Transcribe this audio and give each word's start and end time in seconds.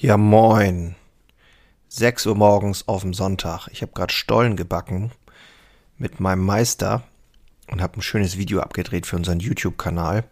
Ja, 0.00 0.16
moin. 0.16 0.94
6 1.88 2.26
Uhr 2.26 2.36
morgens 2.36 2.86
auf 2.86 3.02
dem 3.02 3.14
Sonntag. 3.14 3.66
Ich 3.72 3.82
habe 3.82 3.90
gerade 3.90 4.14
Stollen 4.14 4.54
gebacken 4.54 5.10
mit 5.96 6.20
meinem 6.20 6.44
Meister 6.44 7.02
und 7.68 7.82
habe 7.82 7.98
ein 7.98 8.02
schönes 8.02 8.38
Video 8.38 8.60
abgedreht 8.60 9.06
für 9.06 9.16
unseren 9.16 9.40
YouTube-Kanal. 9.40 10.22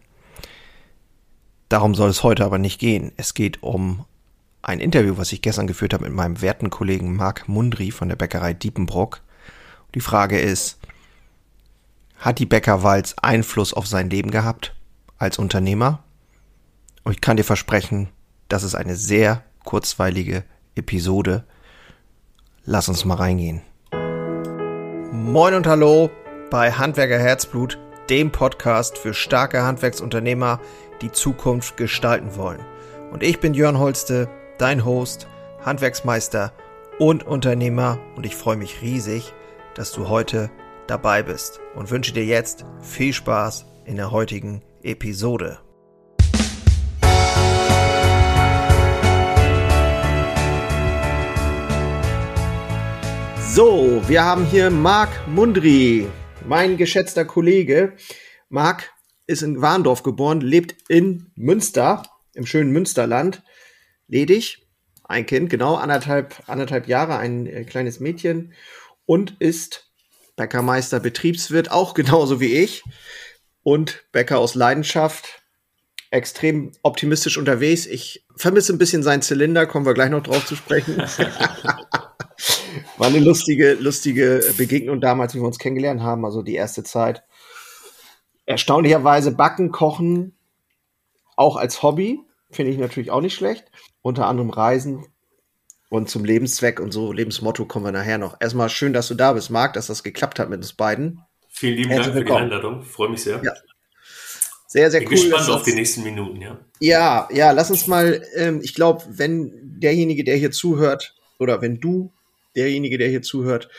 Darum 1.67 1.95
soll 1.95 2.09
es 2.09 2.23
heute 2.23 2.45
aber 2.45 2.59
nicht 2.59 2.79
gehen. 2.79 3.11
Es 3.17 3.33
geht 3.33 3.61
um 3.61 4.05
ein 4.61 4.79
Interview, 4.79 5.17
was 5.17 5.33
ich 5.33 5.41
gestern 5.41 5.67
geführt 5.67 5.93
habe 5.93 6.05
mit 6.05 6.13
meinem 6.13 6.39
werten 6.39 6.69
Kollegen 6.69 7.17
Marc 7.17 7.49
Mundry 7.49 7.91
von 7.91 8.07
der 8.07 8.15
Bäckerei 8.15 8.53
Diepenbrock. 8.53 9.19
Die 9.95 9.99
Frage 9.99 10.39
ist, 10.39 10.79
hat 12.19 12.39
die 12.39 12.45
Bäckerwalz 12.45 13.15
Einfluss 13.21 13.73
auf 13.73 13.85
sein 13.85 14.09
Leben 14.09 14.31
gehabt 14.31 14.73
als 15.17 15.37
Unternehmer? 15.37 16.05
Und 17.03 17.11
ich 17.11 17.19
kann 17.19 17.35
dir 17.35 17.43
versprechen, 17.43 18.07
das 18.47 18.63
ist 18.63 18.73
eine 18.73 18.95
sehr 18.95 19.43
kurzweilige 19.67 20.45
Episode. 20.75 21.43
Lass 22.63 22.87
uns 22.87 23.03
mal 23.03 23.15
reingehen. 23.15 23.61
Moin 25.11 25.53
und 25.55 25.67
hallo 25.67 26.09
bei 26.49 26.71
Handwerker 26.71 27.19
Herzblut, 27.19 27.77
dem 28.09 28.31
Podcast 28.31 28.97
für 28.97 29.13
starke 29.13 29.63
Handwerksunternehmer, 29.63 30.61
die 31.01 31.11
Zukunft 31.11 31.75
gestalten 31.75 32.37
wollen. 32.37 32.61
Und 33.11 33.23
ich 33.23 33.41
bin 33.41 33.53
Jörn 33.53 33.77
Holste, 33.77 34.29
dein 34.57 34.85
Host, 34.85 35.27
Handwerksmeister 35.65 36.53
und 36.97 37.27
Unternehmer 37.27 37.99
und 38.15 38.25
ich 38.25 38.37
freue 38.37 38.55
mich 38.55 38.81
riesig, 38.81 39.33
dass 39.75 39.91
du 39.91 40.07
heute 40.07 40.49
dabei 40.87 41.23
bist 41.23 41.59
und 41.75 41.91
wünsche 41.91 42.13
dir 42.13 42.25
jetzt 42.25 42.65
viel 42.79 43.11
Spaß 43.11 43.65
in 43.83 43.97
der 43.97 44.11
heutigen 44.11 44.61
Episode. 44.81 45.59
So, 53.57 54.03
wir 54.07 54.23
haben 54.23 54.45
hier 54.45 54.69
Marc 54.69 55.09
Mundry, 55.27 56.07
mein 56.45 56.77
geschätzter 56.77 57.25
Kollege. 57.25 57.93
Marc 58.49 58.91
ist 59.25 59.41
in 59.41 59.59
Warndorf 59.59 60.03
geboren, 60.03 60.41
lebt 60.41 60.75
in 60.89 61.31
Münster, 61.33 62.03
im 62.35 62.45
schönen 62.45 62.69
Münsterland, 62.71 63.41
ledig, 64.07 64.67
ein 65.05 65.25
Kind, 65.25 65.49
genau 65.49 65.73
anderthalb, 65.73 66.35
anderthalb 66.45 66.87
Jahre, 66.87 67.17
ein 67.17 67.47
äh, 67.47 67.63
kleines 67.63 67.99
Mädchen 67.99 68.53
und 69.07 69.37
ist 69.39 69.89
Bäckermeister, 70.35 70.99
Betriebswirt, 70.99 71.71
auch 71.71 71.93
genauso 71.95 72.39
wie 72.39 72.53
ich 72.57 72.83
und 73.63 74.03
Bäcker 74.11 74.37
aus 74.37 74.53
Leidenschaft, 74.53 75.41
extrem 76.11 76.73
optimistisch 76.83 77.39
unterwegs. 77.39 77.87
Ich 77.87 78.23
vermisse 78.35 78.71
ein 78.71 78.77
bisschen 78.77 79.01
seinen 79.01 79.23
Zylinder, 79.23 79.65
kommen 79.65 79.87
wir 79.87 79.95
gleich 79.95 80.11
noch 80.11 80.21
drauf 80.21 80.45
zu 80.45 80.55
sprechen. 80.55 81.01
War 82.97 83.07
eine 83.07 83.19
lustige, 83.19 83.73
lustige 83.73 84.41
Begegnung 84.57 84.99
damals, 84.99 85.35
wie 85.35 85.39
wir 85.39 85.45
uns 85.45 85.59
kennengelernt 85.59 86.01
haben, 86.01 86.25
also 86.25 86.41
die 86.41 86.55
erste 86.55 86.83
Zeit. 86.83 87.23
Erstaunlicherweise 88.45 89.31
Backen, 89.31 89.71
Kochen, 89.71 90.35
auch 91.35 91.57
als 91.57 91.83
Hobby, 91.83 92.19
finde 92.49 92.71
ich 92.71 92.77
natürlich 92.77 93.11
auch 93.11 93.21
nicht 93.21 93.35
schlecht. 93.35 93.65
Unter 94.01 94.25
anderem 94.25 94.49
Reisen 94.49 95.05
und 95.89 96.09
zum 96.09 96.25
Lebenszweck 96.25 96.79
und 96.79 96.91
so, 96.91 97.11
Lebensmotto 97.11 97.65
kommen 97.65 97.85
wir 97.85 97.91
nachher 97.91 98.17
noch. 98.17 98.37
Erstmal 98.39 98.69
schön, 98.69 98.93
dass 98.93 99.07
du 99.07 99.15
da 99.15 99.33
bist, 99.33 99.51
Marc, 99.51 99.73
dass 99.73 99.87
das 99.87 100.03
geklappt 100.03 100.39
hat 100.39 100.49
mit 100.49 100.57
uns 100.57 100.73
beiden. 100.73 101.21
Vielen 101.49 101.75
lieben 101.75 101.89
Herzlich 101.89 102.13
Dank 102.13 102.27
für 102.27 102.33
die 102.33 102.39
Einladung. 102.39 102.83
Freue 102.83 103.09
mich 103.09 103.23
sehr. 103.23 103.41
Ja. 103.43 103.53
Sehr, 104.67 104.91
sehr 104.91 104.99
Bin 104.99 105.09
cool. 105.09 105.15
gespannt 105.15 105.49
auf 105.49 105.63
die 105.63 105.73
nächsten 105.73 106.03
Minuten, 106.03 106.41
ja. 106.41 106.59
Ja, 106.79 107.29
ja, 107.31 107.51
lass 107.51 107.71
uns 107.71 107.87
mal, 107.87 108.21
ähm, 108.35 108.59
ich 108.61 108.73
glaube, 108.73 109.03
wenn 109.07 109.51
derjenige, 109.79 110.23
der 110.23 110.35
hier 110.35 110.51
zuhört, 110.51 111.15
oder 111.39 111.61
wenn 111.61 111.79
du 111.79 112.11
derjenige, 112.57 112.97
der 112.97 113.09
hier 113.09 113.21
zuhört, 113.21 113.69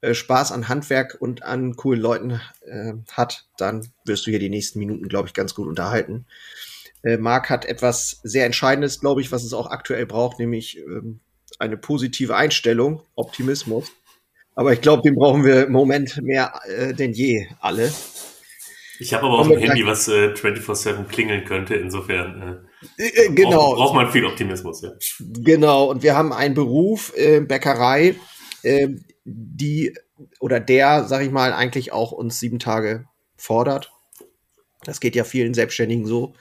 äh, 0.00 0.14
Spaß 0.14 0.52
an 0.52 0.68
Handwerk 0.68 1.16
und 1.18 1.42
an 1.42 1.74
coolen 1.74 2.00
Leuten 2.00 2.40
äh, 2.66 2.92
hat, 3.12 3.46
dann 3.56 3.88
wirst 4.04 4.26
du 4.26 4.30
hier 4.30 4.38
die 4.38 4.50
nächsten 4.50 4.78
Minuten, 4.78 5.08
glaube 5.08 5.28
ich, 5.28 5.34
ganz 5.34 5.54
gut 5.54 5.66
unterhalten. 5.66 6.26
Äh, 7.02 7.16
Marc 7.16 7.50
hat 7.50 7.64
etwas 7.64 8.20
sehr 8.22 8.46
Entscheidendes, 8.46 9.00
glaube 9.00 9.20
ich, 9.20 9.32
was 9.32 9.44
es 9.44 9.52
auch 9.52 9.70
aktuell 9.70 10.06
braucht, 10.06 10.38
nämlich 10.38 10.78
ähm, 10.78 11.20
eine 11.58 11.76
positive 11.76 12.36
Einstellung, 12.36 13.02
Optimismus. 13.14 13.92
Aber 14.54 14.72
ich 14.72 14.80
glaube, 14.80 15.02
den 15.02 15.14
brauchen 15.14 15.44
wir 15.44 15.66
im 15.66 15.72
Moment 15.72 16.20
mehr 16.22 16.60
äh, 16.66 16.94
denn 16.94 17.12
je 17.12 17.46
alle. 17.60 17.92
Ich 18.98 19.12
habe 19.12 19.26
aber 19.26 19.38
auch 19.40 19.50
ein 19.50 19.58
Handy, 19.58 19.86
was 19.86 20.08
äh, 20.08 20.32
24-7 20.32 21.04
klingeln 21.04 21.44
könnte. 21.44 21.74
Insofern 21.74 22.65
äh, 22.98 23.26
äh, 23.26 23.28
genau. 23.30 23.50
braucht, 23.50 23.76
braucht, 23.76 23.94
man 23.94 24.12
viel 24.12 24.24
Optimismus. 24.24 24.82
Ja. 24.82 24.92
Genau, 25.20 25.90
und 25.90 26.02
wir 26.02 26.16
haben 26.16 26.32
einen 26.32 26.54
Beruf, 26.54 27.12
äh, 27.16 27.40
Bäckerei, 27.40 28.16
äh, 28.62 28.88
die 29.24 29.94
oder 30.40 30.60
der, 30.60 31.04
sag 31.04 31.22
ich 31.22 31.30
mal, 31.30 31.52
eigentlich 31.52 31.92
auch 31.92 32.12
uns 32.12 32.40
sieben 32.40 32.58
Tage 32.58 33.06
fordert. 33.36 33.92
Das 34.84 35.00
geht 35.00 35.14
ja 35.14 35.24
vielen 35.24 35.54
Selbstständigen 35.54 36.06
so. 36.06 36.34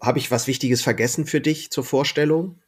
Habe 0.00 0.18
ich 0.18 0.30
was 0.30 0.46
Wichtiges 0.46 0.82
vergessen 0.82 1.26
für 1.26 1.40
dich 1.40 1.70
zur 1.70 1.84
Vorstellung? 1.84 2.60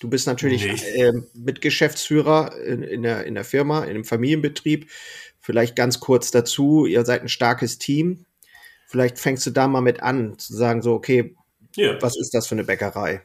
Du 0.00 0.10
bist 0.10 0.26
natürlich 0.26 0.66
äh, 0.66 1.12
Mitgeschäftsführer 1.34 2.56
in, 2.64 2.82
in, 2.82 3.02
der, 3.02 3.24
in 3.24 3.34
der 3.34 3.44
Firma, 3.44 3.84
in 3.84 3.90
einem 3.90 4.04
Familienbetrieb. 4.04 4.90
Vielleicht 5.40 5.76
ganz 5.76 6.00
kurz 6.00 6.30
dazu, 6.30 6.86
ihr 6.86 7.04
seid 7.04 7.22
ein 7.22 7.28
starkes 7.28 7.78
Team. 7.78 8.26
Vielleicht 8.88 9.18
fängst 9.18 9.46
du 9.46 9.50
da 9.50 9.68
mal 9.68 9.80
mit 9.80 10.02
an, 10.02 10.38
zu 10.38 10.54
sagen, 10.54 10.82
so, 10.82 10.94
okay, 10.94 11.36
ja. 11.76 12.00
was 12.00 12.16
ist 12.16 12.34
das 12.34 12.46
für 12.46 12.54
eine 12.54 12.64
Bäckerei? 12.64 13.22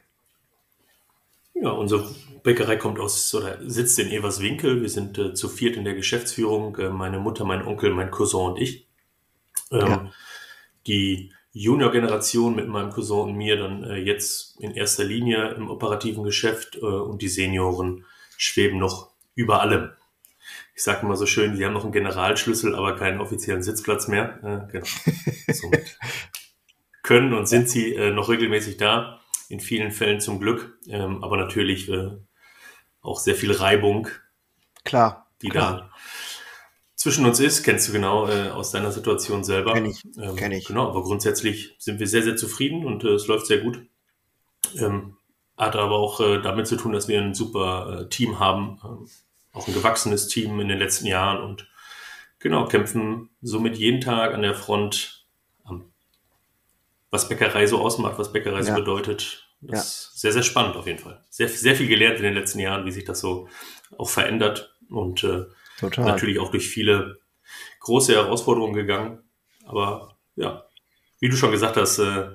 Ja, 1.54 1.70
unsere 1.70 2.08
Bäckerei 2.42 2.76
kommt 2.76 2.98
aus 2.98 3.34
oder 3.34 3.58
sitzt 3.68 3.98
in 3.98 4.10
Everswinkel. 4.10 4.80
Wir 4.80 4.88
sind 4.88 5.18
äh, 5.18 5.34
zu 5.34 5.48
viert 5.48 5.76
in 5.76 5.84
der 5.84 5.94
Geschäftsführung. 5.94 6.76
Äh, 6.76 6.88
meine 6.88 7.18
Mutter, 7.18 7.44
mein 7.44 7.66
Onkel, 7.66 7.92
mein 7.92 8.10
Cousin 8.10 8.52
und 8.52 8.58
ich. 8.58 8.86
Ähm, 9.70 9.80
ja. 9.80 10.12
Die 10.86 11.32
Junior-Generation 11.52 12.54
mit 12.54 12.68
meinem 12.68 12.90
Cousin 12.90 13.30
und 13.30 13.34
mir 13.34 13.56
dann 13.56 13.84
äh, 13.84 13.96
jetzt 13.96 14.58
in 14.60 14.70
erster 14.70 15.04
Linie 15.04 15.50
im 15.50 15.68
operativen 15.68 16.24
Geschäft 16.24 16.76
äh, 16.76 16.84
und 16.84 17.20
die 17.20 17.28
Senioren 17.28 18.06
schweben 18.36 18.78
noch 18.78 19.10
über 19.34 19.60
allem. 19.60 19.90
Ich 20.74 20.82
sage 20.82 21.04
immer 21.04 21.16
so 21.16 21.26
schön, 21.26 21.56
die 21.56 21.64
haben 21.64 21.74
noch 21.74 21.84
einen 21.84 21.92
Generalschlüssel, 21.92 22.74
aber 22.74 22.96
keinen 22.96 23.20
offiziellen 23.20 23.62
Sitzplatz 23.62 24.08
mehr. 24.08 24.38
Äh, 24.42 24.72
genau. 24.72 24.86
Somit 25.52 25.98
können 27.02 27.34
und 27.34 27.46
sind 27.46 27.68
sie 27.68 27.94
äh, 27.94 28.10
noch 28.10 28.28
regelmäßig 28.28 28.76
da 28.76 29.20
in 29.48 29.60
vielen 29.60 29.90
Fällen 29.90 30.20
zum 30.20 30.40
Glück, 30.40 30.78
ähm, 30.88 31.24
aber 31.24 31.36
natürlich 31.36 31.88
äh, 31.88 32.10
auch 33.02 33.18
sehr 33.18 33.34
viel 33.34 33.52
Reibung. 33.52 34.08
Klar. 34.84 35.26
Die 35.42 35.48
klar. 35.48 35.72
da 35.72 35.90
zwischen 37.00 37.24
uns 37.24 37.40
ist, 37.40 37.62
kennst 37.62 37.88
du 37.88 37.92
genau 37.92 38.28
äh, 38.28 38.50
aus 38.50 38.72
deiner 38.72 38.92
Situation 38.92 39.42
selber. 39.42 39.72
Kenn 39.72 39.86
ich, 39.86 40.02
ähm, 40.18 40.36
kenn 40.36 40.52
ich. 40.52 40.66
Genau, 40.66 40.86
aber 40.86 41.02
grundsätzlich 41.02 41.74
sind 41.78 41.98
wir 41.98 42.06
sehr, 42.06 42.22
sehr 42.22 42.36
zufrieden 42.36 42.84
und 42.84 43.04
äh, 43.04 43.14
es 43.14 43.26
läuft 43.26 43.46
sehr 43.46 43.56
gut. 43.56 43.80
Ähm, 44.76 45.16
hat 45.56 45.76
aber 45.76 45.94
auch 45.94 46.20
äh, 46.20 46.42
damit 46.42 46.66
zu 46.66 46.76
tun, 46.76 46.92
dass 46.92 47.08
wir 47.08 47.18
ein 47.18 47.32
super 47.32 48.02
äh, 48.02 48.08
Team 48.10 48.38
haben, 48.38 48.78
ähm, 48.84 49.08
auch 49.54 49.66
ein 49.66 49.72
gewachsenes 49.72 50.28
Team 50.28 50.60
in 50.60 50.68
den 50.68 50.78
letzten 50.78 51.06
Jahren 51.06 51.42
und 51.42 51.66
genau, 52.38 52.66
kämpfen 52.66 53.30
somit 53.40 53.78
jeden 53.78 54.02
Tag 54.02 54.34
an 54.34 54.42
der 54.42 54.54
Front 54.54 55.19
was 57.10 57.28
Bäckerei 57.28 57.66
so 57.66 57.78
ausmacht, 57.80 58.18
was 58.18 58.32
Bäckerei 58.32 58.58
ja. 58.58 58.62
so 58.64 58.74
bedeutet. 58.74 59.46
Das 59.60 59.72
ja. 59.72 59.80
ist 59.80 60.20
sehr, 60.20 60.32
sehr 60.32 60.42
spannend 60.42 60.76
auf 60.76 60.86
jeden 60.86 60.98
Fall. 60.98 61.22
Sehr, 61.28 61.48
sehr 61.48 61.76
viel 61.76 61.88
gelernt 61.88 62.16
in 62.18 62.22
den 62.22 62.34
letzten 62.34 62.60
Jahren, 62.60 62.86
wie 62.86 62.92
sich 62.92 63.04
das 63.04 63.20
so 63.20 63.48
auch 63.98 64.08
verändert 64.08 64.74
und 64.88 65.24
äh, 65.24 65.44
natürlich 65.82 66.38
auch 66.38 66.50
durch 66.50 66.68
viele 66.68 67.20
große 67.80 68.14
Herausforderungen 68.14 68.74
gegangen. 68.74 69.22
Aber 69.64 70.16
ja, 70.36 70.66
wie 71.18 71.28
du 71.28 71.36
schon 71.36 71.52
gesagt 71.52 71.76
hast, 71.76 71.98
äh, 71.98 72.30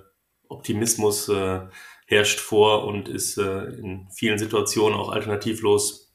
Optimismus 0.48 1.30
äh, 1.30 1.62
herrscht 2.06 2.40
vor 2.40 2.86
und 2.86 3.10
ist 3.10 3.38
äh, 3.38 3.64
in 3.66 4.08
vielen 4.12 4.38
Situationen 4.38 4.98
auch 4.98 5.10
alternativlos. 5.10 6.14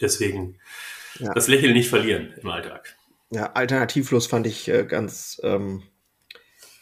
Deswegen 0.00 0.58
ja. 1.18 1.34
das 1.34 1.48
Lächeln 1.48 1.72
nicht 1.72 1.88
verlieren 1.88 2.34
im 2.40 2.48
Alltag. 2.48 2.96
Ja, 3.30 3.52
alternativlos 3.52 4.26
fand 4.26 4.46
ich 4.46 4.68
äh, 4.68 4.84
ganz 4.84 5.40
ähm, 5.44 5.82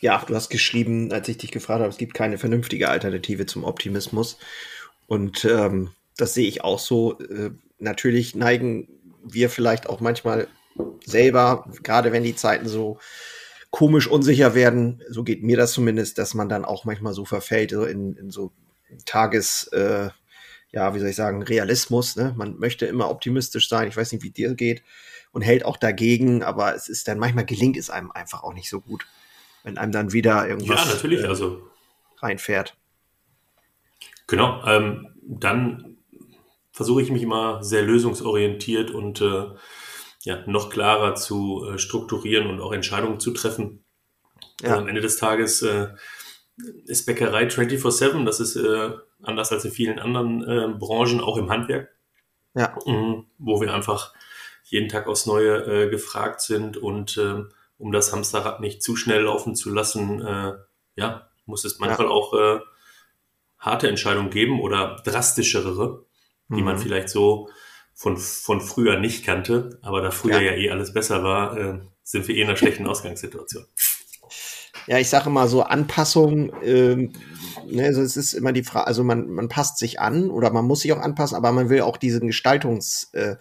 ja, 0.00 0.23
du 0.27 0.35
hast 0.35 0.49
geschrieben, 0.49 1.12
als 1.12 1.29
ich 1.29 1.39
dich 1.39 1.50
gefragt 1.50 1.81
habe, 1.81 1.91
es 1.91 1.99
gibt 1.99 2.15
keine 2.15 2.39
vernünftige 2.39 2.89
Alternative 2.89 3.47
zum 3.47 3.65
Optimismus. 3.65 4.39
Und 5.06 5.45
ähm, 5.45 5.91
das 6.17 6.35
sehe 6.35 6.49
ich 6.49 6.62
auch 6.62 6.79
so. 6.79 7.19
Äh, 7.21 7.50
natürlich 7.79 8.35
neigen 8.35 8.89
wir 9.25 9.50
vielleicht 9.50 9.89
auch 9.89 10.00
manchmal 10.00 10.49
selber, 11.05 11.69
gerade 11.83 12.12
wenn 12.12 12.23
die 12.23 12.37
Zeiten 12.37 12.69
so 12.69 12.99
komisch 13.71 14.06
unsicher 14.06 14.55
werden, 14.55 15.03
so 15.09 15.25
geht 15.25 15.43
mir 15.43 15.56
das 15.56 15.73
zumindest, 15.73 16.19
dass 16.19 16.35
man 16.35 16.49
dann 16.49 16.65
auch 16.65 16.85
manchmal 16.85 17.12
so 17.12 17.25
verfällt, 17.25 17.73
in, 17.73 18.15
in 18.15 18.31
so 18.31 18.53
Tages, 19.05 19.69
äh, 19.69 20.09
ja, 20.71 20.94
wie 20.94 20.99
soll 20.99 21.09
ich 21.09 21.17
sagen, 21.17 21.43
Realismus. 21.43 22.17
Ne? 22.17 22.35
Man 22.37 22.59
möchte 22.59 22.87
immer 22.87 23.11
optimistisch 23.11 23.69
sein. 23.69 23.89
Ich 23.89 23.97
weiß 23.97 24.12
nicht, 24.12 24.23
wie 24.23 24.31
dir 24.31 24.55
geht 24.55 24.83
und 25.33 25.43
hält 25.43 25.65
auch 25.65 25.77
dagegen, 25.77 26.43
aber 26.43 26.75
es 26.75 26.89
ist 26.89 27.09
dann 27.09 27.19
manchmal 27.19 27.44
gelingt 27.44 27.77
es 27.77 27.91
einem 27.91 28.11
einfach 28.11 28.43
auch 28.43 28.55
nicht 28.55 28.71
so 28.71 28.81
gut 28.81 29.06
wenn 29.64 29.78
einem 29.78 29.93
dann 29.93 30.12
wieder 30.12 30.49
irgendwas 30.49 30.87
ja, 30.87 30.94
natürlich, 30.94 31.20
äh, 31.20 31.26
also. 31.26 31.62
reinfährt. 32.19 32.76
Genau. 34.26 34.62
Ähm, 34.66 35.08
dann 35.22 35.96
versuche 36.72 37.02
ich 37.02 37.10
mich 37.10 37.22
immer 37.22 37.62
sehr 37.62 37.82
lösungsorientiert 37.82 38.90
und 38.90 39.20
äh, 39.20 39.46
ja, 40.22 40.43
noch 40.46 40.70
klarer 40.70 41.14
zu 41.14 41.66
äh, 41.69 41.78
strukturieren 41.78 42.49
und 42.49 42.60
auch 42.60 42.72
Entscheidungen 42.72 43.19
zu 43.19 43.32
treffen. 43.32 43.84
Ja. 44.62 44.76
Am 44.76 44.88
Ende 44.88 45.00
des 45.00 45.16
Tages 45.16 45.62
äh, 45.62 45.88
ist 46.84 47.06
Bäckerei 47.06 47.49
24-7, 47.49 48.25
das 48.25 48.40
ist 48.40 48.56
äh, 48.56 48.90
anders 49.22 49.52
als 49.52 49.64
in 49.64 49.70
vielen 49.70 49.99
anderen 49.99 50.43
äh, 50.43 50.69
Branchen, 50.78 51.20
auch 51.20 51.37
im 51.37 51.50
Handwerk, 51.50 51.90
ja. 52.55 52.76
Mhm, 52.87 53.26
wo 53.38 53.60
wir 53.60 53.72
einfach 53.72 54.12
jeden 54.64 54.88
Tag 54.88 55.06
aufs 55.06 55.26
Neue 55.26 55.88
gefragt 55.88 56.43
sind 56.43 56.76
und 56.76 57.16
äh, 57.16 57.43
um 57.79 57.93
das 57.93 58.13
Hamsterrad 58.13 58.61
nicht 58.61 58.83
zu 58.83 58.97
schnell 58.97 59.23
laufen 59.23 59.55
zu 59.55 59.71
lassen, 59.71 60.21
äh, 60.21 60.53
ja, 60.97 61.31
muss 61.47 61.65
es 61.65 61.79
manchmal 61.79 62.09
ja. 62.09 62.13
auch 62.13 62.35
äh, 62.35 62.61
harte 63.59 63.89
Entscheidungen 63.89 64.31
geben 64.31 64.61
oder 64.61 64.97
drastischere, 65.05 66.05
die 66.49 66.57
mhm. 66.57 66.65
man 66.65 66.79
vielleicht 66.79 67.09
so 67.09 67.49
von, 67.95 68.17
von 68.17 68.61
früher 68.61 68.99
nicht 68.99 69.25
kannte, 69.25 69.79
aber 69.83 70.01
da 70.01 70.11
früher 70.11 70.41
ja, 70.41 70.53
ja 70.53 70.57
eh 70.57 70.71
alles 70.71 70.93
besser 70.93 71.23
war, 71.23 71.57
äh, 71.57 71.81
sind 72.03 72.29
wir 72.29 72.37
eh 72.37 72.43
in 72.43 72.49
einer 72.49 72.57
schlechten 72.57 72.87
Ausgangssituation. 72.87 73.65
Ja, 74.87 74.99
ich 74.99 75.09
sage 75.09 75.29
immer 75.29 75.49
so 75.49 75.63
Anpassung, 75.63 76.53
ähm, 76.63 77.13
ne, 77.67 77.85
also 77.85 78.01
es 78.01 78.17
ist 78.17 78.33
immer 78.33 78.53
die 78.53 78.63
Frage, 78.63 78.87
also 78.87 79.05
man, 79.05 79.29
man 79.29 79.49
passt 79.49 79.79
sich 79.79 80.01
an 80.01 80.31
oder 80.31 80.51
man 80.51 80.65
muss 80.65 80.81
sich 80.81 80.93
auch 80.93 81.01
anpassen, 81.01 81.37
aber 81.37 81.53
man 81.53 81.69
will 81.69 81.83
auch 81.83 81.97
diesen 81.97 82.29
Gestaltungs, 82.29 83.11
äh, 83.13 83.37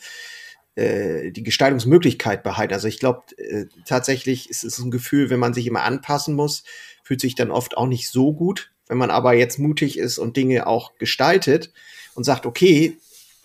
äh, 0.77 1.31
die 1.31 1.41
Gestaltungsmöglichkeit 1.41 2.43
behalten. 2.43 2.73
Also 2.73 2.87
ich 2.87 2.99
glaube 2.99 3.23
äh, 3.37 3.65
tatsächlich 3.85 4.49
ist 4.49 4.63
es 4.63 4.77
ein 4.77 4.91
Gefühl, 4.91 5.31
wenn 5.31 5.39
man 5.39 5.55
sich 5.55 5.65
immer 5.65 5.81
anpassen 5.81 6.35
muss, 6.35 6.63
fühlt 7.03 7.19
sich 7.19 7.33
dann 7.33 7.49
oft 7.49 7.75
auch 7.75 7.87
nicht 7.87 8.09
so 8.11 8.31
gut. 8.31 8.71
Wenn 8.87 8.99
man 8.99 9.09
aber 9.09 9.33
jetzt 9.33 9.57
mutig 9.57 9.97
ist 9.97 10.19
und 10.19 10.37
Dinge 10.37 10.67
auch 10.67 10.95
gestaltet 10.99 11.73
und 12.13 12.25
sagt, 12.25 12.45
okay, 12.45 12.95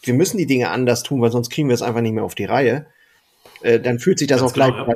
wir 0.02 0.12
müssen 0.12 0.36
die 0.36 0.46
Dinge 0.46 0.68
anders 0.70 1.02
tun, 1.02 1.22
weil 1.22 1.32
sonst 1.32 1.48
kriegen 1.48 1.68
wir 1.68 1.74
es 1.74 1.82
einfach 1.82 2.02
nicht 2.02 2.12
mehr 2.12 2.24
auf 2.24 2.34
die 2.34 2.44
Reihe, 2.44 2.86
äh, 3.62 3.80
dann 3.80 3.98
fühlt 3.98 4.18
sich 4.18 4.28
das 4.28 4.40
Ganz 4.40 4.50
auch 4.50 4.54
gleich 4.54 4.74
ja. 4.74 4.94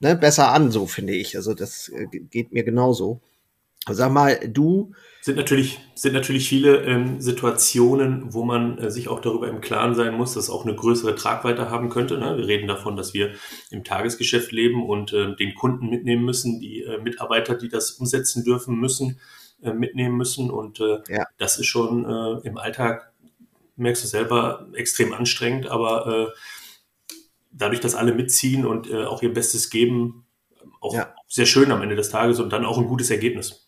ne, 0.00 0.16
besser 0.16 0.52
an, 0.52 0.72
so 0.72 0.86
finde 0.86 1.14
ich. 1.14 1.36
Also 1.36 1.54
das 1.54 1.88
äh, 1.90 2.06
geht 2.06 2.52
mir 2.52 2.64
genauso. 2.64 3.20
Sag 3.88 4.10
mal, 4.12 4.38
du. 4.48 4.92
Sind 5.22 5.36
natürlich, 5.36 5.80
sind 5.94 6.12
natürlich 6.12 6.48
viele 6.48 6.82
ähm, 6.84 7.20
Situationen, 7.20 8.32
wo 8.32 8.44
man 8.44 8.78
äh, 8.78 8.90
sich 8.90 9.08
auch 9.08 9.20
darüber 9.20 9.48
im 9.48 9.60
Klaren 9.60 9.94
sein 9.94 10.14
muss, 10.14 10.34
dass 10.34 10.50
auch 10.50 10.64
eine 10.64 10.74
größere 10.74 11.14
Tragweite 11.14 11.70
haben 11.70 11.88
könnte. 11.88 12.18
Ne? 12.18 12.36
Wir 12.36 12.46
reden 12.46 12.68
davon, 12.68 12.96
dass 12.96 13.14
wir 13.14 13.32
im 13.70 13.82
Tagesgeschäft 13.84 14.52
leben 14.52 14.84
und 14.84 15.12
äh, 15.12 15.34
den 15.36 15.54
Kunden 15.54 15.88
mitnehmen 15.88 16.24
müssen, 16.24 16.60
die 16.60 16.82
äh, 16.82 16.98
Mitarbeiter, 17.00 17.54
die 17.54 17.68
das 17.68 17.92
umsetzen 17.92 18.44
dürfen, 18.44 18.76
müssen, 18.76 19.18
äh, 19.62 19.72
mitnehmen 19.72 20.16
müssen. 20.16 20.50
Und 20.50 20.80
äh, 20.80 21.00
ja. 21.08 21.26
das 21.38 21.58
ist 21.58 21.66
schon 21.66 22.04
äh, 22.04 22.46
im 22.46 22.58
Alltag, 22.58 23.12
merkst 23.76 24.04
du 24.04 24.08
selber, 24.08 24.68
extrem 24.74 25.12
anstrengend, 25.12 25.66
aber 25.66 26.32
dadurch, 27.52 27.80
dass 27.80 27.94
alle 27.94 28.14
mitziehen 28.14 28.64
und 28.64 28.90
auch 28.90 29.22
ihr 29.22 29.34
Bestes 29.34 29.68
geben, 29.68 30.24
auch 30.80 30.94
ja. 30.94 31.14
sehr 31.28 31.44
schön 31.44 31.70
am 31.70 31.82
Ende 31.82 31.94
des 31.94 32.08
Tages 32.08 32.40
und 32.40 32.54
dann 32.54 32.64
auch 32.64 32.78
ein 32.78 32.86
gutes 32.86 33.10
Ergebnis. 33.10 33.65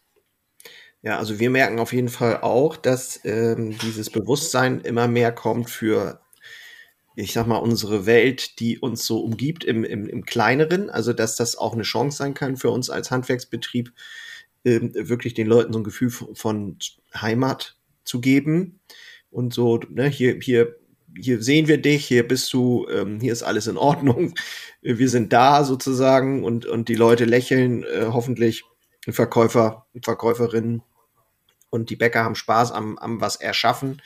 Ja, 1.03 1.19
also 1.19 1.39
wir 1.39 1.50
merken 1.50 1.79
auf 1.79 1.93
jeden 1.93 2.09
Fall 2.09 2.41
auch, 2.41 2.77
dass 2.77 3.21
ähm, 3.25 3.79
dieses 3.79 4.11
Bewusstsein 4.11 4.81
immer 4.81 5.06
mehr 5.06 5.31
kommt 5.31 5.71
für, 5.71 6.21
ich 7.15 7.33
sag 7.33 7.47
mal, 7.47 7.59
unsere 7.59 8.05
Welt, 8.05 8.59
die 8.59 8.79
uns 8.81 9.06
so 9.06 9.21
umgibt 9.21 9.62
im, 9.62 9.85
im, 9.85 10.09
im 10.09 10.25
Kleineren. 10.25 10.91
Also 10.91 11.12
dass 11.12 11.37
das 11.37 11.56
auch 11.56 11.75
eine 11.75 11.85
Chance 11.85 12.19
sein 12.19 12.35
kann 12.35 12.56
für 12.56 12.71
uns 12.71 12.91
als 12.91 13.12
Handwerksbetrieb, 13.12 13.93
ähm, 14.65 14.93
wirklich 14.95 15.35
den 15.35 15.47
Leuten 15.47 15.73
so 15.73 15.79
ein 15.79 15.85
Gefühl 15.85 16.11
von 16.11 16.79
Heimat 17.15 17.77
zu 18.05 18.21
geben. 18.21 18.81
Und 19.31 19.55
so, 19.55 19.79
ne, 19.91 20.09
hier, 20.09 20.39
hier, 20.41 20.77
hier 21.17 21.43
sehen 21.43 21.69
wir 21.69 21.79
dich, 21.81 22.06
hier 22.06 22.27
bist 22.27 22.53
du, 22.53 22.89
ähm, 22.89 23.21
hier 23.21 23.33
ist 23.33 23.44
alles 23.44 23.69
in 23.69 23.77
Ordnung. 23.77 24.35
Wir 24.81 25.09
sind 25.09 25.33
da 25.33 25.65
sozusagen 25.65 26.44
und, 26.44 26.65
und 26.65 26.89
die 26.89 26.94
Leute 26.94 27.25
lächeln 27.25 27.83
äh, 27.83 28.06
hoffentlich 28.06 28.65
Verkäufer 29.11 29.87
Verkäuferinnen 30.03 30.83
und 31.70 31.91
die 31.91 31.97
Bäcker 31.97 32.25
haben 32.25 32.35
Spaß 32.35 32.73
am, 32.73 32.99
am 32.99 33.20
was 33.20 33.37
erschaffen. 33.37 34.03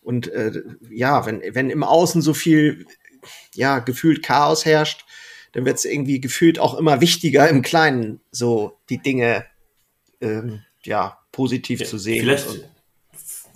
Und 0.00 0.28
äh, 0.28 0.62
ja, 0.90 1.26
wenn, 1.26 1.42
wenn 1.54 1.70
im 1.70 1.84
Außen 1.84 2.22
so 2.22 2.34
viel, 2.34 2.86
ja, 3.54 3.78
gefühlt 3.78 4.22
Chaos 4.22 4.64
herrscht, 4.64 5.04
dann 5.52 5.64
wird 5.64 5.76
es 5.76 5.84
irgendwie 5.84 6.20
gefühlt 6.20 6.58
auch 6.58 6.74
immer 6.74 7.00
wichtiger, 7.00 7.48
im 7.48 7.62
Kleinen 7.62 8.20
so 8.30 8.78
die 8.88 8.98
Dinge 8.98 9.44
ähm, 10.20 10.62
ja, 10.82 11.18
positiv 11.30 11.80
ja, 11.80 11.86
zu 11.86 11.98
sehen. 11.98 12.22
Vielleicht, 12.22 12.68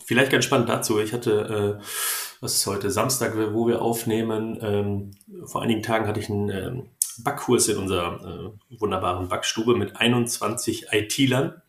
vielleicht 0.05 0.31
ganz 0.31 0.45
spannend 0.45 0.69
dazu. 0.69 1.01
Ich 1.01 1.13
hatte, 1.13 1.81
äh, 1.81 1.85
was 2.41 2.55
ist 2.55 2.67
heute, 2.67 2.91
Samstag, 2.91 3.35
wo 3.53 3.67
wir 3.67 3.83
aufnehmen, 3.83 4.59
ähm, 4.61 5.11
vor 5.47 5.63
einigen 5.63 5.83
Tagen 5.83 6.07
hatte 6.07 6.21
ich 6.21 6.29
einen 6.29 6.51
ähm, 6.51 6.91
Backkurs 7.19 7.69
in 7.69 7.79
unserer 7.79 8.53
äh, 8.71 8.79
wunderbaren 8.79 9.29
Backstube 9.29 9.75
mit 9.75 9.97
21 9.97 10.89
IT-Lern 10.93 11.63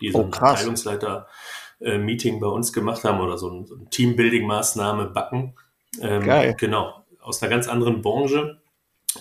die 0.00 0.10
so 0.10 0.18
oh, 0.18 0.24
ein 0.24 0.32
Abteilungsleiter-Meeting 0.32 2.36
äh, 2.36 2.40
bei 2.40 2.46
uns 2.46 2.72
gemacht 2.72 3.04
haben 3.04 3.20
oder 3.20 3.36
so 3.38 3.50
ein, 3.50 3.66
so 3.66 3.74
ein 3.74 3.90
Teambuilding-Maßnahme 3.90 5.06
backen. 5.06 5.54
Ähm, 6.00 6.22
Geil. 6.22 6.54
Genau, 6.58 7.04
aus 7.20 7.42
einer 7.42 7.50
ganz 7.50 7.68
anderen 7.68 8.02
Branche. 8.02 8.60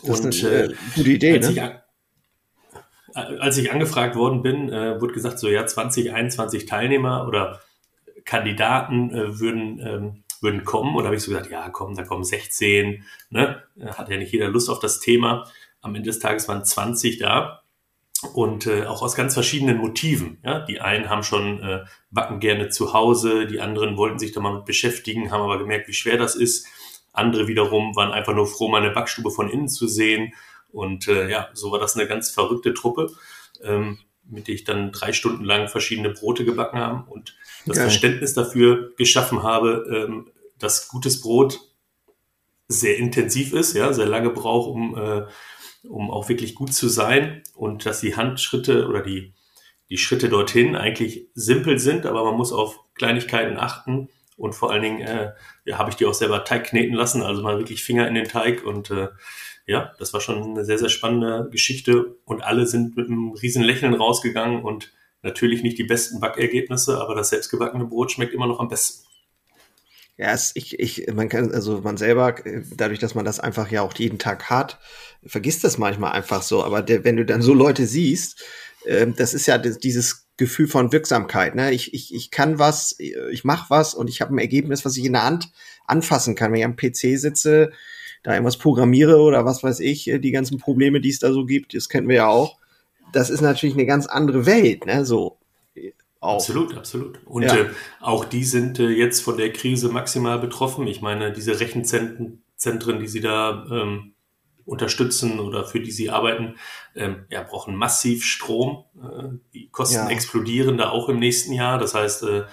Das 0.04 0.22
und, 0.22 0.36
ist 0.36 0.46
eine 0.46 0.56
äh, 0.56 0.74
gute 0.96 1.10
Idee, 1.10 1.34
als 1.34 1.50
ne? 1.50 1.82
Ich, 3.14 3.42
als 3.42 3.58
ich 3.58 3.72
angefragt 3.72 4.16
worden 4.16 4.44
bin, 4.44 4.72
äh, 4.72 5.02
wurde 5.02 5.14
gesagt, 5.14 5.40
so 5.40 5.50
ja, 5.50 5.66
20, 5.66 6.14
21 6.14 6.66
Teilnehmer 6.66 7.28
oder 7.28 7.62
Kandidaten 8.26 9.12
äh, 9.12 9.40
würden, 9.40 9.80
ähm, 9.80 10.24
würden 10.42 10.66
kommen. 10.66 10.96
Und 10.96 11.04
da 11.04 11.08
habe 11.08 11.16
ich 11.16 11.24
so 11.24 11.32
gesagt, 11.32 11.50
ja, 11.50 11.70
komm, 11.70 11.96
da 11.96 12.04
kommen 12.04 12.24
16. 12.24 13.04
Ne? 13.32 13.64
Hat 13.86 14.10
ja 14.10 14.18
nicht 14.18 14.34
jeder 14.34 14.50
Lust 14.50 14.70
auf 14.70 14.80
das 14.80 15.00
Thema. 15.00 15.50
Am 15.82 15.96
Ende 15.96 16.10
des 16.10 16.20
Tages 16.20 16.48
waren 16.48 16.64
20 16.64 17.18
da 17.18 17.64
und 18.36 18.68
äh, 18.68 18.86
auch 18.86 19.02
aus 19.02 19.16
ganz 19.16 19.34
verschiedenen 19.34 19.78
Motiven. 19.78 20.40
Ja? 20.44 20.60
Die 20.60 20.82
einen 20.82 21.10
haben 21.10 21.24
schon 21.24 21.62
äh, 21.62 21.86
backen 22.12 22.40
gerne 22.40 22.70
zu 22.70 22.94
Hause, 22.94 23.48
die 23.48 23.60
anderen 23.60 23.98
wollten 23.98 24.20
sich 24.20 24.32
da 24.32 24.40
mal 24.40 24.56
mit 24.56 24.66
beschäftigen, 24.66 25.32
haben 25.32 25.42
aber 25.42 25.58
gemerkt, 25.58 25.88
wie 25.88 25.94
schwer 25.94 26.18
das 26.18 26.36
ist. 26.36 26.68
Andere 27.14 27.48
wiederum 27.48 27.96
waren 27.96 28.12
einfach 28.12 28.34
nur 28.34 28.48
froh, 28.48 28.68
meine 28.68 28.92
Backstube 28.92 29.32
von 29.32 29.50
innen 29.50 29.68
zu 29.68 29.88
sehen. 29.88 30.34
Und 30.72 31.08
äh, 31.08 31.30
ja, 31.30 31.50
so 31.54 31.72
war 31.72 31.80
das 31.80 31.96
eine 31.96 32.08
ganz 32.08 32.30
verrückte 32.30 32.74
Truppe, 32.74 33.10
ähm, 33.64 33.98
mit 34.30 34.48
der 34.48 34.56
ich 34.56 34.64
dann 34.64 34.92
drei 34.92 35.14
Stunden 35.14 35.44
lang 35.44 35.68
verschiedene 35.68 36.10
Brote 36.12 36.46
gebacken 36.46 36.80
habe 36.80 37.10
und 37.10 37.36
das 37.66 37.78
Geil. 37.78 37.88
Verständnis 37.88 38.34
dafür 38.34 38.94
geschaffen 38.98 39.44
habe, 39.44 40.08
ähm, 40.08 40.31
dass 40.60 40.88
gutes 40.88 41.22
Brot 41.22 41.60
sehr 42.68 42.98
intensiv 42.98 43.54
ist, 43.54 43.74
ja, 43.74 43.94
sehr 43.94 44.06
lange 44.06 44.30
braucht, 44.30 44.69
um 44.69 44.98
äh, 44.98 45.26
um 45.90 46.12
auch 46.12 46.30
wirklich 46.30 46.56
gut 46.56 46.74
zu 46.74 46.88
sein 46.88 47.44
und 47.56 47.86
dass 47.86 48.02
die 48.02 48.16
Handschritte 48.16 48.88
oder 48.88 49.02
die, 49.02 49.34
die 49.90 49.98
Schritte 49.98 50.30
dorthin 50.30 50.76
eigentlich 50.76 51.28
simpel 51.34 51.80
sind, 51.80 52.06
aber 52.06 52.24
man 52.24 52.36
muss 52.36 52.52
auf 52.52 52.80
Kleinigkeiten 52.96 53.58
achten 53.58 54.10
und 54.38 54.54
vor 54.54 54.72
allen 54.72 54.84
Dingen 54.84 55.02
äh, 55.02 55.34
ja, 55.66 55.78
habe 55.78 55.90
ich 55.90 55.96
die 55.96 56.06
auch 56.06 56.14
selber 56.14 56.44
Teig 56.44 56.66
kneten 56.66 56.94
lassen, 56.94 57.24
also 57.24 57.42
mal 57.42 57.58
wirklich 57.58 57.84
Finger 57.84 58.08
in 58.08 58.16
den 58.16 58.28
Teig 58.28 58.66
und 58.66 58.92
äh, 58.92 59.10
ja, 59.66 59.92
das 60.00 60.14
war 60.14 60.22
schon 60.22 60.42
eine 60.42 60.64
sehr, 60.64 60.78
sehr 60.78 60.90
spannende 60.90 61.50
Geschichte 61.52 62.16
und 62.26 62.42
alle 62.42 62.66
sind 62.66 62.96
mit 62.96 63.08
einem 63.08 63.32
riesen 63.34 63.64
Lächeln 63.64 63.94
rausgegangen 63.94 64.64
und 64.64 64.94
natürlich 65.22 65.64
nicht 65.64 65.78
die 65.78 65.84
besten 65.84 66.20
Backergebnisse, 66.20 67.02
aber 67.02 67.16
das 67.16 67.30
selbstgebackene 67.30 67.86
Brot 67.86 68.12
schmeckt 68.12 68.34
immer 68.34 68.48
noch 68.48 68.60
am 68.60 68.70
besten. 68.70 69.08
Ja, 70.18 70.33
es, 70.33 70.52
ich, 70.56 70.80
ich, 70.80 71.07
man 71.14 71.30
kann, 71.30 71.52
also 71.52 71.81
man 71.81 71.97
selber, 71.97 72.36
dadurch, 72.76 73.00
dass 73.00 73.14
man 73.14 73.24
das 73.24 73.40
einfach 73.40 73.69
ja 73.71 73.83
auch 73.83 73.94
jeden 73.94 74.18
Tag 74.18 74.50
hat, 74.50 74.80
vergisst 75.26 75.64
das 75.64 75.78
manchmal 75.78 76.14
einfach 76.14 76.42
so. 76.42 76.64
Aber 76.64 76.81
der, 76.81 77.04
wenn 77.04 77.18
du 77.18 77.26
dann 77.26 77.44
so 77.44 77.54
Leute 77.54 77.86
siehst, 77.86 78.44
äh, 78.86 79.06
das 79.16 79.36
ist 79.36 79.45
ja 79.45 79.59
dieses 79.59 80.28
Gefühl 80.38 80.68
von 80.68 80.92
Wirksamkeit. 80.92 81.56
Ne? 81.56 81.71
Ich, 81.71 81.94
ich, 81.94 82.14
ich 82.14 82.31
kann 82.31 82.57
was, 82.57 82.95
ich 83.00 83.44
mache 83.44 83.69
was 83.69 83.94
und 83.94 84.09
ich 84.09 84.21
habe 84.21 84.33
ein 84.33 84.40
Ergebnis, 84.40 84.86
was 84.86 84.97
ich 84.97 85.06
in 85.06 85.14
der 85.14 85.24
Hand 85.24 85.52
anfassen 85.86 86.36
kann. 86.36 86.52
Wenn 86.52 86.59
ich 86.59 86.66
am 86.66 86.76
PC 86.76 87.19
sitze, 87.19 87.71
da 88.24 88.33
irgendwas 88.33 88.57
programmiere 88.57 89.21
oder 89.21 89.45
was 89.45 89.64
weiß 89.64 89.80
ich, 89.80 90.09
äh, 90.09 90.19
die 90.19 90.31
ganzen 90.31 90.57
Probleme, 90.57 91.00
die 91.00 91.09
es 91.09 91.19
da 91.19 91.31
so 91.31 91.45
gibt, 91.45 91.74
das 91.74 91.90
kennen 91.90 92.07
wir 92.07 92.18
ja 92.18 92.28
auch. 92.28 92.57
Das 93.14 93.30
ist 93.30 93.42
natürlich 93.42 93.76
eine 93.76 93.86
ganz 93.86 94.06
andere 94.06 94.45
Welt, 94.45 94.86
ne? 94.86 95.06
So. 95.06 95.38
Auch. 96.19 96.36
Absolut, 96.36 96.76
absolut. 96.76 97.19
Und 97.26 97.44
ja. 97.44 97.56
äh, 97.56 97.69
auch 98.00 98.26
die 98.26 98.44
sind 98.44 98.80
äh, 98.80 98.90
jetzt 98.90 99.21
von 99.21 99.38
der 99.38 99.54
Krise 99.54 99.90
maximal 99.90 100.40
betroffen. 100.40 100.88
Ich 100.88 101.02
meine, 101.02 101.31
diese 101.31 101.59
Rechenzentren, 101.59 102.42
die 103.00 103.07
sie 103.07 103.21
da 103.21 103.66
ähm, 103.69 104.14
unterstützen 104.66 105.40
oder 105.40 105.64
für 105.64 105.80
die 105.80 105.92
sie 105.92 106.09
arbeiten, 106.09 106.56
ähm, 106.95 107.26
ja, 107.30 107.44
brauchen 107.44 107.76
massiv 107.76 108.26
Strom. 108.26 108.83
Äh, 108.95 109.38
die 109.54 109.69
Kosten 109.69 110.07
ja. 110.07 110.09
explodieren 110.09 110.78
da 110.78 110.90
auch 110.90 111.07
im 111.07 111.19
nächsten 111.19 111.54
Jahr. 111.54 111.78
Das 111.78 111.94
heißt, 111.94 112.24
äh, 112.24 112.44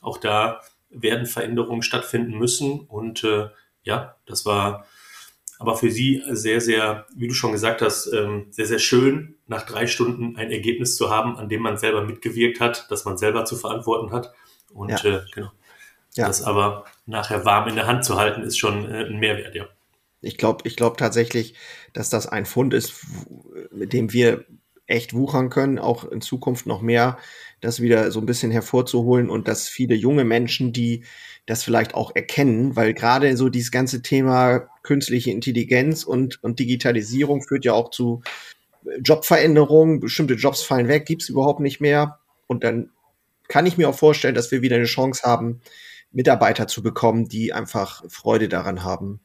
auch 0.00 0.16
da 0.16 0.60
werden 0.88 1.26
Veränderungen 1.26 1.82
stattfinden 1.82 2.38
müssen. 2.38 2.80
Und 2.80 3.22
äh, 3.22 3.48
ja, 3.82 4.16
das 4.26 4.46
war 4.46 4.86
aber 5.60 5.76
für 5.76 5.90
sie 5.90 6.22
sehr, 6.30 6.62
sehr, 6.62 7.06
wie 7.14 7.28
du 7.28 7.34
schon 7.34 7.52
gesagt 7.52 7.82
hast, 7.82 8.10
ähm, 8.14 8.46
sehr, 8.50 8.64
sehr 8.64 8.78
schön, 8.78 9.34
nach 9.46 9.66
drei 9.66 9.86
Stunden 9.86 10.36
ein 10.36 10.50
Ergebnis 10.50 10.96
zu 10.96 11.10
haben, 11.10 11.36
an 11.36 11.50
dem 11.50 11.60
man 11.60 11.76
selber 11.76 12.02
mitgewirkt 12.02 12.60
hat, 12.60 12.90
das 12.90 13.04
man 13.04 13.18
selber 13.18 13.44
zu 13.44 13.56
verantworten 13.56 14.10
hat. 14.10 14.32
Und 14.72 14.88
ja. 14.88 15.04
äh, 15.04 15.20
genau. 15.34 15.50
Ja. 16.14 16.26
Das 16.26 16.42
aber 16.42 16.86
nachher 17.04 17.44
warm 17.44 17.68
in 17.68 17.76
der 17.76 17.86
Hand 17.86 18.06
zu 18.06 18.16
halten, 18.16 18.40
ist 18.42 18.56
schon 18.56 18.90
äh, 18.90 19.04
ein 19.04 19.18
Mehrwert, 19.18 19.54
ja. 19.54 19.66
Ich 20.22 20.38
glaube 20.38 20.66
ich 20.66 20.76
glaube 20.76 20.96
tatsächlich, 20.96 21.54
dass 21.92 22.08
das 22.08 22.26
ein 22.26 22.46
Fund 22.46 22.72
ist, 22.72 23.06
mit 23.70 23.92
dem 23.92 24.14
wir 24.14 24.46
echt 24.86 25.12
wuchern 25.12 25.50
können, 25.50 25.78
auch 25.78 26.04
in 26.04 26.22
Zukunft 26.22 26.64
noch 26.66 26.80
mehr, 26.80 27.18
das 27.60 27.82
wieder 27.82 28.10
so 28.10 28.20
ein 28.20 28.26
bisschen 28.26 28.50
hervorzuholen 28.50 29.28
und 29.28 29.46
dass 29.46 29.68
viele 29.68 29.94
junge 29.94 30.24
Menschen, 30.24 30.72
die 30.72 31.04
das 31.50 31.64
vielleicht 31.64 31.94
auch 31.94 32.12
erkennen, 32.14 32.76
weil 32.76 32.94
gerade 32.94 33.36
so 33.36 33.48
dieses 33.48 33.70
ganze 33.70 34.02
Thema 34.02 34.68
künstliche 34.82 35.30
Intelligenz 35.30 36.04
und, 36.04 36.42
und 36.42 36.58
Digitalisierung 36.58 37.42
führt 37.42 37.64
ja 37.64 37.72
auch 37.72 37.90
zu 37.90 38.22
Jobveränderungen, 39.02 40.00
bestimmte 40.00 40.34
Jobs 40.34 40.62
fallen 40.62 40.88
weg, 40.88 41.06
gibt's 41.06 41.28
überhaupt 41.28 41.60
nicht 41.60 41.80
mehr. 41.80 42.18
Und 42.46 42.64
dann 42.64 42.90
kann 43.48 43.66
ich 43.66 43.76
mir 43.76 43.88
auch 43.88 43.94
vorstellen, 43.94 44.34
dass 44.34 44.50
wir 44.50 44.62
wieder 44.62 44.76
eine 44.76 44.86
Chance 44.86 45.22
haben, 45.24 45.60
Mitarbeiter 46.12 46.66
zu 46.66 46.82
bekommen, 46.82 47.28
die 47.28 47.52
einfach 47.52 48.02
Freude 48.08 48.48
daran 48.48 48.82
haben, 48.84 49.20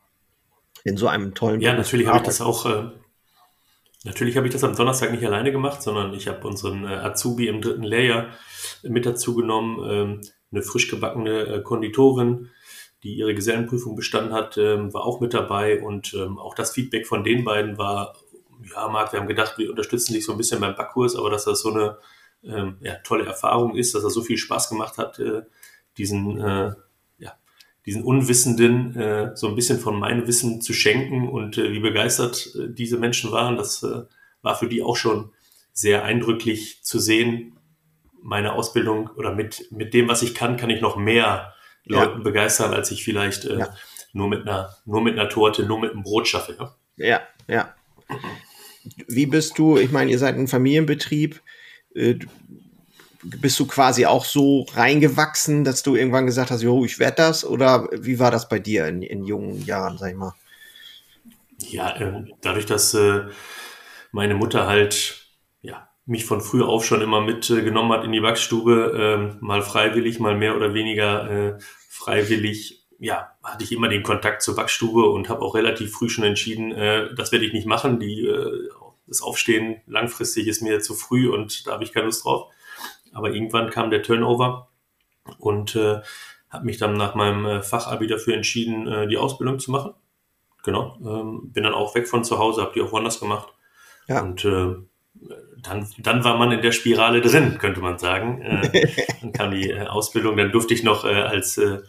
in 0.84 0.98
so 0.98 1.08
einem 1.08 1.34
tollen 1.34 1.62
Ja, 1.62 1.72
Beruf 1.72 1.86
natürlich 1.86 2.08
habe 2.08 2.18
ich 2.18 2.24
das 2.24 2.42
auch, 2.42 2.66
äh, 2.66 2.90
natürlich 4.04 4.38
habe 4.38 4.48
ich 4.48 4.54
das 4.54 4.64
am 4.64 4.76
Donnerstag 4.76 5.12
nicht 5.12 5.26
alleine 5.26 5.52
gemacht, 5.52 5.82
sondern 5.82 6.14
ich 6.14 6.28
habe 6.28 6.48
unseren 6.48 6.86
äh, 6.86 6.96
Azubi 6.96 7.48
im 7.48 7.62
dritten 7.62 7.84
Lehrjahr 7.84 8.28
mit 8.84 9.06
dazu 9.06 9.36
genommen, 9.36 9.80
ähm, 9.90 10.22
eine 10.52 10.62
frisch 10.62 10.90
gebackene 10.90 11.42
äh, 11.48 11.62
Konditorin, 11.62 12.50
die 13.04 13.16
ihre 13.16 13.36
Gesellenprüfung 13.36 13.96
bestanden 13.96 14.34
hat, 14.34 14.58
ähm, 14.58 14.94
war 14.94 15.06
auch 15.06 15.20
mit 15.20 15.34
dabei 15.34 15.82
und 15.82 16.14
ähm, 16.14 16.40
auch 16.40 16.56
das 16.56 16.72
Feedback 16.72 17.08
von 17.08 17.24
den 17.24 17.44
beiden 17.44 17.78
war, 17.78 18.16
ja, 18.74 18.88
Marc, 18.88 19.14
wir 19.14 19.20
haben 19.20 19.28
gedacht, 19.28 19.58
wir 19.58 19.70
unterstützen 19.70 20.14
dich 20.14 20.26
so 20.26 20.32
ein 20.32 20.38
bisschen 20.38 20.60
beim 20.60 20.76
Backkurs, 20.76 21.16
aber 21.16 21.30
dass 21.30 21.46
das 21.46 21.62
so 21.62 21.72
eine 21.72 21.98
ähm, 22.44 22.78
ja, 22.82 22.96
tolle 23.04 23.26
Erfahrung 23.26 23.76
ist, 23.76 23.94
dass 23.94 24.04
das 24.04 24.14
so 24.14 24.22
viel 24.22 24.38
Spaß 24.38 24.70
gemacht 24.70 24.98
hat, 24.98 25.20
äh, 25.20 25.44
diesen, 25.98 26.40
äh, 26.40 26.74
ja, 27.20 27.34
diesen 27.86 28.04
Unwissenden 28.04 29.36
so 29.36 29.48
ein 29.48 29.56
bisschen 29.56 29.80
von 29.80 30.00
meinem 30.00 30.28
Wissen 30.28 30.62
zu 30.62 30.74
schenken 30.74 31.30
und 31.30 31.58
wie 31.58 31.80
begeistert 31.80 32.58
diese 32.70 32.98
Menschen 32.98 33.32
waren, 33.32 33.56
das 33.56 33.86
war 34.42 34.56
für 34.56 34.68
die 34.68 34.82
auch 34.82 34.98
schon 34.98 35.32
sehr 35.72 36.04
eindrücklich 36.04 36.80
zu 36.84 37.00
sehen. 37.00 37.55
Meine 38.28 38.54
Ausbildung 38.54 39.12
oder 39.18 39.36
mit, 39.36 39.72
mit 39.72 39.94
dem, 39.94 40.08
was 40.08 40.24
ich 40.24 40.34
kann, 40.34 40.58
kann 40.58 40.72
ich 40.72 40.82
noch 40.82 40.96
mehr 40.98 41.54
Leuten 41.84 42.18
ja. 42.18 42.24
begeistern, 42.24 42.74
als 42.74 42.90
ich 42.90 43.04
vielleicht 43.04 43.46
äh, 43.46 43.60
ja. 43.60 43.76
nur 44.14 44.28
mit 44.28 44.42
einer, 44.42 44.76
nur 44.86 45.02
mit 45.02 45.14
einer 45.14 45.30
Torte, 45.30 45.64
nur 45.64 45.80
mit 45.80 45.92
einem 45.92 46.02
Brot 46.02 46.28
schaffe. 46.28 46.56
Ja, 46.58 46.72
ja. 46.98 47.22
ja. 47.48 47.76
Wie 49.08 49.28
bist 49.28 49.60
du, 49.60 49.78
ich 49.78 49.92
meine, 49.92 50.10
ihr 50.10 50.18
seid 50.18 50.36
ein 50.36 50.48
Familienbetrieb, 50.48 51.40
äh, 51.94 52.16
bist 53.22 53.60
du 53.60 53.68
quasi 53.68 54.08
auch 54.08 54.26
so 54.26 54.66
reingewachsen, 54.74 55.64
dass 55.64 55.84
du 55.84 55.96
irgendwann 55.96 56.26
gesagt 56.26 56.50
hast, 56.50 56.64
jo, 56.64 56.84
ich 56.84 56.98
werde 56.98 57.18
das? 57.18 57.46
Oder 57.46 57.90
wie 57.92 58.20
war 58.20 58.32
das 58.32 58.50
bei 58.50 58.60
dir 58.60 58.88
in, 58.88 59.02
in 59.04 59.24
jungen 59.24 59.64
Jahren, 59.66 59.98
sag 59.98 60.12
ich 60.12 60.18
mal? 60.18 60.34
Ja, 61.60 61.96
äh, 61.96 62.26
dadurch, 62.42 62.66
dass 62.66 62.94
äh, 62.94 63.26
meine 64.12 64.34
Mutter 64.34 64.66
halt 64.66 65.25
mich 66.06 66.26
von 66.26 66.42
früh 66.42 66.62
auf 66.62 66.86
schon 66.86 67.02
immer 67.02 67.22
mitgenommen 67.22 67.92
hat 67.92 68.04
in 68.04 68.12
die 68.12 68.22
Wachsstube, 68.22 69.38
äh, 69.40 69.44
mal 69.44 69.62
freiwillig, 69.62 70.20
mal 70.20 70.36
mehr 70.36 70.56
oder 70.56 70.74
weniger 70.74 71.30
äh, 71.30 71.60
freiwillig, 71.90 72.86
ja, 73.00 73.32
hatte 73.44 73.64
ich 73.64 73.72
immer 73.72 73.90
den 73.90 74.04
Kontakt 74.04 74.42
zur 74.42 74.56
Wachstube 74.58 75.10
und 75.10 75.30
habe 75.30 75.42
auch 75.42 75.56
relativ 75.56 75.92
früh 75.92 76.10
schon 76.10 76.24
entschieden, 76.24 76.72
äh, 76.72 77.14
das 77.16 77.32
werde 77.32 77.46
ich 77.46 77.54
nicht 77.54 77.66
machen. 77.66 78.00
Die 78.00 78.22
äh, 78.22 78.70
das 79.08 79.22
Aufstehen 79.22 79.82
langfristig 79.88 80.48
ist 80.48 80.62
mir 80.62 80.80
zu 80.80 80.94
früh 80.94 81.30
und 81.30 81.68
da 81.68 81.74
habe 81.74 81.84
ich 81.84 81.92
keine 81.92 82.08
Lust 82.08 82.26
drauf. 82.26 82.52
Aber 83.14 83.32
irgendwann 83.32 83.70
kam 83.70 83.92
der 83.92 84.04
Turnover 84.04 84.70
und 85.38 85.76
äh, 85.76 86.02
habe 86.50 86.66
mich 86.66 86.78
dann 86.78 86.94
nach 86.94 87.16
meinem 87.16 87.46
äh, 87.46 87.62
Fachabi 87.62 88.08
dafür 88.08 88.34
entschieden, 88.34 88.88
äh, 88.88 89.08
die 89.08 89.18
Ausbildung 89.18 89.60
zu 89.60 89.72
machen. 89.72 89.94
Genau. 90.64 90.98
Ähm, 91.06 91.52
bin 91.52 91.64
dann 91.64 91.74
auch 91.74 91.94
weg 91.96 92.08
von 92.08 92.24
zu 92.24 92.40
Hause, 92.40 92.62
habe 92.62 92.74
die 92.74 92.82
auch 92.82 92.92
woanders 92.92 93.20
gemacht. 93.20 93.50
Ja. 94.08 94.22
Und 94.22 94.44
äh, 94.46 94.76
dann, 95.66 95.88
dann 95.98 96.24
war 96.24 96.38
man 96.38 96.52
in 96.52 96.62
der 96.62 96.72
Spirale 96.72 97.22
drin, 97.22 97.58
könnte 97.58 97.82
man 97.82 97.98
sagen. 97.98 98.42
Äh, 98.42 98.88
dann 99.22 99.32
kam 99.32 99.52
die 99.52 99.70
äh, 99.70 99.88
Ausbildung, 99.88 100.38
dann 100.38 100.52
durfte 100.52 100.74
ich 100.74 100.84
noch 100.84 101.06
äh, 101.06 101.14
als, 101.14 101.58
äh, 101.58 101.80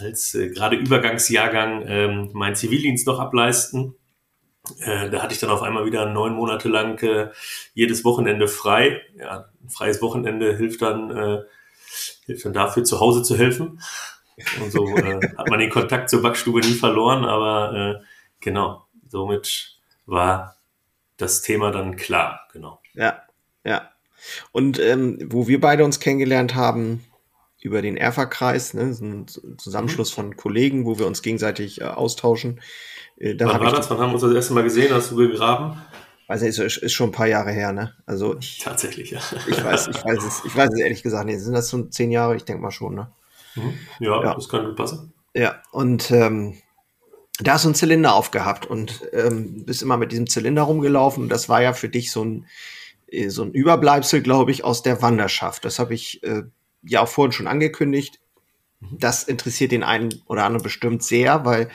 als 0.00 0.34
äh, 0.34 0.48
gerade 0.50 0.76
Übergangsjahrgang 0.76 1.82
äh, 1.82 2.08
meinen 2.32 2.56
Zivildienst 2.56 3.06
noch 3.06 3.18
ableisten. 3.18 3.94
Äh, 4.80 5.10
da 5.10 5.22
hatte 5.22 5.34
ich 5.34 5.40
dann 5.40 5.50
auf 5.50 5.62
einmal 5.62 5.86
wieder 5.86 6.06
neun 6.06 6.34
Monate 6.34 6.68
lang 6.68 7.02
äh, 7.02 7.30
jedes 7.74 8.04
Wochenende 8.04 8.48
frei. 8.48 9.02
Ja, 9.18 9.46
ein 9.62 9.70
freies 9.70 10.02
Wochenende 10.02 10.56
hilft 10.56 10.82
dann, 10.82 11.10
äh, 11.10 11.38
hilft 12.26 12.44
dann 12.44 12.52
dafür, 12.52 12.84
zu 12.84 13.00
Hause 13.00 13.22
zu 13.22 13.36
helfen. 13.36 13.80
Und 14.60 14.70
so 14.70 14.86
äh, 14.96 15.20
hat 15.36 15.48
man 15.48 15.58
den 15.58 15.70
Kontakt 15.70 16.10
zur 16.10 16.22
Backstube 16.22 16.60
nie 16.60 16.74
verloren, 16.74 17.24
aber 17.24 17.74
äh, 17.74 18.04
genau, 18.40 18.86
somit 19.08 19.78
war 20.06 20.57
das 21.18 21.42
Thema 21.42 21.70
dann 21.70 21.96
klar, 21.96 22.48
genau. 22.52 22.80
Ja, 22.94 23.22
ja. 23.64 23.90
Und 24.52 24.78
ähm, 24.80 25.18
wo 25.26 25.46
wir 25.46 25.60
beide 25.60 25.84
uns 25.84 26.00
kennengelernt 26.00 26.54
haben, 26.54 27.04
über 27.60 27.82
den 27.82 27.96
Erfa-Kreis, 27.96 28.74
ne, 28.74 28.82
ein 28.82 29.26
Zusammenschluss 29.58 30.12
mhm. 30.12 30.14
von 30.14 30.36
Kollegen, 30.36 30.86
wo 30.86 30.98
wir 30.98 31.06
uns 31.06 31.22
gegenseitig 31.22 31.80
äh, 31.80 31.84
austauschen. 31.84 32.60
Äh, 33.16 33.34
da 33.34 33.48
Wann 33.48 33.60
war 33.60 33.72
das? 33.72 33.90
Wann 33.90 33.98
haben 33.98 34.10
wir 34.10 34.14
uns 34.14 34.22
das 34.22 34.32
erste 34.32 34.54
Mal 34.54 34.62
gesehen? 34.62 34.94
Hast 34.94 35.10
du 35.10 35.16
gegraben? 35.16 35.82
Also 36.28 36.46
ist, 36.46 36.58
ist 36.58 36.92
schon 36.92 37.08
ein 37.08 37.12
paar 37.12 37.26
Jahre 37.26 37.50
her, 37.50 37.72
ne? 37.72 37.94
Also 38.06 38.36
ich, 38.38 38.58
tatsächlich, 38.62 39.10
ja. 39.10 39.20
Ich 39.48 39.64
weiß, 39.64 39.88
ich 39.88 40.04
weiß 40.04 40.24
es, 40.24 40.44
ich 40.44 40.54
weiß 40.54 40.70
es 40.72 40.78
ehrlich 40.78 41.02
gesagt 41.02 41.26
nicht. 41.26 41.40
Sind 41.40 41.54
das 41.54 41.70
schon 41.70 41.90
zehn 41.90 42.10
Jahre? 42.10 42.36
Ich 42.36 42.44
denke 42.44 42.62
mal 42.62 42.70
schon, 42.70 42.94
ne? 42.94 43.10
Mhm. 43.56 43.74
Ja, 43.98 44.22
ja, 44.22 44.34
das 44.34 44.48
kann 44.48 44.64
gut 44.64 44.76
passen. 44.76 45.12
Ja, 45.34 45.60
und 45.72 46.10
ähm, 46.10 46.58
da 47.40 47.54
hast 47.54 47.64
du 47.64 47.68
einen 47.68 47.74
Zylinder 47.74 48.14
aufgehabt 48.14 48.66
und 48.66 49.02
ähm, 49.12 49.64
bist 49.64 49.82
immer 49.82 49.96
mit 49.96 50.12
diesem 50.12 50.28
Zylinder 50.28 50.62
rumgelaufen. 50.62 51.28
Das 51.28 51.48
war 51.48 51.62
ja 51.62 51.72
für 51.72 51.88
dich 51.88 52.10
so 52.10 52.24
ein, 52.24 52.46
äh, 53.06 53.28
so 53.28 53.42
ein 53.42 53.52
Überbleibsel, 53.52 54.22
glaube 54.22 54.50
ich, 54.50 54.64
aus 54.64 54.82
der 54.82 55.02
Wanderschaft. 55.02 55.64
Das 55.64 55.78
habe 55.78 55.94
ich 55.94 56.22
äh, 56.24 56.42
ja 56.82 57.02
auch 57.02 57.08
vorhin 57.08 57.32
schon 57.32 57.46
angekündigt. 57.46 58.20
Mhm. 58.80 58.98
Das 58.98 59.22
interessiert 59.22 59.72
den 59.72 59.84
einen 59.84 60.14
oder 60.26 60.44
anderen 60.44 60.64
bestimmt 60.64 61.02
sehr, 61.02 61.44
weil 61.44 61.68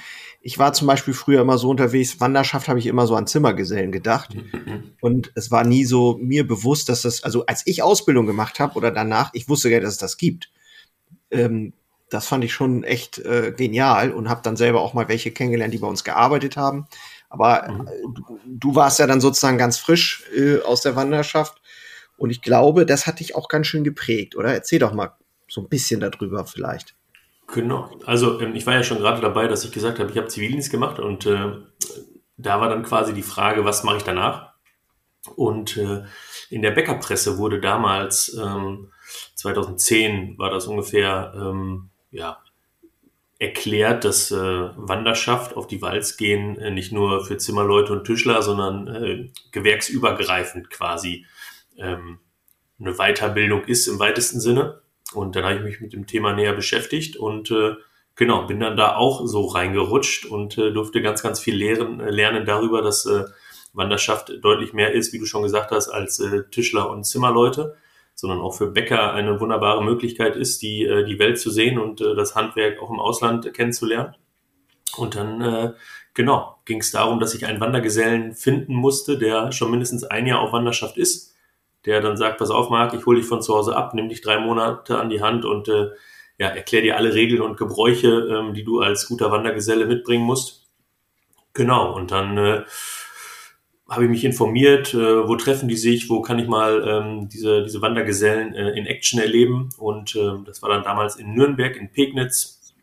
ich 0.45 0.59
war 0.59 0.73
zum 0.73 0.87
Beispiel 0.87 1.13
früher 1.13 1.41
immer 1.41 1.57
so 1.57 1.69
unterwegs, 1.69 2.19
Wanderschaft 2.19 2.67
habe 2.67 2.77
ich 2.77 2.87
immer 2.87 3.07
so 3.07 3.15
an 3.15 3.27
Zimmergesellen 3.27 3.93
gedacht. 3.93 4.35
Und 4.99 5.31
es 5.35 5.51
war 5.51 5.63
nie 5.63 5.85
so 5.85 6.17
mir 6.21 6.45
bewusst, 6.45 6.89
dass 6.89 7.03
das, 7.03 7.23
also 7.23 7.45
als 7.45 7.65
ich 7.65 7.81
Ausbildung 7.81 8.25
gemacht 8.25 8.59
habe 8.59 8.75
oder 8.75 8.91
danach, 8.91 9.29
ich 9.33 9.47
wusste 9.47 9.69
ja, 9.69 9.79
dass 9.79 9.93
es 9.93 9.97
das 9.97 10.17
gibt. 10.17 10.51
Ähm, 11.31 11.71
das 12.13 12.27
fand 12.27 12.43
ich 12.43 12.53
schon 12.53 12.83
echt 12.83 13.17
äh, 13.19 13.53
genial 13.55 14.11
und 14.11 14.29
habe 14.29 14.41
dann 14.43 14.55
selber 14.55 14.81
auch 14.81 14.93
mal 14.93 15.07
welche 15.07 15.31
kennengelernt, 15.31 15.73
die 15.73 15.79
bei 15.79 15.87
uns 15.87 16.03
gearbeitet 16.03 16.57
haben. 16.57 16.87
Aber 17.29 17.67
mhm. 17.69 17.87
äh, 17.87 17.91
du, 18.13 18.39
du, 18.45 18.75
warst 18.75 18.99
ja 18.99 19.07
dann 19.07 19.21
sozusagen 19.21 19.57
ganz 19.57 19.77
frisch 19.77 20.23
äh, 20.35 20.61
aus 20.61 20.81
der 20.81 20.95
Wanderschaft. 20.95 21.61
Und 22.15 22.29
ich 22.29 22.41
glaube, 22.41 22.85
das 22.85 23.07
hat 23.07 23.19
dich 23.19 23.35
auch 23.35 23.49
ganz 23.49 23.67
schön 23.67 23.83
geprägt, 23.83 24.35
oder? 24.35 24.53
Erzähl 24.53 24.79
doch 24.79 24.93
mal 24.93 25.15
so 25.47 25.61
ein 25.61 25.69
bisschen 25.69 25.99
darüber 25.99 26.45
vielleicht. 26.45 26.95
Genau. 27.47 27.89
Also 28.05 28.39
ähm, 28.39 28.55
ich 28.55 28.65
war 28.67 28.75
ja 28.75 28.83
schon 28.83 28.99
gerade 28.99 29.21
dabei, 29.21 29.47
dass 29.47 29.65
ich 29.65 29.71
gesagt 29.71 29.99
habe, 29.99 30.11
ich 30.11 30.17
habe 30.17 30.27
Zivildienst 30.27 30.71
gemacht 30.71 30.99
und 30.99 31.25
äh, 31.25 31.53
da 32.37 32.61
war 32.61 32.69
dann 32.69 32.83
quasi 32.83 33.13
die 33.13 33.23
Frage, 33.23 33.65
was 33.65 33.83
mache 33.83 33.97
ich 33.97 34.03
danach? 34.03 34.53
Und 35.35 35.77
äh, 35.77 36.03
in 36.49 36.61
der 36.61 36.71
Bäckerpresse 36.71 37.37
wurde 37.37 37.59
damals, 37.59 38.37
ähm, 38.39 38.91
2010 39.35 40.37
war 40.37 40.49
das 40.49 40.67
ungefähr, 40.67 41.33
ähm, 41.35 41.89
ja, 42.13 42.37
erklärt, 43.39 44.05
dass 44.05 44.31
äh, 44.31 44.35
Wanderschaft 44.37 45.57
auf 45.57 45.67
die 45.67 45.81
Walz 45.81 46.15
gehen 46.15 46.57
äh, 46.59 46.71
nicht 46.71 46.93
nur 46.93 47.25
für 47.25 47.37
Zimmerleute 47.37 47.91
und 47.91 48.05
Tischler, 48.05 48.41
sondern 48.41 48.87
äh, 48.87 49.29
gewerksübergreifend 49.51 50.69
quasi 50.69 51.25
ähm, 51.77 52.19
eine 52.79 52.93
Weiterbildung 52.93 53.65
ist 53.65 53.87
im 53.87 53.99
weitesten 53.99 54.39
Sinne. 54.39 54.81
Und 55.13 55.35
dann 55.35 55.43
habe 55.43 55.55
ich 55.55 55.63
mich 55.63 55.81
mit 55.81 55.93
dem 55.93 56.07
Thema 56.07 56.33
näher 56.33 56.53
beschäftigt 56.53 57.17
und 57.17 57.51
äh, 57.51 57.75
genau, 58.15 58.47
bin 58.47 58.59
dann 58.59 58.77
da 58.77 58.95
auch 58.95 59.25
so 59.25 59.45
reingerutscht 59.47 60.25
und 60.25 60.57
äh, 60.57 60.71
durfte 60.71 61.01
ganz, 61.01 61.21
ganz 61.21 61.39
viel 61.39 61.55
lehren, 61.55 61.99
äh, 61.99 62.11
lernen 62.11 62.45
darüber, 62.45 62.81
dass 62.81 63.05
äh, 63.05 63.25
Wanderschaft 63.73 64.31
deutlich 64.41 64.73
mehr 64.73 64.93
ist, 64.93 65.11
wie 65.13 65.19
du 65.19 65.25
schon 65.25 65.43
gesagt 65.43 65.71
hast, 65.71 65.89
als 65.89 66.19
äh, 66.19 66.43
Tischler 66.49 66.89
und 66.89 67.03
Zimmerleute, 67.03 67.75
sondern 68.23 68.39
auch 68.39 68.55
für 68.55 68.67
Bäcker 68.67 69.13
eine 69.13 69.41
wunderbare 69.41 69.83
Möglichkeit 69.83 70.37
ist, 70.37 70.61
die, 70.61 70.85
äh, 70.85 71.03
die 71.03 71.19
Welt 71.19 71.37
zu 71.37 71.51
sehen 71.51 71.77
und 71.77 71.99
äh, 71.99 72.15
das 72.15 72.35
Handwerk 72.35 72.81
auch 72.81 72.89
im 72.89 73.01
Ausland 73.01 73.53
kennenzulernen. 73.53 74.15
Und 74.95 75.15
dann, 75.15 75.41
äh, 75.41 75.73
genau, 76.13 76.55
ging 76.63 76.79
es 76.79 76.91
darum, 76.91 77.19
dass 77.19 77.35
ich 77.35 77.45
einen 77.45 77.59
Wandergesellen 77.59 78.33
finden 78.33 78.75
musste, 78.75 79.17
der 79.17 79.51
schon 79.51 79.71
mindestens 79.71 80.05
ein 80.05 80.25
Jahr 80.25 80.39
auf 80.39 80.53
Wanderschaft 80.53 80.97
ist 80.97 81.31
der 81.85 81.99
dann 81.99 82.15
sagt, 82.15 82.37
pass 82.37 82.49
auf, 82.49 82.69
Marc, 82.69 82.93
ich 82.93 83.05
hole 83.05 83.19
dich 83.19 83.27
von 83.27 83.41
zu 83.41 83.53
Hause 83.53 83.75
ab, 83.75 83.93
nimm 83.93 84.07
dich 84.07 84.21
drei 84.21 84.39
Monate 84.39 84.97
an 84.97 85.09
die 85.09 85.21
Hand 85.21 85.43
und 85.43 85.67
ja, 85.67 86.47
erklär 86.47 86.81
dir 86.81 86.95
alle 86.95 87.13
Regeln 87.13 87.41
und 87.41 87.57
Gebräuche, 87.57 88.07
ähm, 88.07 88.53
die 88.53 88.63
du 88.63 88.79
als 88.79 89.09
guter 89.09 89.31
Wandergeselle 89.31 89.85
mitbringen 89.85 90.23
musst. 90.23 90.69
Genau, 91.53 91.93
und 91.93 92.11
dann 92.11 92.63
habe 93.93 94.05
ich 94.05 94.09
mich 94.09 94.25
informiert, 94.25 94.93
äh, 94.93 95.27
wo 95.27 95.35
treffen 95.35 95.67
die 95.67 95.77
sich, 95.77 96.09
wo 96.09 96.21
kann 96.21 96.39
ich 96.39 96.47
mal 96.47 96.83
ähm, 96.87 97.29
diese, 97.29 97.63
diese 97.63 97.81
Wandergesellen 97.81 98.53
äh, 98.53 98.71
in 98.71 98.85
Action 98.85 99.19
erleben. 99.19 99.69
Und 99.77 100.15
äh, 100.15 100.33
das 100.45 100.61
war 100.61 100.69
dann 100.69 100.83
damals 100.83 101.15
in 101.15 101.33
Nürnberg, 101.33 101.75
in 101.75 101.91
Pegnitz. 101.91 102.73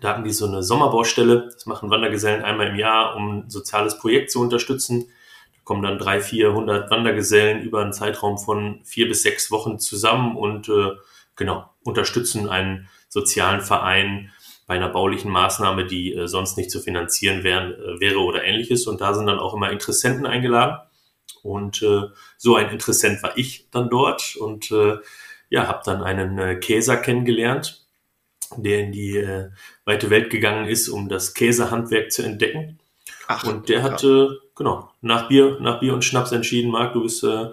Da 0.00 0.10
hatten 0.10 0.24
die 0.24 0.32
so 0.32 0.46
eine 0.46 0.62
Sommerbaustelle. 0.62 1.50
Das 1.52 1.66
machen 1.66 1.90
Wandergesellen 1.90 2.42
einmal 2.42 2.68
im 2.68 2.76
Jahr, 2.76 3.16
um 3.16 3.38
ein 3.38 3.50
soziales 3.50 3.98
Projekt 3.98 4.30
zu 4.30 4.40
unterstützen. 4.40 5.06
Da 5.54 5.60
kommen 5.64 5.82
dann 5.82 5.98
drei, 5.98 6.20
vierhundert 6.20 6.90
Wandergesellen 6.90 7.62
über 7.62 7.80
einen 7.80 7.92
Zeitraum 7.92 8.38
von 8.38 8.80
vier 8.84 9.08
bis 9.08 9.22
sechs 9.22 9.50
Wochen 9.50 9.78
zusammen 9.78 10.36
und 10.36 10.68
äh, 10.68 10.90
genau 11.36 11.70
unterstützen 11.84 12.48
einen 12.48 12.88
sozialen 13.08 13.60
Verein 13.60 14.30
bei 14.66 14.74
einer 14.74 14.88
baulichen 14.88 15.30
Maßnahme, 15.30 15.86
die 15.86 16.14
äh, 16.14 16.26
sonst 16.26 16.56
nicht 16.56 16.70
zu 16.70 16.80
finanzieren 16.80 17.44
wären, 17.44 17.72
äh, 17.72 18.00
wäre 18.00 18.20
oder 18.20 18.44
ähnliches. 18.44 18.86
Und 18.86 19.00
da 19.00 19.14
sind 19.14 19.26
dann 19.26 19.38
auch 19.38 19.54
immer 19.54 19.70
Interessenten 19.70 20.26
eingeladen. 20.26 20.78
Und 21.42 21.82
äh, 21.82 22.04
so 22.38 22.56
ein 22.56 22.70
Interessent 22.70 23.22
war 23.22 23.36
ich 23.36 23.68
dann 23.70 23.90
dort 23.90 24.36
und 24.36 24.70
äh, 24.70 24.96
ja, 25.50 25.66
habe 25.66 25.82
dann 25.84 26.02
einen 26.02 26.38
äh, 26.38 26.56
Käser 26.56 26.96
kennengelernt, 26.96 27.84
der 28.56 28.80
in 28.80 28.92
die 28.92 29.18
äh, 29.18 29.50
weite 29.84 30.10
Welt 30.10 30.30
gegangen 30.30 30.66
ist, 30.66 30.88
um 30.88 31.08
das 31.08 31.34
Käsehandwerk 31.34 32.12
zu 32.12 32.22
entdecken. 32.22 32.78
Ach, 33.26 33.44
und 33.44 33.68
der 33.68 33.82
hat 33.82 34.02
äh, 34.04 34.28
genau 34.54 34.90
nach 35.00 35.28
Bier, 35.28 35.58
nach 35.60 35.80
Bier 35.80 35.94
und 35.94 36.04
Schnaps 36.04 36.32
entschieden, 36.32 36.70
Marc, 36.70 36.94
du 36.94 37.02
bist 37.02 37.22
äh, 37.24 37.50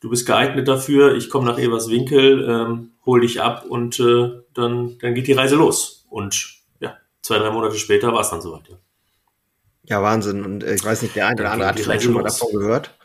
du 0.00 0.10
bist 0.10 0.26
geeignet 0.26 0.68
dafür. 0.68 1.14
Ich 1.14 1.30
komme 1.30 1.46
nach 1.46 1.58
Everswinkel, 1.58 2.48
ähm, 2.48 2.92
hol 3.06 3.20
dich 3.20 3.40
ab 3.40 3.64
und 3.68 3.98
äh, 4.00 4.30
dann 4.54 4.98
dann 4.98 5.14
geht 5.14 5.26
die 5.26 5.32
Reise 5.32 5.56
los. 5.56 6.03
Und 6.14 6.60
ja, 6.78 6.96
zwei, 7.22 7.38
drei 7.38 7.50
Monate 7.50 7.76
später 7.76 8.12
war 8.12 8.20
es 8.20 8.30
dann 8.30 8.40
soweit. 8.40 8.68
Ja. 8.68 8.76
ja, 9.82 10.02
Wahnsinn. 10.02 10.44
Und 10.44 10.62
äh, 10.62 10.74
ich 10.74 10.84
weiß 10.84 11.02
nicht, 11.02 11.16
der 11.16 11.26
eine 11.26 11.40
oder 11.40 11.50
andere 11.50 11.68
hat 11.68 11.80
vielleicht 11.80 12.04
schon 12.04 12.12
mal 12.12 12.22
davon 12.22 12.52
gehört. 12.52 12.96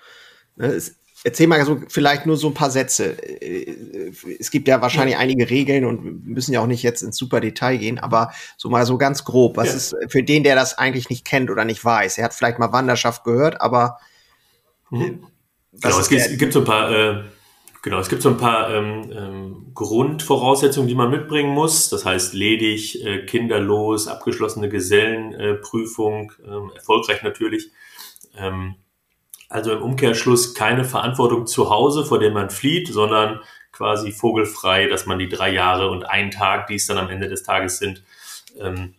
Ne, 0.55 0.79
erzähl 1.23 1.47
mal 1.47 1.65
so 1.65 1.81
vielleicht 1.87 2.27
nur 2.27 2.37
so 2.37 2.49
ein 2.49 2.53
paar 2.53 2.69
Sätze. 2.69 3.17
Äh, 3.41 4.11
es 4.39 4.51
gibt 4.51 4.67
ja 4.67 4.79
wahrscheinlich 4.81 5.15
ja. 5.15 5.19
einige 5.19 5.49
Regeln 5.49 5.85
und 5.85 6.27
müssen 6.27 6.53
ja 6.53 6.61
auch 6.61 6.67
nicht 6.67 6.83
jetzt 6.83 7.01
ins 7.01 7.17
super 7.17 7.39
Detail 7.39 7.77
gehen, 7.77 7.97
aber 7.97 8.31
so 8.57 8.69
mal 8.69 8.85
so 8.85 8.99
ganz 8.99 9.23
grob. 9.23 9.57
Was 9.57 9.69
ja. 9.69 9.73
ist 9.73 9.95
für 10.09 10.21
den, 10.21 10.43
der 10.43 10.53
das 10.53 10.77
eigentlich 10.77 11.09
nicht 11.09 11.25
kennt 11.25 11.49
oder 11.49 11.65
nicht 11.65 11.83
weiß? 11.83 12.19
Er 12.19 12.25
hat 12.25 12.35
vielleicht 12.35 12.59
mal 12.59 12.71
Wanderschaft 12.71 13.23
gehört, 13.23 13.59
aber 13.59 13.97
mhm. 14.91 15.25
Genau, 15.81 15.99
es 15.99 16.09
gibt, 16.09 16.37
gibt, 16.37 16.53
so 16.53 16.59
ein 16.59 16.65
paar 16.65 16.91
äh, 16.91 17.23
Genau, 17.81 17.99
es 17.99 18.09
gibt 18.09 18.21
so 18.21 18.29
ein 18.29 18.37
paar 18.37 18.73
ähm, 18.73 19.09
ähm, 19.11 19.71
Grundvoraussetzungen, 19.73 20.89
die 20.89 20.95
man 20.95 21.09
mitbringen 21.09 21.53
muss. 21.53 21.89
Das 21.89 22.03
heißt 22.03 22.33
ledig, 22.33 23.03
äh, 23.05 23.25
kinderlos, 23.25 24.07
abgeschlossene 24.07 24.67
Gesellenprüfung, 24.67 26.33
äh, 26.43 26.49
ähm, 26.49 26.71
erfolgreich 26.75 27.23
natürlich. 27.23 27.71
Ähm, 28.37 28.75
also 29.47 29.71
im 29.71 29.81
Umkehrschluss 29.81 30.53
keine 30.53 30.83
Verantwortung 30.83 31.47
zu 31.47 31.69
Hause, 31.69 32.05
vor 32.05 32.19
der 32.19 32.31
man 32.31 32.49
flieht, 32.49 32.89
sondern 32.89 33.39
quasi 33.71 34.11
vogelfrei, 34.11 34.87
dass 34.87 35.05
man 35.05 35.17
die 35.17 35.29
drei 35.29 35.51
Jahre 35.51 35.89
und 35.89 36.03
einen 36.03 36.31
Tag, 36.31 36.67
die 36.67 36.75
es 36.75 36.85
dann 36.85 36.97
am 36.97 37.09
Ende 37.09 37.29
des 37.29 37.43
Tages 37.43 37.77
sind, 37.77 38.03
ähm, 38.59 38.95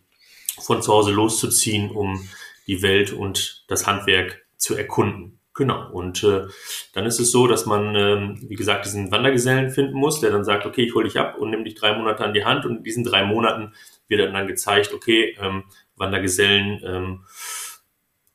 von 0.59 0.81
zu 0.81 0.91
Hause 0.91 1.11
loszuziehen, 1.11 1.91
um 1.91 2.27
die 2.65 2.81
Welt 2.81 3.13
und 3.13 3.63
das 3.67 3.85
Handwerk 3.85 4.43
zu 4.57 4.75
erkunden. 4.75 5.39
Genau. 5.53 5.91
Und 5.91 6.23
äh, 6.23 6.47
dann 6.93 7.05
ist 7.05 7.19
es 7.19 7.31
so, 7.31 7.45
dass 7.45 7.65
man, 7.65 7.95
ähm, 7.95 8.39
wie 8.47 8.55
gesagt, 8.55 8.85
diesen 8.85 9.11
Wandergesellen 9.11 9.69
finden 9.69 9.93
muss, 9.93 10.21
der 10.21 10.31
dann 10.31 10.45
sagt, 10.45 10.65
okay, 10.65 10.83
ich 10.83 10.95
hole 10.95 11.05
dich 11.05 11.19
ab 11.19 11.37
und 11.37 11.49
nehme 11.49 11.65
dich 11.65 11.75
drei 11.75 11.95
Monate 11.97 12.23
an 12.23 12.33
die 12.33 12.45
Hand. 12.45 12.65
Und 12.65 12.77
in 12.77 12.83
diesen 12.83 13.03
drei 13.03 13.25
Monaten 13.25 13.73
wird 14.07 14.21
dann, 14.21 14.33
dann 14.33 14.47
gezeigt, 14.47 14.93
okay, 14.93 15.35
ähm, 15.41 15.63
Wandergesellen 15.97 16.81
ähm, 16.85 17.25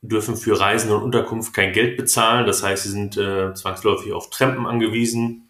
dürfen 0.01 0.37
für 0.37 0.59
Reisen 0.59 0.91
und 0.91 1.01
Unterkunft 1.01 1.53
kein 1.53 1.73
Geld 1.73 1.97
bezahlen. 1.97 2.45
Das 2.45 2.61
heißt, 2.63 2.83
sie 2.83 2.89
sind 2.89 3.17
äh, 3.17 3.53
zwangsläufig 3.53 4.13
auf 4.13 4.29
Trampen 4.29 4.67
angewiesen 4.67 5.49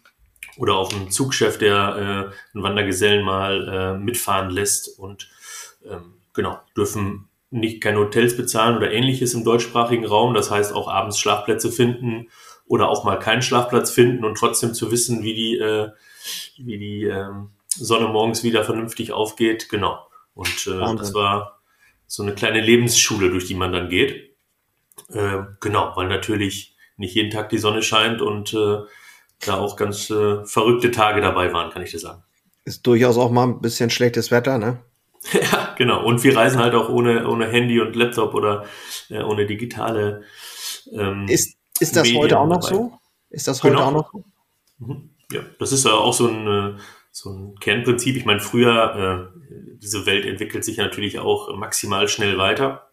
oder 0.56 0.76
auf 0.76 0.94
einen 0.94 1.10
Zugchef, 1.10 1.58
der 1.58 1.74
äh, 1.74 2.54
einen 2.54 2.64
Wandergesellen 2.64 3.24
mal 3.24 3.68
äh, 3.68 3.98
mitfahren 3.98 4.50
lässt 4.50 4.98
und 4.98 5.30
ähm, 5.88 6.14
genau, 6.32 6.58
dürfen 6.76 7.27
nicht 7.50 7.82
keine 7.82 7.98
Hotels 7.98 8.36
bezahlen 8.36 8.76
oder 8.76 8.92
ähnliches 8.92 9.34
im 9.34 9.44
deutschsprachigen 9.44 10.06
Raum. 10.06 10.34
Das 10.34 10.50
heißt 10.50 10.74
auch 10.74 10.88
abends 10.88 11.18
Schlafplätze 11.18 11.72
finden 11.72 12.28
oder 12.66 12.88
auch 12.88 13.04
mal 13.04 13.18
keinen 13.18 13.42
Schlafplatz 13.42 13.90
finden 13.90 14.24
und 14.24 14.36
trotzdem 14.36 14.74
zu 14.74 14.90
wissen, 14.90 15.22
wie 15.22 15.34
die, 15.34 15.58
äh, 15.58 15.90
wie 16.58 16.78
die 16.78 17.04
äh, 17.04 17.30
Sonne 17.68 18.08
morgens 18.08 18.42
wieder 18.42 18.64
vernünftig 18.64 19.12
aufgeht. 19.12 19.68
Genau. 19.68 20.06
Und 20.34 20.66
äh, 20.66 20.96
das 20.96 21.14
war 21.14 21.60
so 22.06 22.22
eine 22.22 22.34
kleine 22.34 22.60
Lebensschule, 22.60 23.30
durch 23.30 23.46
die 23.46 23.54
man 23.54 23.72
dann 23.72 23.88
geht. 23.88 24.36
Äh, 25.10 25.38
genau, 25.60 25.92
weil 25.94 26.08
natürlich 26.08 26.76
nicht 26.96 27.14
jeden 27.14 27.30
Tag 27.30 27.48
die 27.48 27.58
Sonne 27.58 27.82
scheint 27.82 28.20
und 28.20 28.52
äh, 28.52 28.78
da 29.46 29.58
auch 29.58 29.76
ganz 29.76 30.10
äh, 30.10 30.44
verrückte 30.44 30.90
Tage 30.90 31.20
dabei 31.20 31.52
waren, 31.52 31.70
kann 31.70 31.82
ich 31.82 31.92
dir 31.92 32.00
sagen. 32.00 32.22
Ist 32.64 32.86
durchaus 32.86 33.16
auch 33.16 33.30
mal 33.30 33.44
ein 33.44 33.60
bisschen 33.60 33.88
schlechtes 33.88 34.30
Wetter, 34.30 34.58
ne? 34.58 34.78
Ja, 35.32 35.74
genau. 35.76 36.04
Und 36.04 36.22
wir 36.24 36.36
reisen 36.36 36.60
halt 36.60 36.74
auch 36.74 36.88
ohne, 36.88 37.28
ohne 37.28 37.48
Handy 37.48 37.80
und 37.80 37.94
Laptop 37.96 38.34
oder 38.34 38.64
äh, 39.10 39.22
ohne 39.22 39.46
digitale. 39.46 40.22
Ähm, 40.92 41.26
ist, 41.28 41.56
ist 41.80 41.96
das 41.96 42.04
Medien 42.04 42.22
heute 42.22 42.38
auch 42.38 42.46
noch 42.46 42.60
dabei. 42.60 42.74
so? 42.74 42.92
Ist 43.30 43.48
das 43.48 43.62
heute 43.62 43.74
genau. 43.74 43.86
auch 43.86 43.92
noch 43.92 44.12
so? 44.12 44.24
Mhm. 44.78 45.10
Ja, 45.30 45.40
das 45.58 45.72
ist 45.72 45.84
ja 45.84 45.92
auch 45.92 46.14
so 46.14 46.28
ein, 46.28 46.46
äh, 46.46 46.78
so 47.10 47.30
ein 47.30 47.54
Kernprinzip. 47.60 48.16
Ich 48.16 48.24
meine, 48.24 48.40
früher, 48.40 49.30
äh, 49.32 49.76
diese 49.78 50.06
Welt 50.06 50.24
entwickelt 50.24 50.64
sich 50.64 50.78
natürlich 50.78 51.18
auch 51.18 51.54
maximal 51.56 52.08
schnell 52.08 52.38
weiter. 52.38 52.88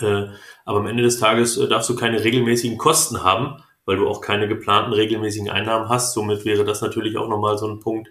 Äh, 0.00 0.26
aber 0.64 0.80
am 0.80 0.86
Ende 0.86 1.02
des 1.02 1.18
Tages 1.18 1.56
äh, 1.56 1.68
darfst 1.68 1.88
du 1.88 1.96
keine 1.96 2.22
regelmäßigen 2.22 2.76
Kosten 2.76 3.22
haben, 3.22 3.62
weil 3.86 3.96
du 3.96 4.08
auch 4.08 4.20
keine 4.20 4.48
geplanten 4.48 4.92
regelmäßigen 4.92 5.48
Einnahmen 5.48 5.88
hast. 5.88 6.12
Somit 6.12 6.44
wäre 6.44 6.64
das 6.64 6.82
natürlich 6.82 7.16
auch 7.16 7.28
nochmal 7.28 7.56
so 7.56 7.68
ein 7.68 7.80
Punkt, 7.80 8.10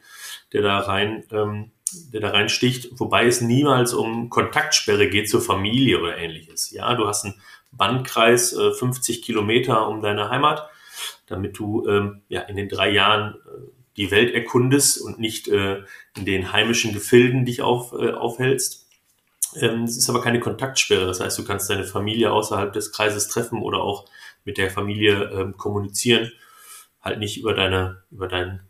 der 0.53 0.61
da 0.61 0.79
rein 0.79 1.23
ähm, 1.31 1.72
der 2.11 2.21
da 2.21 2.29
reinsticht, 2.29 2.89
wobei 2.99 3.25
es 3.25 3.41
niemals 3.41 3.93
um 3.93 4.29
Kontaktsperre 4.29 5.09
geht 5.09 5.29
zur 5.29 5.41
Familie 5.41 5.99
oder 5.99 6.17
ähnliches. 6.17 6.71
Ja, 6.71 6.93
du 6.95 7.07
hast 7.07 7.25
einen 7.25 7.35
Bandkreis 7.71 8.53
äh, 8.53 8.71
50 8.71 9.21
Kilometer 9.21 9.87
um 9.87 10.01
deine 10.01 10.29
Heimat, 10.29 10.69
damit 11.27 11.57
du 11.57 11.87
ähm, 11.87 12.21
ja 12.29 12.41
in 12.41 12.55
den 12.55 12.69
drei 12.69 12.89
Jahren 12.89 13.35
äh, 13.35 13.73
die 13.97 14.11
Welt 14.11 14.33
erkundest 14.33 15.01
und 15.01 15.19
nicht 15.19 15.47
äh, 15.47 15.83
in 16.17 16.25
den 16.25 16.51
heimischen 16.51 16.93
Gefilden 16.93 17.45
dich 17.45 17.61
auf, 17.61 17.93
äh, 17.93 18.11
aufhältst. 18.11 18.87
Ähm, 19.55 19.83
es 19.83 19.97
ist 19.97 20.09
aber 20.09 20.21
keine 20.21 20.39
Kontaktsperre, 20.39 21.05
das 21.05 21.19
heißt, 21.19 21.37
du 21.37 21.45
kannst 21.45 21.69
deine 21.69 21.83
Familie 21.83 22.31
außerhalb 22.31 22.73
des 22.73 22.91
Kreises 22.91 23.27
treffen 23.27 23.61
oder 23.61 23.81
auch 23.81 24.05
mit 24.45 24.57
der 24.57 24.71
Familie 24.71 25.29
ähm, 25.31 25.57
kommunizieren, 25.57 26.31
halt 27.01 27.19
nicht 27.19 27.37
über 27.37 27.53
deine, 27.53 28.03
über 28.11 28.27
deinen 28.27 28.61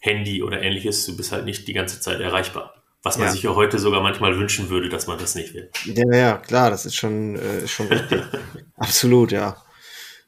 Handy 0.00 0.42
oder 0.42 0.62
ähnliches, 0.62 1.04
du 1.06 1.16
bist 1.16 1.32
halt 1.32 1.44
nicht 1.44 1.66
die 1.66 1.72
ganze 1.72 2.00
Zeit 2.00 2.20
erreichbar. 2.20 2.74
Was 3.02 3.16
man 3.16 3.28
ja. 3.28 3.32
sich 3.32 3.42
ja 3.42 3.54
heute 3.54 3.78
sogar 3.78 4.02
manchmal 4.02 4.36
wünschen 4.38 4.70
würde, 4.70 4.88
dass 4.88 5.06
man 5.06 5.18
das 5.18 5.34
nicht 5.34 5.54
will. 5.54 5.70
Ja, 5.84 6.16
ja, 6.16 6.36
klar, 6.36 6.70
das 6.70 6.84
ist 6.84 6.96
schon, 6.96 7.36
äh, 7.36 7.66
schon 7.68 7.86
richtig. 7.86 8.22
Absolut, 8.76 9.30
ja. 9.30 9.56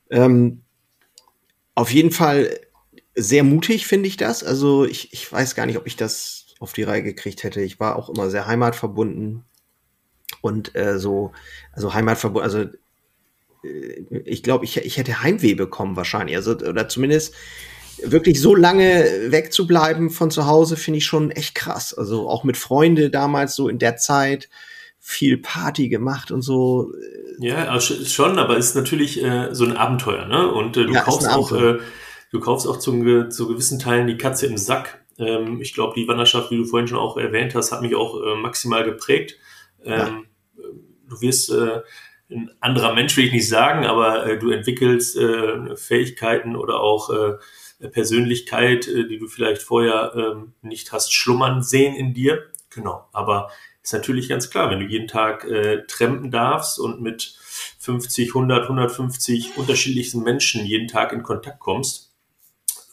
Ähm, 0.09 0.63
auf 1.75 1.91
jeden 1.91 2.13
Fall 2.13 2.59
sehr 3.15 3.43
mutig 3.43 3.87
finde 3.87 4.09
ich 4.09 4.17
das. 4.17 4.45
Also 4.45 4.85
ich, 4.85 5.13
ich 5.13 5.31
weiß 5.31 5.55
gar 5.55 5.67
nicht, 5.67 5.79
ob 5.79 5.87
ich 5.87 5.97
das 5.97 6.47
auf 6.61 6.73
die 6.73 6.83
Reihe 6.83 7.03
gekriegt 7.03 7.43
hätte. 7.43 7.61
Ich 7.61 7.81
war 7.81 7.97
auch 7.97 8.09
immer 8.09 8.31
sehr 8.31 8.47
heimatverbunden 8.47 9.45
und 10.43 10.75
äh, 10.77 10.99
so, 10.99 11.33
also 11.73 11.93
heimatverbunden, 11.93 12.45
also 12.45 12.71
äh, 13.65 14.05
ich 14.25 14.43
glaube, 14.43 14.65
ich, 14.65 14.77
ich 14.77 14.97
hätte 14.97 15.23
Heimweh 15.23 15.55
bekommen 15.55 15.97
wahrscheinlich. 15.97 16.37
Also, 16.37 16.53
oder 16.53 16.89
zumindest 16.89 17.35
wirklich 18.05 18.41
so 18.41 18.55
lange 18.55 19.05
wegzubleiben 19.29 20.11
von 20.11 20.31
zu 20.31 20.47
Hause, 20.47 20.77
finde 20.77 20.99
ich 20.99 21.07
schon 21.07 21.31
echt 21.31 21.55
krass. 21.55 21.95
Also 21.95 22.29
auch 22.29 22.45
mit 22.45 22.57
Freunde 22.57 23.11
damals 23.11 23.55
so 23.55 23.69
in 23.69 23.79
der 23.79 23.97
Zeit 23.97 24.49
viel 24.99 25.39
Party 25.39 25.89
gemacht 25.89 26.31
und 26.31 26.43
so. 26.43 26.93
Ja, 27.39 27.81
schon, 27.81 28.39
aber 28.39 28.59
ist 28.59 28.77
natürlich 28.77 29.23
äh, 29.23 29.49
so 29.53 29.65
ein 29.65 29.77
Abenteuer, 29.77 30.27
ne? 30.27 30.53
Und 30.53 30.77
äh, 30.77 30.85
du 30.85 30.93
ja, 30.93 31.01
kaufst 31.01 31.29
auch, 31.29 31.53
äh, 31.53 31.79
du 32.31 32.41
kaufst 32.41 32.67
auch 32.67 32.79
zu, 32.79 33.29
zu 33.29 33.49
gewissen 33.49 33.79
Teilen 33.79 34.07
die 34.07 34.19
Katze 34.19 34.47
im 34.47 34.59
Sack. 34.59 35.03
Ähm, 35.19 35.61
ich 35.63 35.73
glaube, 35.73 35.95
die 35.97 36.07
Wanderschaft, 36.07 36.51
wie 36.51 36.59
du 36.59 36.65
vorhin 36.65 36.87
schon 36.87 36.99
auch 36.99 37.17
erwähnt 37.17 37.55
hast, 37.55 37.73
hat 37.73 37.81
mich 37.81 37.95
auch 37.95 38.21
äh, 38.23 38.37
maximal 38.37 38.85
geprägt. 38.85 39.37
Ähm, 39.85 39.97
ja. 39.97 40.23
Du 41.09 41.21
wirst 41.23 41.51
äh, 41.51 41.81
ein 42.31 42.51
anderer 42.61 42.95
Mensch, 42.95 43.17
will 43.17 43.25
ich 43.25 43.33
nicht 43.33 43.49
sagen, 43.49 43.87
aber 43.87 44.27
äh, 44.27 44.39
du 44.39 44.51
entwickelst 44.51 45.17
äh, 45.17 45.77
Fähigkeiten 45.77 46.57
oder 46.57 46.81
auch 46.81 47.11
Persönlichkeit, 47.89 48.89
äh, 48.89 49.07
die 49.07 49.19
du 49.19 49.27
vielleicht 49.27 49.63
vorher 49.63 50.13
ähm, 50.15 50.53
nicht 50.63 50.93
hast 50.93 51.13
schlummern 51.13 51.63
sehen 51.63 51.95
in 51.95 52.15
dir. 52.15 52.51
Genau. 52.71 53.09
Aber 53.13 53.51
ist 53.83 53.93
natürlich 53.93 54.29
ganz 54.29 54.51
klar, 54.51 54.71
wenn 54.71 54.81
du 54.81 54.87
jeden 54.87 55.09
Tag 55.09 55.45
äh, 55.45 55.85
trampen 55.87 56.31
darfst 56.31 56.79
und 56.79 57.01
mit 57.01 57.35
50, 57.79 58.29
100, 58.29 58.65
150 58.65 59.57
unterschiedlichsten 59.57 60.23
Menschen 60.23 60.65
jeden 60.67 60.87
Tag 60.87 61.13
in 61.13 61.23
Kontakt 61.23 61.61
kommst, 61.61 62.13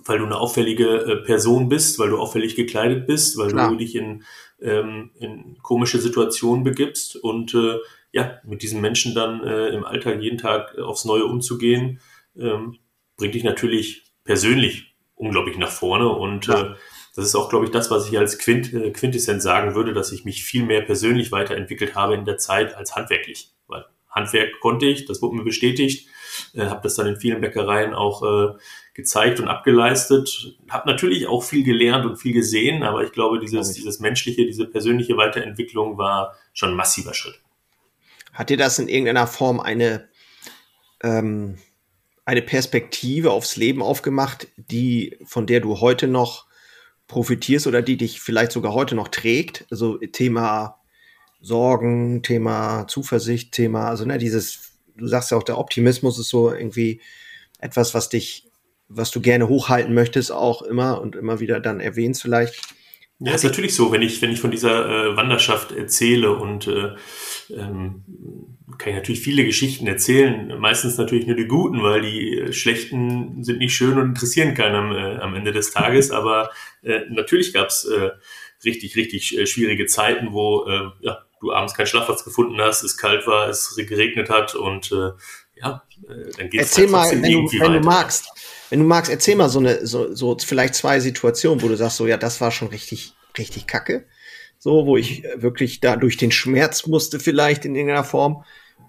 weil 0.03 0.19
du 0.19 0.25
eine 0.25 0.37
auffällige 0.37 0.87
äh, 0.87 1.15
Person 1.17 1.67
bist, 1.67 1.99
weil 1.99 2.09
du 2.09 2.17
auffällig 2.17 2.55
gekleidet 2.55 3.05
bist, 3.05 3.37
weil 3.37 3.49
Klar. 3.49 3.69
du 3.69 3.75
dich 3.75 3.95
in, 3.95 4.23
ähm, 4.61 5.11
in 5.19 5.57
komische 5.61 5.99
Situationen 5.99 6.63
begibst 6.63 7.17
und 7.17 7.53
äh, 7.53 7.77
ja, 8.13 8.39
mit 8.45 8.63
diesen 8.63 8.79
Menschen 8.79 9.13
dann 9.13 9.43
äh, 9.43 9.67
im 9.69 9.83
Alltag 9.83 10.21
jeden 10.21 10.37
Tag 10.37 10.77
aufs 10.77 11.03
Neue 11.03 11.25
umzugehen, 11.25 11.99
ähm, 12.37 12.77
bringt 13.17 13.35
dich 13.35 13.43
natürlich 13.43 14.06
persönlich 14.27 14.95
unglaublich 15.15 15.57
nach 15.57 15.71
vorne 15.71 16.07
und 16.07 16.45
ja. 16.45 16.61
äh, 16.61 16.75
das 17.17 17.25
ist 17.25 17.35
auch, 17.35 17.49
glaube 17.49 17.65
ich, 17.65 17.71
das, 17.71 17.89
was 17.89 18.07
ich 18.07 18.15
als 18.19 18.37
Quint, 18.37 18.71
äh, 18.73 18.91
Quintessenz 18.91 19.41
sagen 19.41 19.73
würde, 19.73 19.91
dass 19.91 20.11
ich 20.11 20.23
mich 20.23 20.43
viel 20.43 20.63
mehr 20.63 20.81
persönlich 20.81 21.31
weiterentwickelt 21.31 21.95
habe 21.95 22.13
in 22.13 22.25
der 22.25 22.37
Zeit 22.37 22.75
als 22.75 22.95
handwerklich. 22.95 23.49
Weil 23.67 23.85
Handwerk 24.07 24.59
konnte 24.59 24.85
ich, 24.85 25.05
das 25.05 25.19
wurde 25.23 25.37
mir 25.37 25.43
bestätigt, 25.43 26.07
äh, 26.53 26.67
habe 26.67 26.81
das 26.83 26.93
dann 26.93 27.07
in 27.07 27.19
vielen 27.19 27.41
Bäckereien 27.41 27.95
auch 27.95 28.21
äh, 28.21 28.57
gezeigt 28.93 29.39
und 29.39 29.47
abgeleistet. 29.47 30.55
Habe 30.69 30.87
natürlich 30.87 31.25
auch 31.25 31.41
viel 31.41 31.63
gelernt 31.63 32.05
und 32.05 32.17
viel 32.17 32.33
gesehen, 32.33 32.83
aber 32.83 33.03
ich 33.03 33.11
glaube, 33.13 33.39
dieses, 33.39 33.73
dieses 33.73 33.99
menschliche, 33.99 34.45
diese 34.45 34.67
persönliche 34.67 35.17
Weiterentwicklung 35.17 35.97
war 35.97 36.35
schon 36.53 36.69
ein 36.69 36.75
massiver 36.75 37.15
Schritt. 37.15 37.41
Hat 38.31 38.51
dir 38.51 38.57
das 38.57 38.77
in 38.77 38.87
irgendeiner 38.87 39.25
Form 39.25 39.59
eine, 39.59 40.07
ähm, 41.01 41.57
eine 42.27 42.41
Perspektive 42.41 43.31
aufs 43.31 43.55
Leben 43.55 43.81
aufgemacht, 43.81 44.49
die, 44.57 45.17
von 45.23 45.47
der 45.47 45.61
du 45.61 45.79
heute 45.79 46.09
noch 46.09 46.45
profitierst 47.07 47.67
oder 47.67 47.81
die 47.81 47.95
dich 47.95 48.19
vielleicht 48.19 48.51
sogar 48.51 48.73
heute 48.73 48.95
noch 48.95 49.07
trägt. 49.07 49.65
Also 49.71 49.97
Thema 49.97 50.81
Sorgen, 51.39 52.23
Thema 52.23 52.85
Zuversicht, 52.89 53.53
Thema, 53.53 53.87
also 53.87 54.03
ne, 54.03 54.17
dieses, 54.17 54.73
du 54.97 55.07
sagst 55.07 55.31
ja 55.31 55.37
auch, 55.37 55.43
der 55.43 55.57
Optimismus 55.57 56.19
ist 56.19 56.27
so 56.27 56.51
irgendwie 56.51 56.99
etwas, 57.59 57.93
was 57.93 58.09
dich, 58.09 58.51
was 58.89 59.09
du 59.11 59.21
gerne 59.21 59.47
hochhalten 59.47 59.93
möchtest, 59.93 60.33
auch 60.33 60.63
immer 60.63 60.99
und 60.99 61.15
immer 61.15 61.39
wieder 61.39 61.61
dann 61.61 61.79
erwähnst 61.79 62.21
vielleicht. 62.21 62.59
Ja, 63.19 63.35
ist 63.35 63.45
natürlich 63.45 63.73
so, 63.73 63.93
wenn 63.93 64.01
ich, 64.01 64.21
wenn 64.21 64.33
ich 64.33 64.41
von 64.41 64.51
dieser 64.51 64.85
äh, 64.85 65.15
Wanderschaft 65.15 65.71
erzähle 65.71 66.35
und 66.35 66.67
äh, 66.67 66.93
ähm, 67.55 68.03
kann 68.77 68.89
ich 68.89 68.95
natürlich 68.95 69.21
viele 69.21 69.45
Geschichten 69.45 69.87
erzählen, 69.87 70.59
meistens 70.59 70.97
natürlich 70.97 71.25
nur 71.25 71.37
die 71.37 71.47
guten, 71.47 71.81
weil 71.81 72.01
die 72.01 72.37
äh, 72.37 72.53
schlechten 72.53 73.43
sind 73.43 73.59
nicht 73.59 73.73
schön 73.73 73.97
und 73.97 74.09
interessieren 74.09 74.55
keinen 74.55 74.75
am, 74.75 74.91
äh, 74.91 75.17
am 75.19 75.35
Ende 75.35 75.53
des 75.53 75.71
Tages, 75.71 76.11
aber 76.11 76.51
äh, 76.83 77.01
natürlich 77.09 77.53
gab's 77.53 77.85
äh, 77.85 78.11
richtig, 78.65 78.97
richtig 78.97 79.37
äh, 79.37 79.45
schwierige 79.45 79.85
Zeiten, 79.85 80.33
wo 80.33 80.65
äh, 80.65 80.89
ja, 80.99 81.23
du 81.39 81.53
abends 81.53 81.75
keinen 81.75 81.87
Schlafplatz 81.87 82.25
gefunden 82.25 82.59
hast, 82.59 82.83
es 82.83 82.97
kalt 82.97 83.25
war, 83.25 83.47
es 83.47 83.73
geregnet 83.77 84.29
hat 84.29 84.53
und 84.53 84.91
äh, 84.91 85.11
ja, 85.55 85.83
äh, 86.09 86.31
dann 86.37 86.49
geht's 86.49 86.77
Erzähl 86.77 86.83
halt 86.83 86.91
mal, 86.91 87.11
wenn, 87.23 87.31
du, 87.31 87.59
wenn 87.59 87.73
du 87.73 87.79
magst, 87.79 88.27
wenn 88.69 88.79
du 88.79 88.85
magst, 88.85 89.09
erzähl 89.09 89.37
mal 89.37 89.47
so 89.47 89.59
eine, 89.59 89.87
so, 89.87 90.13
so 90.13 90.37
vielleicht 90.37 90.75
zwei 90.75 90.99
Situationen, 90.99 91.61
wo 91.61 91.69
du 91.69 91.77
sagst, 91.77 91.97
so 91.97 92.05
ja, 92.05 92.17
das 92.17 92.41
war 92.41 92.51
schon 92.51 92.67
richtig, 92.67 93.13
richtig 93.37 93.65
kacke. 93.65 94.05
So, 94.59 94.85
wo 94.85 94.97
ich 94.97 95.23
wirklich 95.35 95.79
da 95.79 95.95
durch 95.95 96.17
den 96.17 96.31
Schmerz 96.31 96.87
musste, 96.87 97.19
vielleicht 97.19 97.65
in 97.65 97.75
irgendeiner 97.75 98.03
Form, 98.03 98.43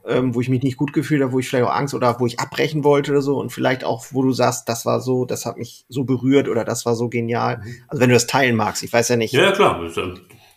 ähm, 0.06 0.34
wo 0.34 0.40
ich 0.40 0.48
mich 0.48 0.62
nicht 0.62 0.76
gut 0.76 0.92
gefühlt 0.92 1.22
habe, 1.22 1.32
wo 1.32 1.38
ich 1.38 1.48
vielleicht 1.48 1.66
auch 1.66 1.74
Angst 1.74 1.94
oder 1.94 2.18
wo 2.18 2.26
ich 2.26 2.40
abbrechen 2.40 2.84
wollte 2.84 3.10
oder 3.10 3.22
so. 3.22 3.38
Und 3.38 3.50
vielleicht 3.50 3.84
auch, 3.84 4.06
wo 4.10 4.22
du 4.22 4.32
sagst, 4.32 4.68
das 4.68 4.86
war 4.86 5.00
so, 5.00 5.24
das 5.24 5.44
hat 5.44 5.58
mich 5.58 5.84
so 5.88 6.04
berührt 6.04 6.48
oder 6.48 6.64
das 6.64 6.86
war 6.86 6.94
so 6.94 7.08
genial. 7.08 7.58
Mhm. 7.58 7.76
Also 7.88 8.00
wenn 8.00 8.08
du 8.08 8.14
das 8.14 8.26
teilen 8.26 8.56
magst, 8.56 8.82
ich 8.82 8.92
weiß 8.92 9.08
ja 9.10 9.16
nicht. 9.16 9.32
Ja, 9.32 9.52
klar. 9.52 9.80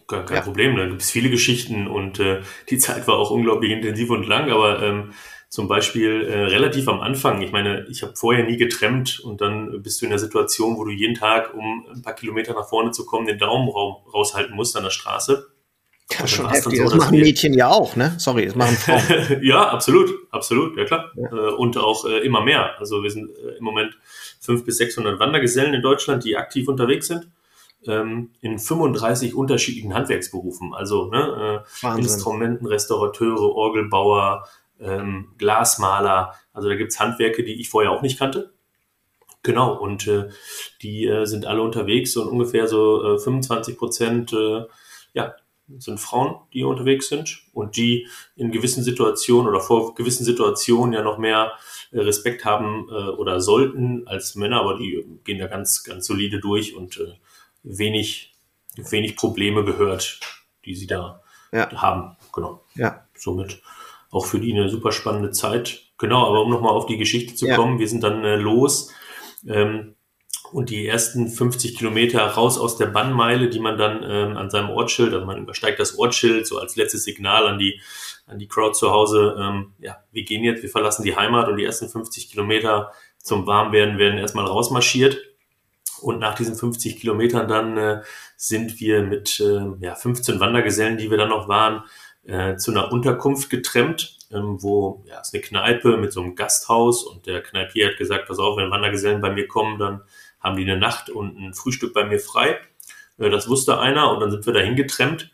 Kein, 0.08 0.26
kein 0.26 0.38
ja. 0.38 0.42
Problem. 0.42 0.76
Da 0.76 0.86
gibt 0.88 1.02
es 1.02 1.12
viele 1.12 1.30
Geschichten 1.30 1.88
und 1.88 2.20
äh, 2.20 2.42
die 2.70 2.78
Zeit 2.78 3.08
war 3.08 3.16
auch 3.16 3.32
unglaublich 3.32 3.72
intensiv 3.72 4.10
und 4.10 4.28
lang, 4.28 4.50
aber 4.50 4.82
ähm, 4.82 5.12
zum 5.52 5.68
Beispiel 5.68 6.24
äh, 6.24 6.44
relativ 6.46 6.88
am 6.88 7.02
Anfang. 7.02 7.42
Ich 7.42 7.52
meine, 7.52 7.86
ich 7.90 8.04
habe 8.04 8.16
vorher 8.16 8.46
nie 8.46 8.56
getrennt 8.56 9.20
und 9.20 9.42
dann 9.42 9.84
bist 9.84 10.02
du 10.02 10.06
in 10.06 10.12
der 10.12 10.18
Situation, 10.18 10.78
wo 10.78 10.86
du 10.86 10.92
jeden 10.92 11.14
Tag, 11.14 11.54
um 11.54 11.86
ein 11.94 12.02
paar 12.02 12.16
Kilometer 12.16 12.54
nach 12.54 12.70
vorne 12.70 12.92
zu 12.92 13.06
kommen, 13.06 13.28
den 13.28 13.38
Daumen 13.38 13.68
raushalten 13.70 14.56
musst 14.56 14.78
an 14.78 14.84
der 14.84 14.92
Straße. 14.92 15.50
Ja, 16.10 16.26
schon 16.26 16.50
heftig. 16.50 16.78
So, 16.78 16.86
das 16.86 16.96
machen 16.96 17.20
Mädchen 17.20 17.54
ja 17.54 17.68
auch, 17.68 17.98
ne? 17.98 18.16
Sorry, 18.18 18.46
das 18.46 18.56
machen 18.56 18.78
Frauen. 18.78 19.42
ja, 19.44 19.68
absolut, 19.68 20.10
absolut, 20.32 20.78
ja 20.78 20.86
klar. 20.86 21.12
Ja. 21.16 21.28
Äh, 21.30 21.52
und 21.56 21.78
auch 21.78 22.06
äh, 22.06 22.20
immer 22.20 22.42
mehr. 22.42 22.80
Also 22.80 23.04
wir 23.04 23.12
sind 23.12 23.30
äh, 23.38 23.58
im 23.58 23.66
Moment 23.66 23.98
500 24.40 24.66
bis 24.66 24.78
600 24.78 25.20
Wandergesellen 25.20 25.74
in 25.74 25.82
Deutschland, 25.82 26.24
die 26.24 26.38
aktiv 26.38 26.70
unterwegs 26.70 27.08
sind. 27.08 27.28
Ähm, 27.88 28.30
in 28.40 28.58
35 28.58 29.36
unterschiedlichen 29.36 29.94
Handwerksberufen. 29.94 30.74
Also 30.74 31.08
ne, 31.10 31.66
äh, 31.84 31.98
Instrumenten, 31.98 32.68
Restaurateure, 32.68 33.54
Orgelbauer, 33.54 34.48
ähm, 34.82 35.34
Glasmaler. 35.38 36.34
Also 36.54 36.70
da 36.70 36.76
gibt's 36.76 37.00
Handwerke, 37.00 37.44
die 37.44 37.60
ich 37.60 37.70
vorher 37.70 37.92
auch 37.92 38.02
nicht 38.02 38.20
kannte. 38.20 38.54
Genau, 39.44 39.74
und 39.74 40.08
äh, 40.08 40.30
die 40.82 41.06
äh, 41.06 41.26
sind 41.26 41.46
alle 41.46 41.62
unterwegs 41.62 42.16
und 42.16 42.28
ungefähr 42.28 42.68
so 42.68 43.16
äh, 43.16 43.20
25 43.20 43.78
Prozent 43.78 44.34
äh, 44.34 44.66
ja, 45.14 45.34
sind 45.80 46.00
Frauen, 46.00 46.36
die 46.54 46.64
unterwegs 46.64 47.10
sind 47.10 47.42
und 47.54 47.76
die 47.76 48.08
in 48.36 48.52
gewissen 48.52 48.84
Situationen 48.84 49.48
oder 49.48 49.60
vor 49.60 49.96
gewissen 49.96 50.26
Situationen 50.26 50.94
ja 50.94 51.02
noch 51.02 51.18
mehr 51.18 51.54
äh, 51.92 52.00
Respekt 52.00 52.46
haben 52.46 52.88
äh, 52.90 52.94
oder 52.94 53.42
sollten 53.42 54.08
als 54.08 54.36
Männer, 54.36 54.60
aber 54.60 54.78
die 54.78 55.06
gehen 55.24 55.40
da 55.40 55.48
ganz, 55.48 55.84
ganz 55.84 56.06
solide 56.06 56.40
durch 56.40 56.76
und 56.76 56.98
äh, 56.98 57.14
wenig, 57.64 58.36
wenig 58.76 59.16
Probleme 59.16 59.64
gehört, 59.64 60.20
die 60.66 60.76
sie 60.76 60.88
da 60.88 61.22
ja. 61.52 61.72
haben. 61.82 62.16
Genau. 62.34 62.64
Ja. 62.76 63.06
Somit 63.16 63.62
auch 64.12 64.26
für 64.26 64.40
die 64.40 64.54
eine 64.54 64.70
super 64.70 64.92
spannende 64.92 65.32
Zeit. 65.32 65.84
Genau, 65.98 66.28
aber 66.28 66.44
um 66.44 66.52
nochmal 66.52 66.74
auf 66.74 66.86
die 66.86 66.98
Geschichte 66.98 67.36
zu 67.36 67.48
ja. 67.48 67.56
kommen, 67.56 67.80
wir 67.80 67.88
sind 67.88 68.04
dann 68.04 68.24
äh, 68.24 68.36
los 68.36 68.92
ähm, 69.48 69.96
und 70.52 70.70
die 70.70 70.86
ersten 70.86 71.30
50 71.30 71.78
Kilometer 71.78 72.22
raus 72.26 72.58
aus 72.58 72.78
der 72.78 72.88
Bannmeile, 72.88 73.50
die 73.50 73.60
man 73.60 73.78
dann 73.78 74.04
ähm, 74.04 74.38
an 74.38 74.50
seinem 74.50 74.70
Ortsschild, 74.70 75.14
also 75.14 75.26
man 75.26 75.42
übersteigt 75.42 75.80
das 75.80 75.98
Ortsschild 75.98 76.46
so 76.46 76.58
als 76.58 76.76
letztes 76.76 77.04
Signal 77.04 77.48
an 77.48 77.58
die 77.58 77.80
an 78.28 78.40
die 78.40 78.48
Crowd 78.48 78.74
zu 78.74 78.92
Hause, 78.92 79.36
ähm, 79.38 79.74
ja, 79.80 79.98
wir 80.12 80.24
gehen 80.24 80.44
jetzt, 80.44 80.64
wir 80.64 80.70
verlassen 80.70 81.04
die 81.04 81.16
Heimat 81.16 81.50
und 81.50 81.58
die 81.58 81.66
ersten 81.66 81.90
50 81.90 82.30
Kilometer 82.30 82.92
zum 83.18 83.46
Warmwerden 83.46 83.98
werden 83.98 84.18
erstmal 84.18 84.46
rausmarschiert. 84.46 85.20
Und 86.02 86.20
nach 86.20 86.34
diesen 86.34 86.56
50 86.56 87.00
Kilometern 87.00 87.48
dann 87.48 87.78
äh, 87.78 88.02
sind 88.36 88.80
wir 88.80 89.04
mit 89.04 89.40
äh, 89.40 89.86
ja, 89.86 89.94
15 89.94 90.40
Wandergesellen, 90.40 90.98
die 90.98 91.12
wir 91.12 91.18
dann 91.18 91.30
noch 91.30 91.48
waren, 91.48 91.84
äh, 92.26 92.56
zu 92.56 92.72
einer 92.72 92.92
Unterkunft 92.92 93.50
getrennt, 93.50 94.18
ähm, 94.32 94.62
wo 94.62 95.04
ja, 95.08 95.20
ist 95.20 95.34
eine 95.34 95.42
Kneipe 95.42 95.98
mit 95.98 96.14
so 96.14 96.22
einem 96.22 96.36
Gasthaus 96.36 97.04
und 97.04 97.26
der 97.26 97.42
Kneipier 97.42 97.90
hat 97.90 97.98
gesagt, 97.98 98.28
pass 98.28 98.40
auf, 98.40 98.58
wenn 98.58 98.72
Wandergesellen 98.72 99.22
bei 99.22 99.32
mir 99.32 99.48
kommen, 99.48 99.80
dann 99.80 100.02
haben 100.40 100.56
die 100.56 100.64
eine 100.64 100.78
Nacht 100.78 101.10
und 101.10 101.38
ein 101.38 101.54
Frühstück 101.54 101.94
bei 101.94 102.04
mir 102.04 102.20
frei. 102.20 102.60
Äh, 103.18 103.30
das 103.30 103.50
wusste 103.50 103.80
einer 103.80 104.12
und 104.12 104.20
dann 104.20 104.32
sind 104.32 104.46
wir 104.46 104.54
dahin 104.54 104.76
getrennt. 104.76 105.32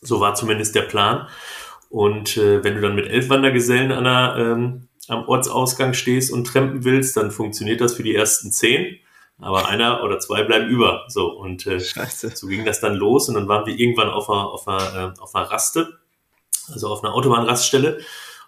So 0.00 0.20
war 0.20 0.34
zumindest 0.34 0.74
der 0.74 0.82
Plan. 0.82 1.28
Und 1.90 2.36
äh, 2.36 2.62
wenn 2.62 2.74
du 2.74 2.80
dann 2.80 2.94
mit 2.94 3.06
elf 3.06 3.28
Wandergesellen 3.28 3.92
an 3.92 4.04
der, 4.04 4.34
ähm, 4.38 4.88
am 5.08 5.26
Ortsausgang 5.26 5.94
stehst 5.94 6.30
und 6.30 6.46
trampen 6.46 6.84
willst, 6.84 7.16
dann 7.16 7.30
funktioniert 7.30 7.80
das 7.80 7.94
für 7.94 8.02
die 8.02 8.14
ersten 8.14 8.52
zehn 8.52 8.98
aber 9.40 9.68
einer 9.68 10.02
oder 10.02 10.18
zwei 10.18 10.42
bleiben 10.42 10.68
über. 10.68 11.04
So 11.08 11.28
und 11.32 11.66
äh, 11.66 11.78
so 11.80 12.46
ging 12.46 12.64
das 12.64 12.80
dann 12.80 12.94
los 12.94 13.28
und 13.28 13.34
dann 13.34 13.48
waren 13.48 13.66
wir 13.66 13.78
irgendwann 13.78 14.10
auf 14.10 14.28
einer, 14.28 14.48
auf 14.48 14.68
einer, 14.68 15.14
äh, 15.16 15.20
auf 15.20 15.34
einer 15.34 15.50
Raste, 15.50 15.98
also 16.72 16.88
auf 16.88 17.04
einer 17.04 17.14
Autobahnraststelle 17.14 18.00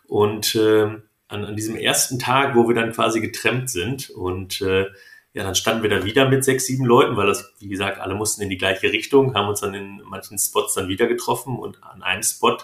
und 0.06 0.54
äh, 0.54 0.98
an, 1.28 1.44
an 1.44 1.56
diesem 1.56 1.76
ersten 1.76 2.18
Tag, 2.18 2.56
wo 2.56 2.66
wir 2.68 2.74
dann 2.74 2.92
quasi 2.92 3.20
getrennt 3.20 3.70
sind 3.70 4.10
und 4.10 4.60
äh, 4.60 4.86
ja, 5.32 5.44
dann 5.44 5.54
standen 5.54 5.84
wir 5.84 5.90
da 5.90 6.04
wieder 6.04 6.28
mit 6.28 6.44
sechs, 6.44 6.66
sieben 6.66 6.84
Leuten, 6.84 7.16
weil 7.16 7.28
das, 7.28 7.52
wie 7.60 7.68
gesagt, 7.68 8.00
alle 8.00 8.16
mussten 8.16 8.42
in 8.42 8.50
die 8.50 8.58
gleiche 8.58 8.90
Richtung, 8.90 9.34
haben 9.34 9.48
uns 9.48 9.60
dann 9.60 9.74
in 9.74 10.02
manchen 10.04 10.38
Spots 10.38 10.74
dann 10.74 10.88
wieder 10.88 11.06
getroffen 11.06 11.56
und 11.56 11.80
an 11.84 12.02
einem 12.02 12.24
Spot 12.24 12.58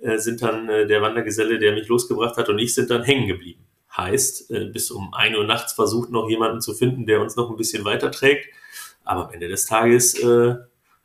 äh, 0.00 0.18
sind 0.18 0.42
dann 0.42 0.68
äh, 0.68 0.86
der 0.88 1.02
Wandergeselle, 1.02 1.60
der 1.60 1.72
mich 1.72 1.86
losgebracht 1.86 2.36
hat 2.36 2.48
und 2.48 2.58
ich 2.58 2.74
sind 2.74 2.90
dann 2.90 3.04
hängen 3.04 3.28
geblieben. 3.28 3.64
Heißt, 3.96 4.50
äh, 4.50 4.66
bis 4.66 4.90
um 4.90 5.12
ein 5.14 5.34
Uhr 5.34 5.44
nachts 5.44 5.72
versucht 5.72 6.10
noch 6.10 6.28
jemanden 6.28 6.60
zu 6.60 6.74
finden, 6.74 7.06
der 7.06 7.20
uns 7.20 7.36
noch 7.36 7.50
ein 7.50 7.56
bisschen 7.56 7.84
weiter 7.84 8.10
trägt. 8.10 8.48
Aber 9.04 9.26
am 9.26 9.32
Ende 9.32 9.48
des 9.48 9.66
Tages 9.66 10.14
äh, 10.22 10.54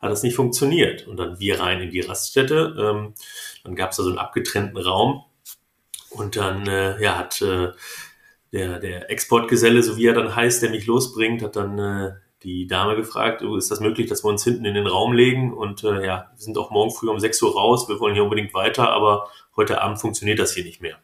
hat 0.00 0.10
das 0.10 0.22
nicht 0.22 0.36
funktioniert. 0.36 1.06
Und 1.06 1.16
dann 1.16 1.40
wir 1.40 1.60
rein 1.60 1.80
in 1.80 1.90
die 1.90 2.00
Raststätte. 2.00 2.76
Ähm, 2.78 3.14
dann 3.64 3.74
gab 3.74 3.90
es 3.90 3.96
da 3.96 4.02
so 4.02 4.10
einen 4.10 4.18
abgetrennten 4.18 4.78
Raum. 4.78 5.24
Und 6.10 6.36
dann 6.36 6.66
äh, 6.66 7.00
ja, 7.02 7.16
hat 7.16 7.42
äh, 7.42 7.72
der, 8.52 8.78
der 8.78 9.10
Exportgeselle, 9.10 9.82
so 9.82 9.96
wie 9.96 10.06
er 10.06 10.14
dann 10.14 10.34
heißt, 10.34 10.62
der 10.62 10.70
mich 10.70 10.86
losbringt, 10.86 11.42
hat 11.42 11.56
dann 11.56 11.78
äh, 11.78 12.12
die 12.42 12.66
Dame 12.66 12.96
gefragt, 12.96 13.42
oh, 13.42 13.56
ist 13.56 13.70
das 13.70 13.80
möglich, 13.80 14.08
dass 14.08 14.24
wir 14.24 14.28
uns 14.28 14.44
hinten 14.44 14.64
in 14.64 14.74
den 14.74 14.86
Raum 14.86 15.12
legen? 15.12 15.52
Und 15.52 15.84
äh, 15.84 16.06
ja, 16.06 16.30
wir 16.32 16.38
sind 16.38 16.56
auch 16.58 16.70
morgen 16.70 16.92
früh 16.92 17.08
um 17.08 17.18
6 17.18 17.42
Uhr 17.42 17.54
raus, 17.54 17.88
wir 17.88 17.98
wollen 17.98 18.14
hier 18.14 18.24
unbedingt 18.24 18.54
weiter, 18.54 18.90
aber 18.90 19.28
heute 19.56 19.82
Abend 19.82 20.00
funktioniert 20.00 20.38
das 20.38 20.54
hier 20.54 20.64
nicht 20.64 20.80
mehr. 20.80 20.96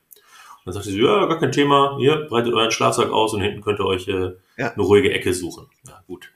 Dann 0.64 0.74
sagte 0.74 0.90
sie, 0.90 1.00
ja, 1.00 1.26
gar 1.26 1.38
kein 1.38 1.52
Thema, 1.52 1.96
hier, 1.98 2.26
breitet 2.28 2.54
euren 2.54 2.70
Schlafsack 2.70 3.10
aus 3.10 3.34
und 3.34 3.40
hinten 3.40 3.62
könnt 3.62 3.80
ihr 3.80 3.86
euch 3.86 4.06
äh, 4.08 4.32
ja. 4.56 4.72
eine 4.72 4.82
ruhige 4.82 5.12
Ecke 5.12 5.34
suchen. 5.34 5.66
Ja, 5.86 6.02
gut. 6.06 6.30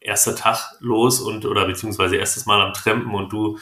Erster 0.00 0.34
Tag 0.34 0.76
los 0.80 1.20
und, 1.20 1.44
oder 1.44 1.64
beziehungsweise 1.64 2.16
erstes 2.16 2.44
Mal 2.44 2.60
am 2.60 2.72
Trampen 2.72 3.14
und 3.14 3.32
du 3.32 3.58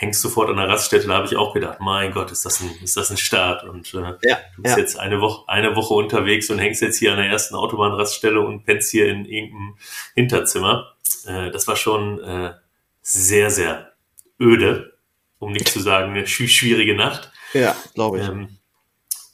hängst 0.00 0.22
sofort 0.22 0.48
an 0.48 0.56
der 0.56 0.68
Raststätte, 0.68 1.06
da 1.06 1.14
habe 1.14 1.26
ich 1.26 1.36
auch 1.36 1.52
gedacht, 1.52 1.78
mein 1.80 2.12
Gott, 2.12 2.30
ist 2.30 2.44
das 2.44 2.60
ein, 2.60 2.70
ist 2.82 2.96
das 2.96 3.10
ein 3.10 3.18
Start? 3.18 3.64
Und 3.64 3.92
äh, 3.92 4.14
ja, 4.28 4.38
du 4.56 4.62
bist 4.62 4.76
ja. 4.76 4.82
jetzt 4.82 4.98
eine 4.98 5.20
Woche, 5.20 5.46
eine 5.46 5.76
Woche 5.76 5.92
unterwegs 5.94 6.48
und 6.48 6.58
hängst 6.58 6.80
jetzt 6.80 6.98
hier 6.98 7.12
an 7.12 7.18
der 7.18 7.26
ersten 7.26 7.54
Autobahnraststelle 7.54 8.40
und 8.40 8.64
pennst 8.64 8.90
hier 8.90 9.08
in 9.08 9.26
irgendeinem 9.26 9.76
Hinterzimmer. 10.14 10.94
Äh, 11.26 11.50
das 11.50 11.68
war 11.68 11.76
schon 11.76 12.18
äh, 12.22 12.54
sehr, 13.02 13.50
sehr 13.50 13.92
öde. 14.40 14.94
um 15.38 15.52
nicht 15.52 15.68
zu 15.72 15.80
sagen 15.80 16.12
eine 16.12 16.26
schwierige 16.26 16.94
Nacht. 16.94 17.30
Ja, 17.52 17.76
glaube 17.94 18.20
ich. 18.20 18.28
Ähm, 18.28 18.59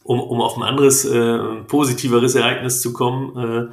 um, 0.07 0.21
um 0.21 0.41
auf 0.41 0.57
ein 0.57 0.63
anderes, 0.63 1.05
äh, 1.05 1.39
positiveres 1.69 2.35
Ereignis 2.35 2.81
zu 2.81 2.93
kommen, 2.93 3.71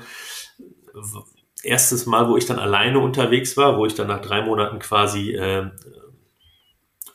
äh, 0.96 1.67
erstes 1.67 2.06
Mal, 2.06 2.30
wo 2.30 2.38
ich 2.38 2.46
dann 2.46 2.60
alleine 2.60 3.00
unterwegs 3.00 3.56
war, 3.56 3.78
wo 3.78 3.86
ich 3.86 3.96
dann 3.96 4.08
nach 4.08 4.22
drei 4.22 4.41
Monaten 4.41 4.80
quasi 4.80 5.32
äh, 5.32 5.69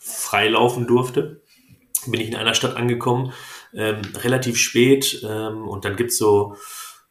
freilaufen 0.01 0.87
durfte, 0.87 1.43
bin 2.07 2.21
ich 2.21 2.29
in 2.29 2.37
einer 2.37 2.55
Stadt 2.55 2.77
angekommen, 2.77 3.33
ähm, 3.75 4.01
relativ 4.17 4.57
spät 4.59 5.23
ähm, 5.29 5.69
und 5.69 5.85
dann 5.85 5.97
gibt's 5.97 6.17
so 6.17 6.57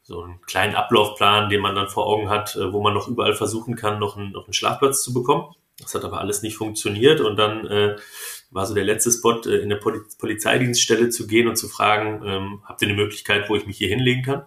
so 0.07 0.23
einen 0.23 0.41
kleinen 0.43 0.73
Ablaufplan, 0.73 1.49
den 1.49 1.59
man 1.59 1.75
dann 1.75 1.89
vor 1.89 2.07
Augen 2.07 2.29
hat, 2.29 2.55
äh, 2.55 2.71
wo 2.71 2.81
man 2.81 2.93
noch 2.93 3.09
überall 3.09 3.33
versuchen 3.33 3.75
kann, 3.75 3.99
noch 3.99 4.15
einen, 4.15 4.31
noch 4.31 4.45
einen 4.45 4.53
Schlafplatz 4.53 5.03
zu 5.03 5.13
bekommen. 5.13 5.53
Das 5.79 5.93
hat 5.95 6.05
aber 6.05 6.21
alles 6.21 6.41
nicht 6.43 6.55
funktioniert 6.55 7.19
und 7.19 7.35
dann 7.35 7.67
äh, 7.67 7.97
war 8.49 8.65
so 8.65 8.73
der 8.73 8.83
letzte 8.83 9.11
Spot, 9.11 9.41
äh, 9.45 9.57
in 9.57 9.69
der 9.69 9.77
Poli 9.77 9.99
Polizeidienststelle 10.17 11.09
zu 11.09 11.27
gehen 11.27 11.47
und 11.47 11.57
zu 11.57 11.67
fragen, 11.67 12.23
ähm, 12.25 12.63
habt 12.65 12.81
ihr 12.81 12.87
eine 12.87 12.97
Möglichkeit, 12.97 13.49
wo 13.49 13.55
ich 13.55 13.65
mich 13.65 13.77
hier 13.77 13.89
hinlegen 13.89 14.23
kann? 14.23 14.45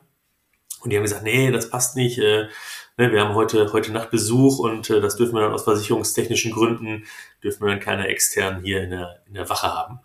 Und 0.82 0.90
die 0.90 0.96
haben 0.96 1.04
gesagt, 1.04 1.24
nee, 1.24 1.50
das 1.50 1.70
passt 1.70 1.96
nicht. 1.96 2.18
Äh, 2.18 2.48
ne, 2.96 3.12
wir 3.12 3.20
haben 3.20 3.34
heute, 3.34 3.72
heute 3.72 3.92
Nacht 3.92 4.10
Besuch 4.10 4.58
und 4.58 4.88
äh, 4.90 5.00
das 5.00 5.16
dürfen 5.16 5.34
wir 5.34 5.42
dann 5.42 5.52
aus 5.52 5.64
versicherungstechnischen 5.64 6.52
Gründen, 6.52 7.04
dürfen 7.42 7.62
wir 7.64 7.70
dann 7.70 7.80
keine 7.80 8.08
externen 8.08 8.62
hier 8.62 8.82
in 8.82 8.90
der, 8.90 9.22
in 9.26 9.34
der 9.34 9.48
Wache 9.48 9.68
haben. 9.68 10.00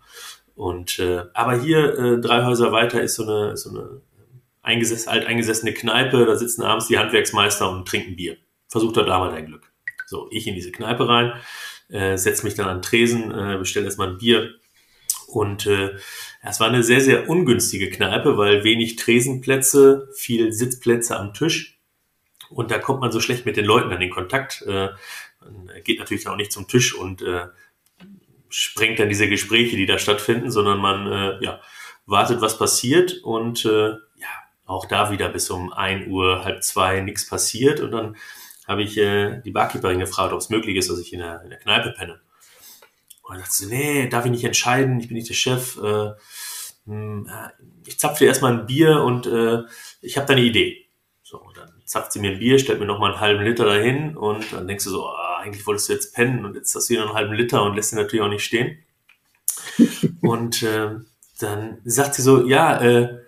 Und 0.54 0.98
äh, 0.98 1.24
aber 1.34 1.60
hier 1.60 1.98
äh, 1.98 2.20
drei 2.20 2.44
Häuser 2.44 2.72
weiter 2.72 3.02
ist 3.02 3.16
so 3.16 3.24
eine, 3.24 3.56
so 3.56 3.70
eine 3.70 4.00
eingesessen, 4.62 5.08
alteingesessene 5.08 5.72
Kneipe, 5.72 6.24
da 6.26 6.36
sitzen 6.36 6.62
abends 6.62 6.88
die 6.88 6.98
Handwerksmeister 6.98 7.70
und 7.70 7.86
trinken 7.86 8.16
Bier. 8.16 8.36
Versuch 8.68 8.92
doch 8.92 9.06
da 9.06 9.18
mal 9.18 9.30
dein 9.30 9.46
Glück. 9.46 9.70
So, 10.06 10.28
ich 10.30 10.46
in 10.46 10.54
diese 10.54 10.72
Kneipe 10.72 11.08
rein, 11.08 11.32
äh, 11.88 12.16
setze 12.16 12.44
mich 12.44 12.54
dann 12.54 12.68
an 12.68 12.82
Tresen, 12.82 13.30
äh, 13.30 13.56
bestelle 13.58 13.86
erstmal 13.86 14.08
ein 14.08 14.18
Bier. 14.18 14.54
Und 15.26 15.66
äh, 15.66 15.96
es 16.42 16.60
war 16.60 16.68
eine 16.68 16.82
sehr, 16.82 17.00
sehr 17.00 17.28
ungünstige 17.28 17.90
Kneipe, 17.90 18.36
weil 18.36 18.64
wenig 18.64 18.96
Tresenplätze, 18.96 20.08
viel 20.14 20.52
Sitzplätze 20.52 21.18
am 21.18 21.34
Tisch. 21.34 21.78
Und 22.50 22.70
da 22.70 22.78
kommt 22.78 23.00
man 23.00 23.10
so 23.12 23.20
schlecht 23.20 23.44
mit 23.44 23.56
den 23.56 23.64
Leuten 23.64 23.92
an 23.92 24.00
den 24.00 24.10
Kontakt. 24.10 24.62
Äh, 24.62 24.90
man 25.40 25.70
geht 25.84 25.98
natürlich 25.98 26.28
auch 26.28 26.36
nicht 26.36 26.52
zum 26.52 26.68
Tisch 26.68 26.94
und 26.94 27.22
äh, 27.22 27.46
sprengt 28.48 28.98
dann 28.98 29.08
diese 29.08 29.28
Gespräche, 29.28 29.76
die 29.76 29.86
da 29.86 29.98
stattfinden, 29.98 30.50
sondern 30.50 30.78
man 30.78 31.06
äh, 31.06 31.44
ja, 31.44 31.60
wartet, 32.06 32.40
was 32.40 32.58
passiert 32.58 33.20
und 33.24 33.64
äh, 33.64 33.90
ja, 33.90 34.28
auch 34.64 34.86
da 34.86 35.10
wieder 35.10 35.28
bis 35.28 35.50
um 35.50 35.72
ein 35.72 36.08
Uhr, 36.08 36.44
halb 36.44 36.62
zwei 36.62 37.00
nichts 37.00 37.28
passiert 37.28 37.80
und 37.80 37.90
dann 37.90 38.16
habe 38.66 38.82
ich 38.82 38.96
äh, 38.98 39.40
die 39.42 39.50
Barkeeperin 39.50 40.00
gefragt, 40.00 40.32
ob 40.32 40.40
es 40.40 40.50
möglich 40.50 40.76
ist, 40.76 40.90
dass 40.90 40.98
ich 40.98 41.12
in 41.12 41.20
der, 41.20 41.42
in 41.42 41.50
der 41.50 41.58
Kneipe 41.58 41.92
penne. 41.92 42.20
Und 43.22 43.34
dann 43.34 43.40
sagt 43.40 43.52
sie, 43.52 43.66
nee, 43.66 44.08
darf 44.08 44.24
ich 44.24 44.30
nicht 44.30 44.44
entscheiden, 44.44 45.00
ich 45.00 45.08
bin 45.08 45.16
nicht 45.16 45.28
der 45.28 45.34
Chef. 45.34 45.76
Äh, 45.78 46.12
hm, 46.86 47.28
ich 47.86 47.98
zapfe 47.98 48.20
dir 48.20 48.28
erstmal 48.28 48.52
ein 48.52 48.66
Bier 48.66 49.02
und 49.02 49.26
äh, 49.26 49.62
ich 50.00 50.16
habe 50.16 50.26
da 50.26 50.34
eine 50.34 50.42
Idee. 50.42 50.86
So, 51.22 51.40
und 51.40 51.56
dann 51.56 51.72
zapft 51.84 52.12
sie 52.12 52.20
mir 52.20 52.32
ein 52.32 52.38
Bier, 52.38 52.58
stellt 52.58 52.78
mir 52.78 52.86
noch 52.86 53.00
mal 53.00 53.12
einen 53.12 53.20
halben 53.20 53.44
Liter 53.44 53.64
dahin 53.64 54.16
und 54.16 54.52
dann 54.52 54.68
denkst 54.68 54.84
du 54.84 54.90
so, 54.90 55.06
ah, 55.08 55.40
eigentlich 55.40 55.66
wolltest 55.66 55.88
du 55.88 55.92
jetzt 55.92 56.14
pennen 56.14 56.44
und 56.44 56.54
jetzt 56.54 56.74
hast 56.74 56.88
du 56.88 56.94
hier 56.94 57.02
noch 57.02 57.10
einen 57.10 57.18
halben 57.18 57.34
Liter 57.34 57.64
und 57.64 57.74
lässt 57.74 57.92
ihn 57.92 57.98
natürlich 57.98 58.24
auch 58.24 58.30
nicht 58.30 58.44
stehen. 58.44 58.78
und 60.22 60.62
äh, 60.62 60.90
dann 61.40 61.78
sagt 61.84 62.14
sie 62.14 62.22
so, 62.22 62.46
ja, 62.46 62.80
äh, 62.80 63.18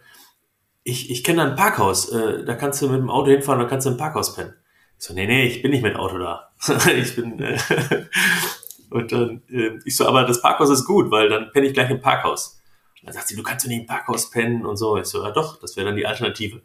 ich, 0.84 1.10
ich 1.10 1.24
kenne 1.24 1.42
da 1.42 1.50
ein 1.50 1.56
Parkhaus, 1.56 2.10
äh, 2.10 2.44
da 2.44 2.54
kannst 2.54 2.80
du 2.80 2.88
mit 2.88 3.00
dem 3.00 3.10
Auto 3.10 3.30
hinfahren, 3.30 3.60
da 3.60 3.66
kannst 3.66 3.86
du 3.86 3.90
im 3.90 3.96
Parkhaus 3.96 4.34
pennen. 4.34 4.54
So, 4.98 5.14
nee, 5.14 5.26
nee, 5.26 5.46
ich 5.46 5.62
bin 5.62 5.70
nicht 5.70 5.82
mit 5.82 5.96
Auto 5.96 6.18
da. 6.18 6.50
ich 6.96 7.14
bin, 7.14 7.38
äh, 7.40 7.58
und 8.90 9.12
dann, 9.12 9.42
äh, 9.48 9.78
ich 9.84 9.96
so, 9.96 10.06
aber 10.06 10.24
das 10.24 10.42
Parkhaus 10.42 10.70
ist 10.70 10.84
gut, 10.84 11.10
weil 11.10 11.28
dann 11.28 11.52
penne 11.52 11.68
ich 11.68 11.72
gleich 11.72 11.88
im 11.90 12.00
Parkhaus. 12.00 12.60
Und 13.00 13.06
dann 13.06 13.14
sagt 13.14 13.28
sie, 13.28 13.36
du 13.36 13.44
kannst 13.44 13.64
doch 13.64 13.68
nicht 13.68 13.80
im 13.80 13.86
Parkhaus 13.86 14.30
pennen 14.30 14.66
und 14.66 14.76
so. 14.76 14.96
Ich 14.96 15.06
so, 15.06 15.22
ja 15.22 15.30
doch, 15.30 15.60
das 15.60 15.76
wäre 15.76 15.86
dann 15.86 15.96
die 15.96 16.06
Alternative. 16.06 16.62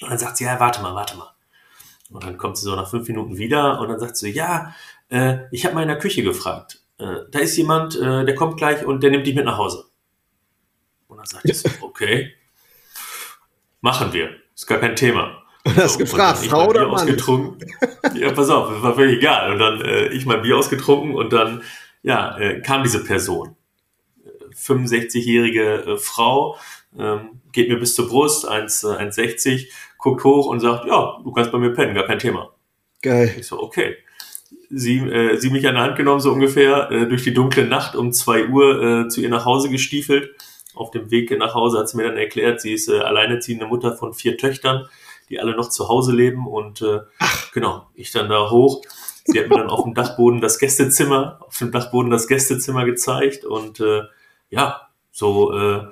Und 0.00 0.10
dann 0.10 0.18
sagt 0.18 0.38
sie, 0.38 0.44
ja, 0.44 0.58
warte 0.58 0.80
mal, 0.80 0.94
warte 0.94 1.16
mal. 1.16 1.30
Und 2.10 2.24
dann 2.24 2.38
kommt 2.38 2.56
sie 2.56 2.64
so 2.64 2.74
nach 2.74 2.88
fünf 2.88 3.06
Minuten 3.08 3.36
wieder 3.36 3.80
und 3.80 3.88
dann 3.88 4.00
sagt 4.00 4.16
sie, 4.16 4.30
ja, 4.30 4.74
äh, 5.10 5.38
ich 5.50 5.64
habe 5.64 5.74
mal 5.74 5.82
in 5.82 5.88
der 5.88 5.98
Küche 5.98 6.22
gefragt. 6.22 6.82
Äh, 6.98 7.20
da 7.30 7.38
ist 7.38 7.56
jemand, 7.56 7.96
äh, 7.96 8.24
der 8.24 8.34
kommt 8.34 8.56
gleich 8.56 8.84
und 8.84 9.02
der 9.02 9.10
nimmt 9.10 9.26
dich 9.26 9.34
mit 9.34 9.44
nach 9.44 9.58
Hause. 9.58 9.84
Und 11.08 11.18
dann 11.18 11.26
sagt 11.26 11.44
ich 11.48 11.58
so, 11.58 11.68
okay, 11.80 12.32
machen 13.80 14.12
wir. 14.12 14.30
Ist 14.54 14.66
gar 14.66 14.78
kein 14.78 14.96
Thema. 14.96 15.41
Und 15.64 15.76
hast 15.76 15.92
so, 15.92 15.98
gefragt, 15.98 16.38
Frau 16.38 16.68
oder 16.68 16.82
Mann? 16.82 16.94
Ausgetrunken. 16.94 17.72
ja, 18.14 18.32
pass 18.32 18.50
auf, 18.50 18.72
das 18.72 18.82
war 18.82 18.94
völlig 18.94 19.18
egal. 19.18 19.52
Und 19.52 19.58
dann 19.58 19.80
äh, 19.80 20.08
ich 20.08 20.26
mein 20.26 20.42
Bier 20.42 20.56
ausgetrunken 20.56 21.14
und 21.14 21.32
dann 21.32 21.62
ja, 22.02 22.36
äh, 22.38 22.60
kam 22.60 22.82
diese 22.82 23.04
Person. 23.04 23.56
65-jährige 24.54 25.84
äh, 25.84 25.96
Frau, 25.96 26.56
ähm, 26.98 27.40
geht 27.52 27.68
mir 27.68 27.78
bis 27.78 27.94
zur 27.94 28.08
Brust, 28.08 28.48
1,60, 28.48 29.50
äh, 29.50 29.66
guckt 29.98 30.24
hoch 30.24 30.46
und 30.46 30.60
sagt, 30.60 30.86
ja, 30.86 31.18
du 31.22 31.32
kannst 31.32 31.52
bei 31.52 31.58
mir 31.58 31.72
pennen, 31.72 31.94
gar 31.94 32.06
kein 32.06 32.18
Thema. 32.18 32.52
Geil. 33.00 33.34
Ich 33.38 33.46
so, 33.46 33.60
okay. 33.60 33.96
Sie, 34.68 34.98
äh, 34.98 35.36
sie 35.36 35.50
mich 35.50 35.66
an 35.66 35.74
der 35.74 35.84
Hand 35.84 35.96
genommen, 35.96 36.20
so 36.20 36.32
ungefähr, 36.32 36.90
äh, 36.90 37.06
durch 37.06 37.24
die 37.24 37.34
dunkle 37.34 37.66
Nacht 37.66 37.94
um 37.94 38.12
zwei 38.12 38.46
Uhr 38.48 38.82
äh, 38.82 39.08
zu 39.08 39.20
ihr 39.20 39.28
nach 39.28 39.44
Hause 39.44 39.70
gestiefelt. 39.70 40.30
Auf 40.74 40.90
dem 40.90 41.10
Weg 41.10 41.36
nach 41.38 41.54
Hause 41.54 41.78
hat 41.78 41.88
sie 41.88 41.96
mir 41.96 42.04
dann 42.04 42.16
erklärt, 42.16 42.60
sie 42.60 42.72
ist 42.72 42.88
äh, 42.88 42.98
alleinerziehende 42.98 43.66
Mutter 43.66 43.96
von 43.96 44.14
vier 44.14 44.38
Töchtern 44.38 44.86
die 45.32 45.40
alle 45.40 45.56
noch 45.56 45.70
zu 45.70 45.88
Hause 45.88 46.12
leben 46.12 46.46
und 46.46 46.82
äh, 46.82 47.00
genau, 47.54 47.88
ich 47.94 48.12
dann 48.12 48.28
da 48.28 48.50
hoch. 48.50 48.82
Sie 49.24 49.40
hat 49.40 49.48
mir 49.48 49.58
dann 49.58 49.70
auf 49.70 49.84
dem 49.84 49.94
Dachboden 49.94 50.40
das 50.40 50.58
Gästezimmer, 50.58 51.38
auf 51.40 51.56
dem 51.58 51.72
Dachboden 51.72 52.10
das 52.10 52.28
Gästezimmer 52.28 52.84
gezeigt 52.84 53.44
und 53.44 53.80
äh, 53.80 54.02
ja, 54.50 54.88
so 55.10 55.56
äh, 55.56 55.86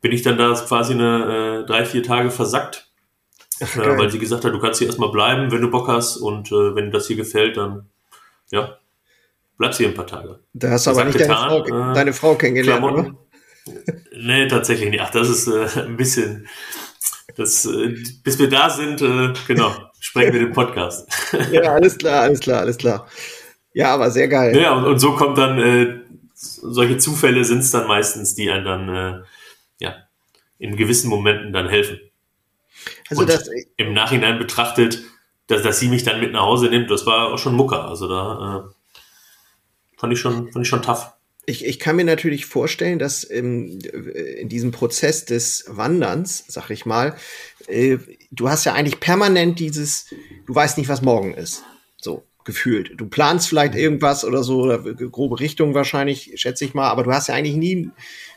bin 0.00 0.12
ich 0.12 0.22
dann 0.22 0.38
da 0.38 0.52
quasi 0.54 0.94
eine 0.94 1.62
äh, 1.62 1.66
drei, 1.66 1.84
vier 1.84 2.02
Tage 2.02 2.30
versackt, 2.30 2.90
Ach, 3.62 3.76
äh, 3.76 3.98
weil 3.98 4.10
sie 4.10 4.18
gesagt 4.18 4.44
hat, 4.44 4.52
du 4.52 4.58
kannst 4.58 4.78
hier 4.78 4.88
erstmal 4.88 5.10
bleiben, 5.10 5.52
wenn 5.52 5.62
du 5.62 5.70
Bock 5.70 5.88
hast 5.88 6.16
und 6.16 6.50
äh, 6.50 6.74
wenn 6.74 6.86
dir 6.86 6.92
das 6.92 7.06
hier 7.06 7.16
gefällt, 7.16 7.56
dann 7.56 7.88
ja, 8.50 8.78
bleibst 9.56 9.78
hier 9.78 9.88
ein 9.88 9.94
paar 9.94 10.06
Tage. 10.06 10.40
Da 10.52 10.70
hast 10.70 10.86
du 10.86 10.90
aber 10.90 11.04
nicht 11.04 11.18
getan, 11.18 11.48
deine, 11.48 11.64
Frau, 11.64 11.90
äh, 11.90 11.94
deine 11.94 12.12
Frau 12.12 12.34
kennengelernt, 12.34 12.82
Klamotten. 12.82 13.10
oder? 13.10 13.18
Nee, 14.16 14.48
tatsächlich 14.48 14.90
nicht. 14.90 15.00
Ach, 15.00 15.10
das 15.10 15.28
ist 15.28 15.46
äh, 15.46 15.80
ein 15.84 15.96
bisschen, 15.96 16.48
das, 17.40 17.64
äh, 17.64 17.96
bis 18.22 18.38
wir 18.38 18.48
da 18.48 18.70
sind, 18.70 19.00
äh, 19.00 19.32
genau, 19.46 19.74
sprechen 19.98 20.32
wir 20.32 20.40
den 20.40 20.52
Podcast. 20.52 21.08
ja, 21.52 21.62
alles 21.72 21.96
klar, 21.96 22.22
alles 22.22 22.40
klar, 22.40 22.60
alles 22.60 22.76
klar. 22.76 23.08
Ja, 23.72 23.94
aber 23.94 24.10
sehr 24.10 24.28
geil. 24.28 24.56
Ja, 24.56 24.74
und, 24.74 24.84
und 24.84 24.98
so 24.98 25.14
kommt 25.14 25.38
dann, 25.38 25.58
äh, 25.58 26.00
solche 26.34 26.98
Zufälle 26.98 27.44
sind 27.44 27.60
es 27.60 27.70
dann 27.70 27.86
meistens, 27.86 28.34
die 28.34 28.50
einen 28.50 28.64
dann, 28.64 28.88
äh, 28.88 29.22
ja, 29.78 29.94
in 30.58 30.76
gewissen 30.76 31.08
Momenten 31.08 31.52
dann 31.52 31.68
helfen. 31.68 31.98
Also 33.08 33.22
und 33.22 33.30
das, 33.30 33.48
im 33.76 33.92
Nachhinein 33.92 34.38
betrachtet, 34.38 35.02
dass, 35.46 35.62
dass 35.62 35.80
sie 35.80 35.88
mich 35.88 36.02
dann 36.02 36.20
mit 36.20 36.32
nach 36.32 36.42
Hause 36.42 36.68
nimmt, 36.68 36.90
das 36.90 37.06
war 37.06 37.32
auch 37.32 37.38
schon 37.38 37.54
Mucker. 37.54 37.86
Also 37.86 38.08
da 38.08 38.68
äh, 38.68 39.98
fand 39.98 40.12
ich 40.12 40.20
schon, 40.20 40.52
fand 40.52 40.64
ich 40.64 40.68
schon 40.68 40.82
tough. 40.82 41.12
Ich, 41.50 41.64
ich 41.64 41.78
kann 41.80 41.96
mir 41.96 42.04
natürlich 42.04 42.46
vorstellen, 42.46 42.98
dass 42.98 43.24
im, 43.24 43.80
in 43.80 44.48
diesem 44.48 44.70
Prozess 44.70 45.24
des 45.24 45.64
Wanderns, 45.68 46.44
sag 46.46 46.70
ich 46.70 46.86
mal, 46.86 47.16
äh, 47.66 47.98
du 48.30 48.48
hast 48.48 48.64
ja 48.64 48.74
eigentlich 48.74 49.00
permanent 49.00 49.58
dieses, 49.58 50.06
du 50.46 50.54
weißt 50.54 50.78
nicht, 50.78 50.88
was 50.88 51.02
morgen 51.02 51.34
ist. 51.34 51.64
So 51.96 52.24
gefühlt. 52.44 52.92
Du 52.96 53.06
planst 53.06 53.48
vielleicht 53.48 53.74
irgendwas 53.74 54.24
oder 54.24 54.42
so, 54.42 54.62
oder 54.62 54.78
grobe 54.78 55.40
Richtung 55.40 55.74
wahrscheinlich, 55.74 56.32
schätze 56.36 56.64
ich 56.64 56.72
mal, 56.72 56.88
aber 56.88 57.02
du 57.02 57.12
hast 57.12 57.28
ja 57.28 57.34
eigentlich 57.34 57.56
nie, 57.56 57.90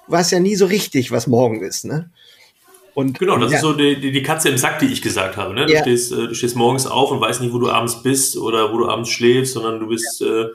du 0.07 0.11
weißt 0.11 0.31
ja 0.31 0.39
nie 0.39 0.55
so 0.55 0.65
richtig, 0.65 1.11
was 1.11 1.27
morgen 1.27 1.61
ist, 1.61 1.85
ne? 1.85 2.11
Und, 2.95 3.17
genau, 3.17 3.37
das 3.37 3.51
ja. 3.51 3.57
ist 3.57 3.63
so 3.63 3.73
die, 3.73 4.11
die 4.11 4.23
Katze 4.23 4.49
im 4.49 4.57
Sack, 4.57 4.77
die 4.77 4.85
ich 4.85 5.01
gesagt 5.01 5.35
habe. 5.35 5.55
Ne? 5.55 5.65
Du, 5.65 5.73
ja. 5.73 5.81
stehst, 5.81 6.11
äh, 6.11 6.27
du 6.27 6.35
stehst 6.35 6.55
morgens 6.55 6.85
auf 6.85 7.09
und 7.09 7.21
weißt 7.21 7.41
nicht, 7.41 7.51
wo 7.51 7.57
du 7.57 7.69
abends 7.69 8.03
bist 8.03 8.37
oder 8.37 8.71
wo 8.71 8.77
du 8.77 8.87
abends 8.87 9.09
schläfst, 9.09 9.53
sondern 9.53 9.79
du 9.79 9.87
bist 9.87 10.21
ja. 10.21 10.27
Äh, 10.27 10.47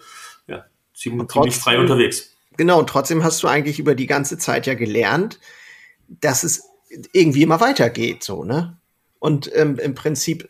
ja 0.47 0.64
ziemlich, 0.94 1.29
ziemlich 1.29 1.57
frei 1.57 1.81
unterwegs. 1.81 2.37
Genau, 2.59 2.81
und 2.81 2.88
trotzdem 2.88 3.23
hast 3.23 3.42
du 3.42 3.47
eigentlich 3.47 3.79
über 3.79 3.94
die 3.94 4.09
ganze 4.09 4.37
Zeit 4.37 4.66
ja 4.66 4.75
gelernt, 4.75 5.38
dass 6.09 6.42
es 6.42 6.64
irgendwie 7.12 7.42
immer 7.42 7.61
weitergeht, 7.61 8.25
so, 8.25 8.44
ne? 8.44 8.77
Und 9.21 9.51
ähm, 9.55 9.79
im 9.79 9.94
Prinzip 9.94 10.49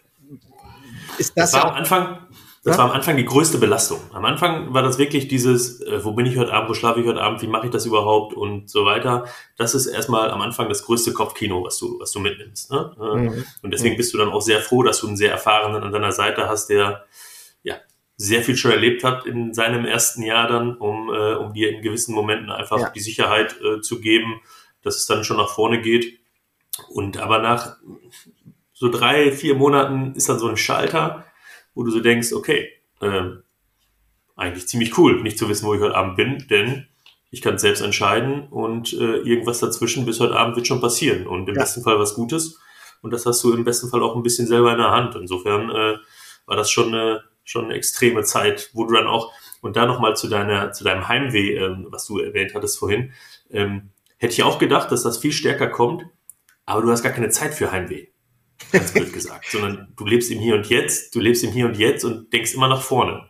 ist 1.18 1.37
das, 1.37 1.51
das 1.51 1.53
war 1.53 1.61
ja 1.61 1.68
am 1.68 1.75
Anfang, 1.77 2.18
das 2.64 2.77
ja? 2.77 2.79
war 2.79 2.90
am 2.90 2.97
Anfang 2.97 3.18
die 3.18 3.27
größte 3.27 3.59
Belastung. 3.59 4.01
Am 4.14 4.25
Anfang 4.25 4.73
war 4.73 4.83
das 4.83 4.97
wirklich 4.97 5.29
dieses, 5.29 5.83
äh, 5.83 6.03
wo 6.03 6.12
bin 6.12 6.25
ich 6.25 6.38
heute 6.38 6.53
Abend, 6.55 6.71
wo 6.71 6.75
schlafe 6.75 7.01
ich 7.01 7.07
heute 7.07 7.21
Abend, 7.21 7.42
wie 7.42 7.47
mache 7.47 7.66
ich 7.66 7.73
das 7.73 7.85
überhaupt 7.85 8.35
und 8.35 8.71
so 8.71 8.87
weiter. 8.87 9.27
Das 9.59 9.75
ist 9.75 9.87
erstmal 9.87 10.31
am 10.31 10.40
Anfang 10.40 10.71
das 10.71 10.85
größte 10.85 11.12
Kopfkino, 11.12 11.62
was 11.62 11.77
du, 11.79 11.99
was 12.01 12.11
du 12.12 12.21
mitnimmst. 12.21 12.71
Ne? 12.71 12.90
Mhm. 12.99 13.44
Und 13.62 13.71
deswegen 13.71 13.99
bist 13.99 14.14
du 14.14 14.18
dann 14.18 14.31
auch 14.31 14.40
sehr 14.40 14.61
froh, 14.61 14.83
dass 14.83 15.01
du 15.01 15.09
einen 15.09 15.18
sehr 15.18 15.31
erfahrenen 15.31 15.83
an 15.83 15.92
deiner 15.92 16.12
Seite 16.12 16.49
hast, 16.49 16.68
der 16.68 17.05
sehr 18.19 18.43
viel 18.43 18.57
schon 18.57 18.73
erlebt 18.73 19.05
hat 19.05 19.27
in 19.27 19.55
seinem 19.55 19.85
ersten 19.85 20.23
Jahr 20.23 20.49
dann, 20.49 20.77
um, 20.77 21.09
äh, 21.09 21.35
um 21.35 21.55
dir 21.55 21.71
in 21.71 21.83
gewissen 21.83 22.15
Momenten 22.15 22.51
einfach 22.51 22.81
ja. 22.81 22.91
die 22.91 23.01
Sicherheit 23.01 23.57
äh, 23.63 23.81
zu 23.81 24.01
geben, 24.01 24.41
dass 24.83 24.97
es 24.97 25.07
dann 25.07 25.25
schon 25.25 25.37
nach 25.37 25.49
vorne 25.51 25.81
geht. 25.81 26.19
Und 26.89 27.19
aber 27.19 27.39
nach 27.39 27.77
so 28.73 28.89
drei, 28.91 29.33
vier 29.33 29.55
Monaten 29.55 30.15
ist 30.15 30.29
dann 30.29 30.39
so 30.39 30.49
ein 30.49 30.57
Schalter, 30.57 31.25
wo 31.75 31.85
du 31.85 31.91
so 31.91 32.01
denkst, 32.01 32.33
okay, 32.33 32.69
äh, 33.01 33.31
eigentlich 34.37 34.69
ziemlich 34.69 34.99
cool, 34.99 35.23
nicht 35.23 35.39
zu 35.39 35.49
wissen, 35.49 35.67
wo 35.67 35.75
ich 35.75 35.81
heute 35.81 35.97
Abend 35.97 36.17
bin, 36.17 36.47
denn 36.51 36.89
ich 37.31 37.41
kann 37.41 37.55
es 37.55 37.63
selbst 37.63 37.83
entscheiden 37.83 38.49
und 38.49 38.93
äh, 38.95 39.19
irgendwas 39.19 39.61
dazwischen 39.61 40.07
bis 40.07 40.19
heute 40.19 40.37
Abend 40.37 40.57
wird 40.57 40.67
schon 40.67 40.81
passieren 40.81 41.27
und 41.27 41.49
im 41.49 41.55
ja. 41.55 41.61
besten 41.61 41.83
Fall 41.83 41.99
was 41.99 42.15
Gutes 42.15 42.59
und 43.03 43.13
das 43.13 43.27
hast 43.27 43.43
du 43.45 43.53
im 43.53 43.65
besten 43.65 43.89
Fall 43.89 44.03
auch 44.03 44.17
ein 44.17 44.23
bisschen 44.23 44.47
selber 44.47 44.73
in 44.73 44.79
der 44.79 44.91
Hand. 44.91 45.15
Insofern 45.15 45.71
äh, 45.71 45.99
war 46.47 46.57
das 46.57 46.71
schon 46.71 46.89
eine, 46.89 47.23
schon 47.49 47.67
eine 47.67 47.75
extreme 47.75 48.23
Zeit, 48.25 48.71
wo 48.73 48.85
du 48.85 48.95
dann 48.95 49.07
auch 49.07 49.33
und 49.61 49.77
da 49.77 49.87
nochmal 49.87 50.17
zu 50.17 50.29
deiner 50.29 50.73
zu 50.73 50.85
deinem 50.85 51.09
Heimweh, 51.09 51.57
ähm, 51.57 51.87
was 51.91 52.07
du 52.07 52.19
erwähnt 52.19 52.55
hattest 52.55 52.79
vorhin, 52.79 53.13
ähm, 53.51 53.91
hätte 54.19 54.33
ich 54.33 54.43
auch 54.43 54.59
gedacht, 54.59 54.93
dass 54.93 55.03
das 55.03 55.19
viel 55.19 55.33
stärker 55.33 55.69
kommt, 55.69 56.05
aber 56.67 56.83
du 56.83 56.91
hast 56.91 57.03
gar 57.03 57.13
keine 57.13 57.31
Zeit 57.31 57.55
für 57.55 57.73
Heimweh 57.73 58.09
ganz 58.73 58.93
blöd 58.93 59.13
gesagt, 59.13 59.47
sondern 59.51 59.93
du 59.97 60.05
lebst 60.05 60.31
im 60.31 60.39
Hier 60.39 60.55
und 60.55 60.69
Jetzt, 60.69 61.15
du 61.15 61.21
lebst 61.21 61.45
im 61.45 61.53
Hier 61.53 61.67
und 61.67 61.77
Jetzt 61.77 62.05
und 62.05 62.33
denkst 62.33 62.55
immer 62.55 62.69
nach 62.69 62.83
vorne. 62.83 63.29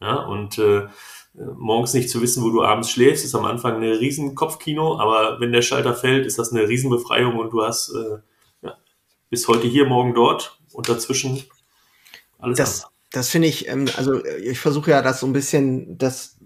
Ja, 0.00 0.16
und 0.16 0.58
äh, 0.58 0.86
morgens 1.56 1.94
nicht 1.94 2.10
zu 2.10 2.20
wissen, 2.20 2.42
wo 2.44 2.50
du 2.50 2.62
abends 2.62 2.90
schläfst, 2.90 3.24
ist 3.24 3.34
am 3.34 3.44
Anfang 3.44 3.76
eine 3.76 3.98
riesen 3.98 4.34
Kopfkino, 4.34 4.98
aber 4.98 5.40
wenn 5.40 5.52
der 5.52 5.62
Schalter 5.62 5.94
fällt, 5.94 6.26
ist 6.26 6.38
das 6.38 6.52
eine 6.52 6.68
Riesenbefreiung 6.68 7.38
und 7.38 7.50
du 7.50 7.62
hast 7.62 7.90
äh, 7.94 8.18
ja, 8.62 8.76
bis 9.30 9.48
heute 9.48 9.66
hier, 9.66 9.86
morgen 9.86 10.14
dort 10.14 10.58
und 10.72 10.88
dazwischen 10.88 11.42
alles 12.38 12.58
das, 12.58 12.84
andere. 12.84 12.93
Das 13.14 13.30
finde 13.30 13.48
ich, 13.48 13.68
ähm, 13.68 13.86
also 13.96 14.24
ich 14.24 14.58
versuche 14.58 14.90
ja 14.90 15.02
das 15.02 15.20
so 15.20 15.26
ein 15.26 15.32
bisschen, 15.32 15.96
das, 15.98 16.36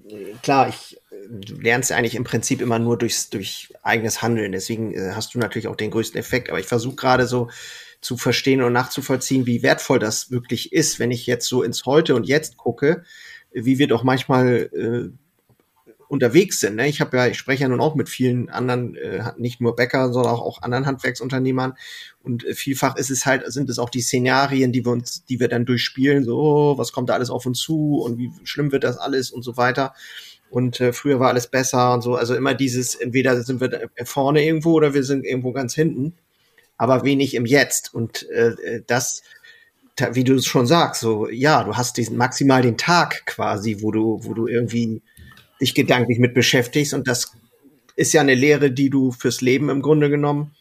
klar, 0.42 0.68
ich 0.68 0.98
du 1.28 1.54
lernst 1.54 1.92
eigentlich 1.92 2.14
im 2.14 2.24
Prinzip 2.24 2.60
immer 2.60 2.78
nur 2.78 2.96
durchs, 2.96 3.30
durch 3.30 3.72
eigenes 3.82 4.22
Handeln. 4.22 4.52
Deswegen 4.52 4.94
äh, 4.94 5.12
hast 5.14 5.34
du 5.34 5.38
natürlich 5.38 5.68
auch 5.68 5.76
den 5.76 5.90
größten 5.90 6.18
Effekt. 6.18 6.50
Aber 6.50 6.60
ich 6.60 6.66
versuche 6.66 6.96
gerade 6.96 7.26
so 7.26 7.50
zu 8.00 8.16
verstehen 8.16 8.62
und 8.62 8.72
nachzuvollziehen, 8.72 9.46
wie 9.46 9.62
wertvoll 9.62 9.98
das 9.98 10.30
wirklich 10.30 10.72
ist, 10.72 10.98
wenn 10.98 11.10
ich 11.10 11.26
jetzt 11.26 11.48
so 11.48 11.62
ins 11.62 11.84
Heute 11.84 12.14
und 12.14 12.26
Jetzt 12.26 12.56
gucke, 12.56 13.04
wie 13.52 13.78
wir 13.78 13.88
doch 13.88 14.04
manchmal 14.04 14.70
äh, 14.72 15.10
unterwegs 16.08 16.60
sind. 16.60 16.76
Ne? 16.76 16.88
Ich 16.88 17.00
habe 17.00 17.16
ja, 17.16 17.26
ich 17.26 17.38
spreche 17.38 17.62
ja 17.62 17.68
nun 17.68 17.80
auch 17.80 17.94
mit 17.94 18.08
vielen 18.08 18.48
anderen, 18.48 18.96
äh, 18.96 19.22
nicht 19.36 19.60
nur 19.60 19.76
Bäcker, 19.76 20.12
sondern 20.12 20.32
auch, 20.32 20.42
auch 20.42 20.62
anderen 20.62 20.86
Handwerksunternehmern. 20.86 21.74
Und 22.22 22.44
äh, 22.44 22.54
vielfach 22.54 22.96
ist 22.96 23.10
es 23.10 23.26
halt, 23.26 23.50
sind 23.52 23.68
es 23.70 23.78
auch 23.78 23.90
die 23.90 24.00
Szenarien, 24.00 24.72
die 24.72 24.84
wir 24.84 24.92
uns, 24.92 25.24
die 25.24 25.38
wir 25.38 25.48
dann 25.48 25.66
durchspielen, 25.66 26.24
so, 26.24 26.38
oh, 26.38 26.78
was 26.78 26.92
kommt 26.92 27.10
da 27.10 27.14
alles 27.14 27.30
auf 27.30 27.46
uns 27.46 27.58
zu 27.58 28.00
und 28.00 28.18
wie 28.18 28.30
schlimm 28.44 28.72
wird 28.72 28.84
das 28.84 28.98
alles 28.98 29.30
und 29.30 29.42
so 29.42 29.56
weiter. 29.56 29.94
Und 30.50 30.80
äh, 30.80 30.92
früher 30.92 31.20
war 31.20 31.28
alles 31.28 31.46
besser 31.46 31.92
und 31.92 32.02
so. 32.02 32.16
Also 32.16 32.34
immer 32.34 32.54
dieses, 32.54 32.94
entweder 32.94 33.42
sind 33.42 33.60
wir 33.60 33.90
vorne 34.04 34.44
irgendwo 34.44 34.72
oder 34.72 34.94
wir 34.94 35.04
sind 35.04 35.24
irgendwo 35.26 35.52
ganz 35.52 35.74
hinten 35.74 36.14
aber 36.78 37.04
wenig 37.04 37.34
im 37.34 37.44
Jetzt. 37.44 37.92
Und 37.92 38.28
äh, 38.30 38.50
äh 38.50 38.82
das, 38.86 39.22
wie 40.12 40.24
du 40.24 40.34
es 40.36 40.46
schon 40.46 40.66
sagst, 40.66 41.02
so 41.02 41.28
ja, 41.28 41.64
du 41.64 41.76
hast 41.76 41.96
diesen 41.96 42.16
maximal 42.16 42.62
den 42.62 42.78
Tag 42.78 43.26
quasi, 43.26 43.78
wo 43.80 43.90
du, 43.90 44.20
wo 44.22 44.32
du 44.32 44.46
irgendwie 44.46 45.02
dich 45.60 45.74
gedanklich 45.74 46.18
mit 46.18 46.34
beschäftigst. 46.34 46.94
Und 46.94 47.08
das 47.08 47.32
ist 47.96 48.12
ja 48.12 48.20
eine 48.20 48.34
Lehre, 48.34 48.70
die 48.70 48.90
du 48.90 49.12
fürs 49.12 49.40
Leben 49.40 49.68
im 49.68 49.82
Grunde 49.82 50.10
genommen. 50.10 50.54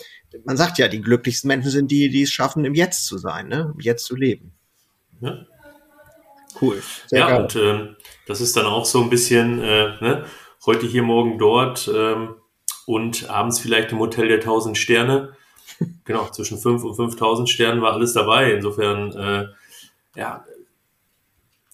Man 0.45 0.57
sagt 0.57 0.77
ja, 0.77 0.88
die 0.88 1.01
glücklichsten 1.01 1.47
Menschen 1.47 1.71
sind 1.71 1.91
die, 1.91 2.10
die 2.10 2.23
es 2.23 2.31
schaffen, 2.31 2.65
im 2.65 2.73
Jetzt 2.73 3.05
zu 3.05 3.17
sein, 3.17 3.47
ne? 3.47 3.71
im 3.73 3.79
Jetzt 3.79 4.05
zu 4.05 4.15
leben. 4.15 4.53
Ja. 5.21 5.45
Cool. 6.60 6.81
Sehr 7.07 7.19
ja, 7.19 7.27
geil. 7.29 7.41
und 7.41 7.55
äh, 7.55 7.95
das 8.25 8.41
ist 8.41 8.57
dann 8.57 8.65
auch 8.65 8.86
so 8.86 9.01
ein 9.01 9.10
bisschen, 9.10 9.62
äh, 9.62 9.93
ne? 10.01 10.25
heute 10.65 10.86
hier, 10.86 11.03
morgen 11.03 11.38
dort 11.38 11.89
ähm, 11.93 12.36
und 12.86 13.29
abends 13.29 13.60
vielleicht 13.60 13.91
im 13.91 13.99
Hotel 13.99 14.27
der 14.27 14.41
tausend 14.41 14.77
Sterne 14.77 15.38
genau, 16.05 16.29
zwischen 16.29 16.57
5 16.57 16.83
und 16.83 16.95
5000 16.95 17.49
Sternen 17.49 17.81
war 17.81 17.93
alles 17.93 18.13
dabei. 18.13 18.53
Insofern, 18.53 19.12
äh, 19.13 19.45
ja, 20.15 20.45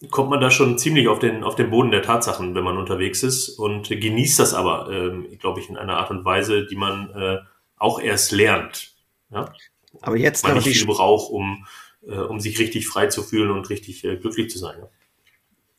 kommt 0.10 0.30
man 0.30 0.42
da 0.42 0.52
schon 0.52 0.78
ziemlich 0.78 1.08
auf 1.08 1.20
den, 1.20 1.44
auf 1.44 1.56
den 1.56 1.70
Boden 1.70 1.92
der 1.92 2.02
Tatsachen, 2.02 2.56
wenn 2.56 2.64
man 2.64 2.78
unterwegs 2.78 3.24
ist 3.24 3.50
und 3.50 3.90
genießt 3.90 4.40
das 4.40 4.54
aber, 4.54 4.90
ähm, 4.92 5.28
glaube 5.40 5.60
ich, 5.60 5.70
in 5.70 5.78
einer 5.78 5.98
Art 5.98 6.12
und 6.12 6.26
Weise, 6.26 6.66
die 6.66 6.76
man 6.76 7.10
äh, 7.12 7.38
auch 7.78 8.00
erst 8.00 8.32
lernt. 8.32 8.94
Ja? 9.32 9.54
Aber 10.02 10.18
jetzt 10.18 10.46
man 10.46 10.56
nicht 10.56 10.68
viel 10.68 10.86
braucht, 10.88 11.32
um, 11.32 11.66
äh, 12.06 12.16
um 12.16 12.40
sich 12.40 12.60
richtig 12.60 12.88
frei 12.88 13.08
zu 13.08 13.24
fühlen 13.24 13.52
und 13.52 13.70
richtig 13.70 14.04
äh, 14.04 14.18
glücklich 14.18 14.50
zu 14.50 14.60
sein. 14.60 14.78
Ja? 14.80 14.90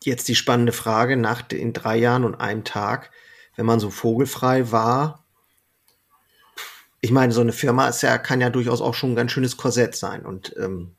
Jetzt 0.02 0.28
die 0.28 0.34
spannende 0.34 0.72
Frage 0.72 1.16
nach 1.16 1.42
den 1.42 1.72
drei 1.72 1.96
Jahren 1.96 2.24
und 2.24 2.34
einem 2.34 2.64
Tag, 2.64 3.10
wenn 3.56 3.66
man 3.66 3.80
so 3.80 3.90
vogelfrei 3.90 4.70
war, 4.70 5.24
ich 7.00 7.10
meine, 7.10 7.34
so 7.34 7.42
eine 7.42 7.52
Firma 7.52 7.88
ist 7.88 8.02
ja, 8.02 8.16
kann 8.16 8.40
ja 8.40 8.48
durchaus 8.48 8.80
auch 8.80 8.94
schon 8.94 9.12
ein 9.12 9.16
ganz 9.16 9.30
schönes 9.30 9.58
Korsett 9.58 9.94
sein. 9.94 10.24
Und 10.24 10.54
ähm, 10.58 10.96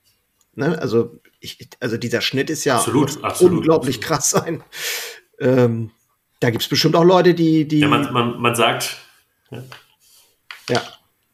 ne, 0.56 0.80
also, 0.80 1.20
ich, 1.40 1.70
also 1.80 1.98
dieser 1.98 2.22
Schnitt 2.22 2.50
ist 2.50 2.66
ja 2.66 2.78
absolut, 2.78 3.24
absolut, 3.24 3.60
unglaublich 3.60 3.98
absolut. 3.98 4.08
krass 4.08 4.30
sein. 4.30 4.64
Ähm, 5.40 5.92
da 6.40 6.50
gibt 6.50 6.64
es 6.64 6.70
bestimmt 6.70 6.96
auch 6.96 7.04
Leute, 7.04 7.34
die. 7.34 7.68
die 7.68 7.80
ja, 7.80 7.88
man, 7.88 8.12
man, 8.12 8.40
man 8.40 8.56
sagt. 8.56 8.98
Ja. 9.52 9.64
ja, 10.70 10.82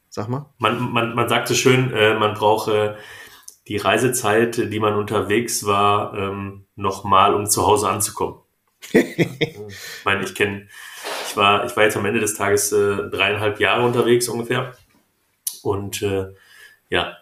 sag 0.10 0.28
mal. 0.28 0.46
Man, 0.58 0.92
man, 0.92 1.16
man 1.16 1.30
sagt 1.30 1.48
so 1.48 1.54
schön, 1.54 1.94
äh, 1.94 2.14
man 2.16 2.34
braucht 2.34 2.70
äh, 2.70 2.96
die 3.68 3.78
Reisezeit, 3.78 4.58
die 4.58 4.80
man 4.80 4.96
unterwegs 4.96 5.66
war, 5.66 6.14
ähm, 6.14 6.66
nochmal, 6.76 7.34
um 7.34 7.46
zu 7.46 7.66
Hause 7.66 7.90
anzukommen. 7.90 8.40
ich 8.92 9.58
meine, 10.04 10.24
ich 10.24 10.36
kenne 10.36 10.68
ich 11.32 11.38
war, 11.38 11.66
ich 11.66 11.76
war 11.78 11.84
jetzt 11.84 11.96
am 11.96 12.06
Ende 12.06 12.20
des 12.20 12.36
Tages 12.36 12.72
äh, 12.72 13.10
dreieinhalb 13.10 13.60
Jahre 13.60 13.86
unterwegs 13.86 14.28
ungefähr. 14.28 14.76
Und 15.64 16.02
äh, 16.02 16.34
ja, 16.90 17.18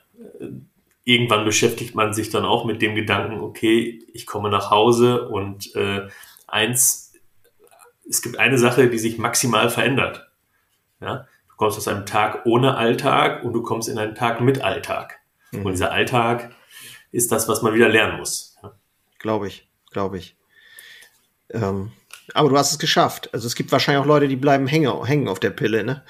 irgendwann 1.10 1.43
beschäftigt 1.43 1.95
man 1.95 2.13
sich 2.13 2.30
dann 2.30 2.45
auch 2.45 2.65
mit 2.65 2.84
dem 2.84 2.93
Gedanken, 2.93 3.39
okay, 3.39 4.06
ich 4.13 4.28
komme 4.28 4.50
nach 4.50 4.69
Hause 4.69 5.28
und 5.28 5.76
äh, 5.76 6.08
eins, 6.48 7.13
es 8.08 8.22
gibt 8.22 8.38
eine 8.38 8.60
Sache, 8.60 8.89
die 8.89 9.00
sich 9.00 9.17
maximal 9.17 9.69
verändert. 9.72 10.30
Ja? 11.02 11.28
Du 11.50 11.56
kommst 11.56 11.80
aus 11.80 11.88
einem 11.88 12.06
Tag 12.06 12.45
ohne 12.45 12.78
Alltag 12.78 13.43
und 13.43 13.54
du 13.54 13.63
kommst 13.63 13.89
in 13.89 13.98
einen 13.98 14.13
Tag 14.13 14.39
mit 14.41 14.62
Alltag. 14.62 15.19
Mhm. 15.52 15.65
Und 15.65 15.72
dieser 15.72 15.91
Alltag 15.91 16.52
ist 17.12 17.32
das, 17.32 17.48
was 17.48 17.63
man 17.63 17.74
wieder 17.74 17.89
lernen 17.89 18.19
muss. 18.19 18.56
Ja? 18.62 18.74
Glaube 19.17 19.48
ich, 19.48 19.67
glaube 19.91 20.19
ich. 20.19 20.38
Ähm, 21.50 21.91
aber 22.36 22.50
du 22.50 22.58
hast 22.58 22.72
es 22.72 22.78
geschafft. 22.78 23.34
Also 23.34 23.48
es 23.48 23.56
gibt 23.56 23.72
wahrscheinlich 23.72 24.04
auch 24.04 24.08
Leute, 24.08 24.28
die 24.28 24.36
bleiben 24.36 24.67
hängen, 24.67 25.04
hängen 25.06 25.28
auf 25.28 25.39
der 25.39 25.50
Pille, 25.50 25.84
ne? 25.84 26.04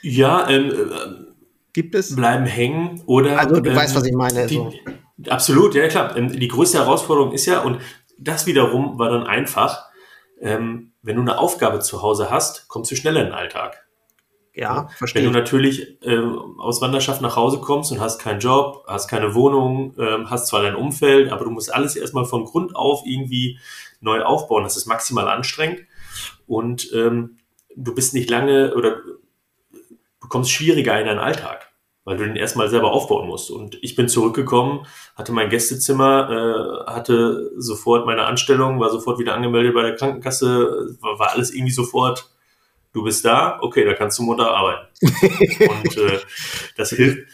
Ja, 0.00 0.48
ähm, 0.48 0.70
äh, 0.70 1.35
gibt 1.76 1.94
es? 1.94 2.16
Bleiben 2.16 2.46
hängen 2.46 3.02
oder. 3.04 3.38
Also 3.38 3.60
du 3.60 3.70
ähm, 3.70 3.76
weißt, 3.76 3.94
was 3.94 4.04
ich 4.04 4.14
meine. 4.14 4.46
Die, 4.46 4.54
so. 4.54 4.72
Absolut, 5.28 5.74
ja 5.74 5.86
klar. 5.88 6.16
Ähm, 6.16 6.32
die 6.32 6.48
größte 6.48 6.78
Herausforderung 6.78 7.32
ist 7.32 7.44
ja, 7.44 7.60
und 7.60 7.80
das 8.18 8.46
wiederum 8.46 8.98
war 8.98 9.10
dann 9.10 9.26
einfach, 9.26 9.84
ähm, 10.40 10.92
wenn 11.02 11.16
du 11.16 11.22
eine 11.22 11.38
Aufgabe 11.38 11.80
zu 11.80 12.00
Hause 12.00 12.30
hast, 12.30 12.66
kommst 12.68 12.90
du 12.90 12.96
schneller 12.96 13.20
in 13.20 13.26
den 13.26 13.34
Alltag. 13.34 13.86
Ja, 14.54 14.88
verstehe. 14.96 15.22
Wenn 15.22 15.30
du 15.30 15.38
natürlich 15.38 15.98
ähm, 16.02 16.58
aus 16.58 16.80
Wanderschaft 16.80 17.20
nach 17.20 17.36
Hause 17.36 17.58
kommst 17.58 17.92
und 17.92 18.00
hast 18.00 18.18
keinen 18.18 18.40
Job, 18.40 18.84
hast 18.88 19.06
keine 19.06 19.34
Wohnung, 19.34 19.94
ähm, 19.98 20.30
hast 20.30 20.46
zwar 20.46 20.62
dein 20.62 20.74
Umfeld, 20.74 21.30
aber 21.30 21.44
du 21.44 21.50
musst 21.50 21.72
alles 21.72 21.94
erstmal 21.94 22.24
von 22.24 22.46
Grund 22.46 22.74
auf 22.74 23.02
irgendwie 23.04 23.58
neu 24.00 24.22
aufbauen. 24.22 24.62
Das 24.62 24.78
ist 24.78 24.86
maximal 24.86 25.28
anstrengend 25.28 25.82
und 26.46 26.90
ähm, 26.94 27.36
du 27.76 27.94
bist 27.94 28.14
nicht 28.14 28.30
lange 28.30 28.74
oder 28.74 28.96
du 30.26 30.28
kommst 30.28 30.50
schwieriger 30.50 30.98
in 30.98 31.06
deinen 31.06 31.18
Alltag, 31.18 31.65
weil 32.06 32.16
du 32.16 32.24
den 32.24 32.36
erstmal 32.36 32.70
selber 32.70 32.92
aufbauen 32.92 33.28
musst. 33.28 33.50
Und 33.50 33.76
ich 33.82 33.94
bin 33.94 34.08
zurückgekommen, 34.08 34.86
hatte 35.14 35.32
mein 35.32 35.50
Gästezimmer, 35.50 36.86
äh, 36.88 36.90
hatte 36.90 37.50
sofort 37.58 38.06
meine 38.06 38.24
Anstellung, 38.24 38.80
war 38.80 38.88
sofort 38.88 39.18
wieder 39.18 39.34
angemeldet 39.34 39.74
bei 39.74 39.82
der 39.82 39.96
Krankenkasse, 39.96 40.96
war, 41.00 41.18
war 41.18 41.32
alles 41.32 41.52
irgendwie 41.52 41.72
sofort 41.72 42.30
du 42.96 43.04
bist 43.04 43.26
da, 43.26 43.58
okay, 43.60 43.84
da 43.84 43.92
kannst 43.92 44.18
du 44.18 44.22
Montag 44.22 44.48
arbeiten. 44.48 44.86
und 45.02 45.96
äh, 45.98 46.18
das 46.78 46.90
hilft, 46.90 47.28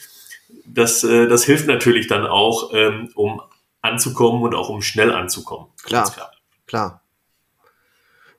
das, 0.66 1.04
äh, 1.04 1.28
das 1.28 1.44
hilft 1.44 1.68
natürlich 1.68 2.08
dann 2.08 2.26
auch, 2.26 2.72
ähm, 2.74 3.10
um 3.14 3.40
anzukommen 3.80 4.42
und 4.42 4.54
auch 4.54 4.68
um 4.68 4.82
schnell 4.82 5.12
anzukommen. 5.12 5.68
Klar, 5.84 6.10
klar, 6.10 6.32
klar. 6.66 7.01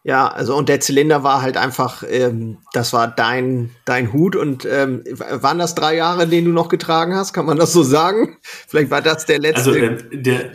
Ja, 0.06 0.28
also 0.28 0.56
und 0.56 0.68
der 0.68 0.82
Zylinder 0.82 1.24
war 1.24 1.42
halt 1.42 1.56
einfach, 1.56 2.04
ähm, 2.06 2.58
das 2.74 2.92
war 2.92 3.08
dein, 3.08 3.70
dein 3.86 4.12
Hut 4.12 4.36
und 4.36 4.66
ähm, 4.66 5.04
waren 5.08 5.60
das 5.60 5.76
drei 5.76 5.96
Jahre, 5.96 6.28
den 6.28 6.44
du 6.44 6.52
noch 6.52 6.68
getragen 6.68 7.16
hast? 7.16 7.32
Kann 7.32 7.46
man 7.46 7.58
das 7.58 7.72
so 7.72 7.84
sagen? 7.84 8.38
Vielleicht 8.42 8.92
war 8.92 9.02
das 9.02 9.26
der 9.26 9.40
letzte. 9.40 9.70
Also 9.70 9.76
äh, 9.76 9.98
der, 10.12 10.52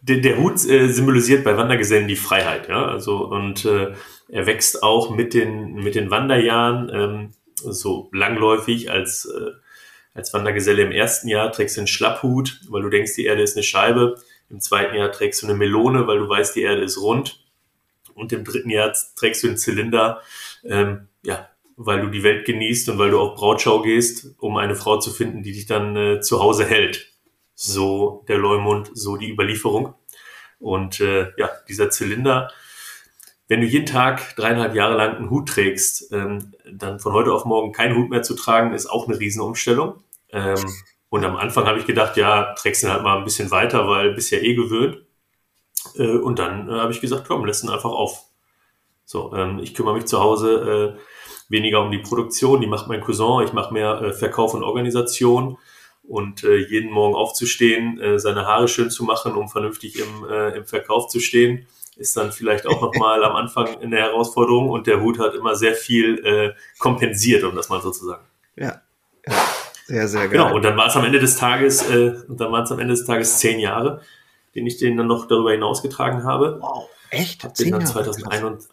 der, 0.00 0.16
der 0.18 0.38
Hut 0.38 0.64
äh, 0.68 0.88
symbolisiert 0.88 1.42
bei 1.42 1.56
Wandergesellen 1.56 2.06
die 2.06 2.14
Freiheit, 2.14 2.68
ja. 2.68 2.84
Also 2.86 3.26
und 3.26 3.64
äh, 3.64 3.94
er 4.28 4.46
wächst 4.46 4.82
auch 4.84 5.10
mit 5.10 5.34
den, 5.34 5.74
mit 5.74 5.96
den 5.96 6.10
Wanderjahren, 6.10 6.90
ähm, 6.94 7.30
so 7.56 8.10
langläufig 8.12 8.90
als, 8.92 9.26
äh, 9.26 9.50
als 10.12 10.32
Wandergeselle 10.32 10.82
im 10.82 10.92
ersten 10.92 11.28
Jahr 11.28 11.50
trägst 11.50 11.76
du 11.76 11.80
einen 11.80 11.88
Schlapphut, 11.88 12.60
weil 12.68 12.82
du 12.82 12.90
denkst, 12.90 13.14
die 13.16 13.24
Erde 13.24 13.42
ist 13.42 13.56
eine 13.56 13.64
Scheibe. 13.64 14.14
Im 14.50 14.60
zweiten 14.60 14.94
Jahr 14.94 15.10
trägst 15.10 15.42
du 15.42 15.46
eine 15.46 15.56
Melone, 15.56 16.06
weil 16.06 16.18
du 16.18 16.28
weißt, 16.28 16.54
die 16.54 16.62
Erde 16.62 16.82
ist 16.82 17.00
rund. 17.00 17.43
Und 18.14 18.32
im 18.32 18.44
dritten 18.44 18.70
Jahr 18.70 18.94
trägst 19.16 19.42
du 19.42 19.48
einen 19.48 19.56
Zylinder, 19.56 20.20
ähm, 20.64 21.08
ja, 21.22 21.48
weil 21.76 22.00
du 22.00 22.08
die 22.08 22.22
Welt 22.22 22.46
genießt 22.46 22.88
und 22.90 22.98
weil 22.98 23.10
du 23.10 23.20
auf 23.20 23.34
Brautschau 23.34 23.82
gehst, 23.82 24.34
um 24.38 24.56
eine 24.56 24.76
Frau 24.76 24.98
zu 24.98 25.10
finden, 25.10 25.42
die 25.42 25.52
dich 25.52 25.66
dann 25.66 25.96
äh, 25.96 26.20
zu 26.20 26.40
Hause 26.40 26.64
hält. 26.64 27.12
So 27.54 28.24
der 28.28 28.38
Leumund, 28.38 28.90
so 28.94 29.16
die 29.16 29.30
Überlieferung. 29.30 29.94
Und 30.58 31.00
äh, 31.00 31.32
ja, 31.36 31.50
dieser 31.68 31.90
Zylinder, 31.90 32.50
wenn 33.48 33.60
du 33.60 33.66
jeden 33.66 33.86
Tag 33.86 34.36
dreieinhalb 34.36 34.74
Jahre 34.74 34.96
lang 34.96 35.16
einen 35.16 35.30
Hut 35.30 35.48
trägst, 35.48 36.12
ähm, 36.12 36.54
dann 36.70 36.98
von 36.98 37.12
heute 37.12 37.32
auf 37.32 37.44
morgen 37.44 37.72
keinen 37.72 37.96
Hut 37.96 38.10
mehr 38.10 38.22
zu 38.22 38.34
tragen, 38.34 38.72
ist 38.72 38.86
auch 38.86 39.06
eine 39.06 39.18
Riesenumstellung. 39.18 40.02
Ähm, 40.30 40.64
und 41.10 41.24
am 41.24 41.36
Anfang 41.36 41.66
habe 41.66 41.78
ich 41.78 41.86
gedacht, 41.86 42.16
ja, 42.16 42.54
trägst 42.54 42.82
ihn 42.82 42.90
halt 42.90 43.02
mal 43.02 43.18
ein 43.18 43.24
bisschen 43.24 43.50
weiter, 43.50 43.86
weil 43.86 44.14
bist 44.14 44.30
ja 44.30 44.38
eh 44.38 44.54
gewöhnt. 44.54 45.03
Äh, 45.96 46.16
und 46.16 46.38
dann 46.38 46.68
äh, 46.68 46.72
habe 46.72 46.92
ich 46.92 47.00
gesagt, 47.00 47.24
komm, 47.26 47.44
lässt 47.44 47.64
ihn 47.64 47.70
einfach 47.70 47.90
auf. 47.90 48.24
So, 49.04 49.34
ähm, 49.34 49.58
ich 49.58 49.74
kümmere 49.74 49.94
mich 49.94 50.06
zu 50.06 50.20
Hause 50.20 50.96
äh, 50.96 51.00
weniger 51.48 51.82
um 51.82 51.90
die 51.90 51.98
Produktion, 51.98 52.60
die 52.60 52.66
macht 52.66 52.88
mein 52.88 53.00
Cousin, 53.00 53.44
ich 53.44 53.52
mache 53.52 53.72
mehr 53.72 54.00
äh, 54.00 54.12
Verkauf 54.12 54.54
und 54.54 54.62
Organisation 54.62 55.58
und 56.02 56.44
äh, 56.44 56.56
jeden 56.56 56.90
Morgen 56.90 57.14
aufzustehen, 57.14 58.00
äh, 58.00 58.18
seine 58.18 58.46
Haare 58.46 58.68
schön 58.68 58.90
zu 58.90 59.04
machen, 59.04 59.34
um 59.34 59.48
vernünftig 59.48 59.98
im, 59.98 60.28
äh, 60.28 60.56
im 60.56 60.66
Verkauf 60.66 61.08
zu 61.08 61.20
stehen, 61.20 61.66
ist 61.96 62.16
dann 62.16 62.32
vielleicht 62.32 62.66
auch 62.66 62.80
nochmal 62.80 63.24
am 63.24 63.36
Anfang 63.36 63.78
eine 63.80 63.96
Herausforderung 63.96 64.68
und 64.68 64.86
der 64.86 65.00
Hut 65.00 65.18
hat 65.18 65.34
immer 65.34 65.54
sehr 65.54 65.74
viel 65.74 66.24
äh, 66.24 66.54
kompensiert, 66.78 67.44
um 67.44 67.54
das 67.54 67.68
mal 67.68 67.80
so 67.80 67.90
zu 67.90 68.06
sagen. 68.06 68.24
Ja, 68.56 68.80
ja. 69.26 69.32
sehr, 69.86 70.08
sehr 70.08 70.20
geil. 70.22 70.30
Genau, 70.30 70.54
und 70.54 70.62
dann 70.62 70.76
war 70.76 70.88
es 70.88 70.96
am 70.96 71.04
Ende 71.04 71.20
des 71.20 71.36
Tages, 71.36 71.88
äh, 71.88 72.14
und 72.28 72.40
dann 72.40 72.52
waren 72.52 72.64
es 72.64 72.72
am 72.72 72.80
Ende 72.80 72.94
des 72.94 73.04
Tages 73.04 73.38
zehn 73.38 73.58
Jahre, 73.58 74.00
den 74.54 74.66
ich 74.66 74.78
den 74.78 74.96
dann 74.96 75.06
noch 75.06 75.26
darüber 75.26 75.52
hinausgetragen 75.52 76.24
habe. 76.24 76.58
Wow, 76.60 76.88
echt? 77.10 77.44
Hab 77.44 77.54
den 77.54 77.72
dann 77.72 77.86
2021, 77.86 78.70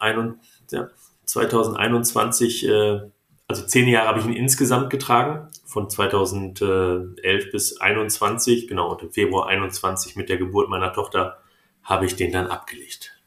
ja, 0.72 0.90
2021, 1.26 2.68
äh, 2.68 3.00
also 3.48 3.66
zehn 3.66 3.88
Jahre 3.88 4.08
habe 4.08 4.20
ich 4.20 4.26
ihn 4.26 4.34
insgesamt 4.34 4.90
getragen, 4.90 5.50
von 5.66 5.90
2011 5.90 7.52
bis 7.52 7.80
21, 7.80 8.68
genau, 8.68 8.92
und 8.92 9.02
im 9.02 9.12
Februar 9.12 9.48
21 9.48 10.16
mit 10.16 10.30
der 10.30 10.38
Geburt 10.38 10.70
meiner 10.70 10.94
Tochter 10.94 11.40
habe 11.84 12.06
ich 12.06 12.16
den 12.16 12.32
dann 12.32 12.48
abgelegt. 12.48 13.18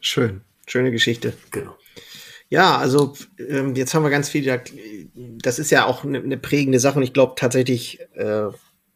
Schön, 0.00 0.42
schöne 0.66 0.90
Geschichte. 0.90 1.34
Genau. 1.50 1.76
Ja, 2.50 2.78
also 2.78 3.14
ähm, 3.38 3.74
jetzt 3.76 3.94
haben 3.94 4.02
wir 4.02 4.10
ganz 4.10 4.28
viel, 4.28 4.60
das 5.14 5.58
ist 5.58 5.70
ja 5.70 5.86
auch 5.86 6.04
eine, 6.04 6.18
eine 6.18 6.36
prägende 6.36 6.80
Sache 6.80 6.98
und 6.98 7.04
ich 7.04 7.12
glaube 7.12 7.34
tatsächlich, 7.36 8.00
äh, 8.14 8.48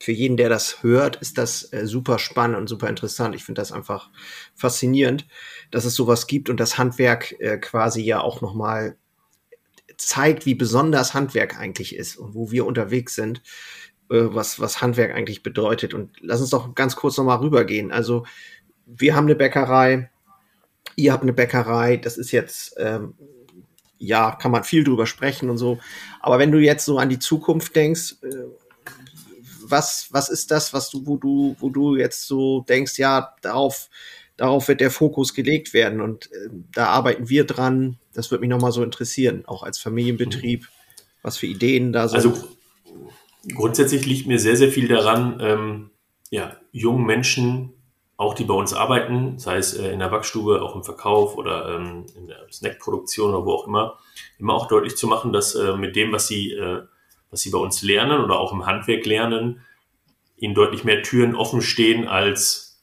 für 0.04 0.12
jeden, 0.12 0.36
der 0.36 0.50
das 0.50 0.82
hört, 0.82 1.16
ist 1.16 1.38
das 1.38 1.72
äh, 1.72 1.86
super 1.86 2.18
spannend 2.18 2.58
und 2.58 2.68
super 2.68 2.88
interessant. 2.88 3.34
Ich 3.34 3.44
finde 3.44 3.62
das 3.62 3.72
einfach 3.72 4.10
faszinierend, 4.54 5.26
dass 5.70 5.86
es 5.86 5.94
sowas 5.94 6.26
gibt 6.26 6.50
und 6.50 6.60
das 6.60 6.76
Handwerk 6.76 7.34
äh, 7.40 7.56
quasi 7.56 8.02
ja 8.02 8.20
auch 8.20 8.42
nochmal 8.42 8.96
zeigt, 9.96 10.44
wie 10.44 10.54
besonders 10.54 11.14
Handwerk 11.14 11.58
eigentlich 11.58 11.96
ist 11.96 12.16
und 12.16 12.34
wo 12.34 12.50
wir 12.50 12.66
unterwegs 12.66 13.14
sind, 13.14 13.42
äh, 14.10 14.26
was, 14.28 14.60
was 14.60 14.82
Handwerk 14.82 15.14
eigentlich 15.14 15.42
bedeutet. 15.42 15.94
Und 15.94 16.10
lass 16.20 16.40
uns 16.40 16.50
doch 16.50 16.74
ganz 16.74 16.96
kurz 16.96 17.16
nochmal 17.16 17.38
rübergehen. 17.38 17.90
Also, 17.90 18.26
wir 18.84 19.16
haben 19.16 19.24
eine 19.24 19.36
Bäckerei, 19.36 20.10
ihr 20.96 21.14
habt 21.14 21.22
eine 21.22 21.32
Bäckerei, 21.32 21.96
das 21.96 22.18
ist 22.18 22.30
jetzt, 22.30 22.74
ähm, 22.76 23.14
ja, 23.96 24.32
kann 24.32 24.50
man 24.50 24.64
viel 24.64 24.84
drüber 24.84 25.06
sprechen 25.06 25.48
und 25.48 25.56
so. 25.56 25.78
Aber 26.20 26.38
wenn 26.38 26.52
du 26.52 26.58
jetzt 26.58 26.84
so 26.84 26.98
an 26.98 27.08
die 27.08 27.18
Zukunft 27.18 27.74
denkst, 27.74 28.16
äh, 28.22 28.63
was, 29.74 30.08
was 30.12 30.28
ist 30.28 30.52
das, 30.52 30.72
was 30.72 30.88
du, 30.88 31.04
wo 31.04 31.16
du, 31.16 31.56
wo 31.58 31.68
du 31.68 31.96
jetzt 31.96 32.28
so 32.28 32.64
denkst, 32.68 32.96
ja, 32.98 33.34
darauf, 33.42 33.90
darauf 34.36 34.68
wird 34.68 34.80
der 34.80 34.92
Fokus 34.92 35.34
gelegt 35.34 35.74
werden 35.74 36.00
und 36.00 36.30
äh, 36.32 36.50
da 36.72 36.86
arbeiten 36.86 37.28
wir 37.28 37.44
dran. 37.44 37.98
Das 38.12 38.30
würde 38.30 38.42
mich 38.42 38.50
nochmal 38.50 38.70
so 38.70 38.84
interessieren, 38.84 39.44
auch 39.46 39.64
als 39.64 39.78
Familienbetrieb, 39.78 40.68
was 41.22 41.38
für 41.38 41.46
Ideen 41.46 41.92
da 41.92 42.06
sind. 42.06 42.16
Also 42.16 42.48
grundsätzlich 43.52 44.06
liegt 44.06 44.28
mir 44.28 44.38
sehr, 44.38 44.56
sehr 44.56 44.70
viel 44.70 44.86
daran, 44.86 45.38
ähm, 45.40 45.90
ja, 46.30 46.56
jungen 46.70 47.04
Menschen, 47.04 47.72
auch 48.16 48.34
die 48.34 48.44
bei 48.44 48.54
uns 48.54 48.72
arbeiten, 48.72 49.40
sei 49.40 49.56
es 49.56 49.74
äh, 49.74 49.90
in 49.90 49.98
der 49.98 50.08
Backstube, 50.08 50.62
auch 50.62 50.76
im 50.76 50.84
Verkauf 50.84 51.36
oder 51.36 51.74
ähm, 51.74 52.06
in 52.16 52.28
der 52.28 52.46
Snackproduktion 52.52 53.34
oder 53.34 53.44
wo 53.44 53.52
auch 53.54 53.66
immer, 53.66 53.98
immer 54.38 54.54
auch 54.54 54.68
deutlich 54.68 54.96
zu 54.96 55.08
machen, 55.08 55.32
dass 55.32 55.56
äh, 55.56 55.76
mit 55.76 55.96
dem, 55.96 56.12
was 56.12 56.28
sie 56.28 56.52
äh, 56.52 56.82
was 57.34 57.40
sie 57.40 57.50
bei 57.50 57.58
uns 57.58 57.82
lernen 57.82 58.22
oder 58.22 58.38
auch 58.38 58.52
im 58.52 58.64
Handwerk 58.64 59.04
lernen, 59.06 59.60
ihnen 60.36 60.54
deutlich 60.54 60.84
mehr 60.84 61.02
Türen 61.02 61.34
offen 61.34 61.62
stehen, 61.62 62.06
als 62.06 62.80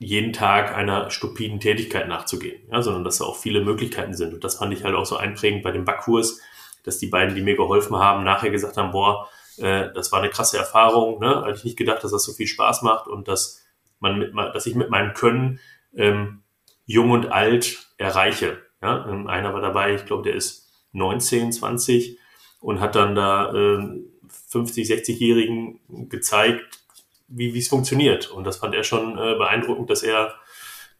jeden 0.00 0.32
Tag 0.32 0.74
einer 0.74 1.10
stupiden 1.10 1.60
Tätigkeit 1.60 2.08
nachzugehen, 2.08 2.68
ja, 2.72 2.82
sondern 2.82 3.04
dass 3.04 3.18
da 3.18 3.24
auch 3.24 3.36
viele 3.36 3.62
Möglichkeiten 3.62 4.14
sind. 4.14 4.34
Und 4.34 4.42
das 4.42 4.56
fand 4.56 4.72
ich 4.72 4.82
halt 4.82 4.96
auch 4.96 5.06
so 5.06 5.16
einprägend 5.16 5.62
bei 5.62 5.70
dem 5.70 5.84
Backkurs, 5.84 6.40
dass 6.82 6.98
die 6.98 7.06
beiden, 7.06 7.36
die 7.36 7.40
mir 7.40 7.56
geholfen 7.56 7.96
haben, 7.96 8.24
nachher 8.24 8.50
gesagt 8.50 8.76
haben, 8.76 8.90
boah, 8.90 9.28
äh, 9.58 9.92
das 9.94 10.10
war 10.10 10.20
eine 10.20 10.30
krasse 10.30 10.58
Erfahrung, 10.58 11.20
ne? 11.20 11.42
Hatte 11.42 11.56
ich 11.56 11.64
nicht 11.64 11.78
gedacht, 11.78 12.02
dass 12.02 12.10
das 12.10 12.24
so 12.24 12.32
viel 12.32 12.48
Spaß 12.48 12.82
macht 12.82 13.06
und 13.06 13.28
dass 13.28 13.64
man 14.00 14.18
mit, 14.18 14.34
dass 14.34 14.66
ich 14.66 14.74
mit 14.74 14.90
meinem 14.90 15.14
Können 15.14 15.60
ähm, 15.94 16.42
jung 16.84 17.12
und 17.12 17.30
alt 17.30 17.86
erreiche. 17.96 18.60
Ja? 18.82 19.06
Ähm, 19.08 19.28
einer 19.28 19.54
war 19.54 19.60
dabei, 19.60 19.94
ich 19.94 20.04
glaube, 20.04 20.24
der 20.24 20.34
ist 20.34 20.68
19, 20.92 21.52
20 21.52 22.18
und 22.60 22.80
hat 22.80 22.94
dann 22.94 23.14
da 23.14 23.52
äh, 23.52 24.00
50, 24.48 24.88
60-Jährigen 24.88 25.80
gezeigt, 26.08 26.80
wie 27.28 27.56
es 27.56 27.68
funktioniert. 27.68 28.30
Und 28.30 28.44
das 28.44 28.56
fand 28.56 28.74
er 28.74 28.84
schon 28.84 29.18
äh, 29.18 29.34
beeindruckend, 29.36 29.90
dass 29.90 30.02
er 30.02 30.34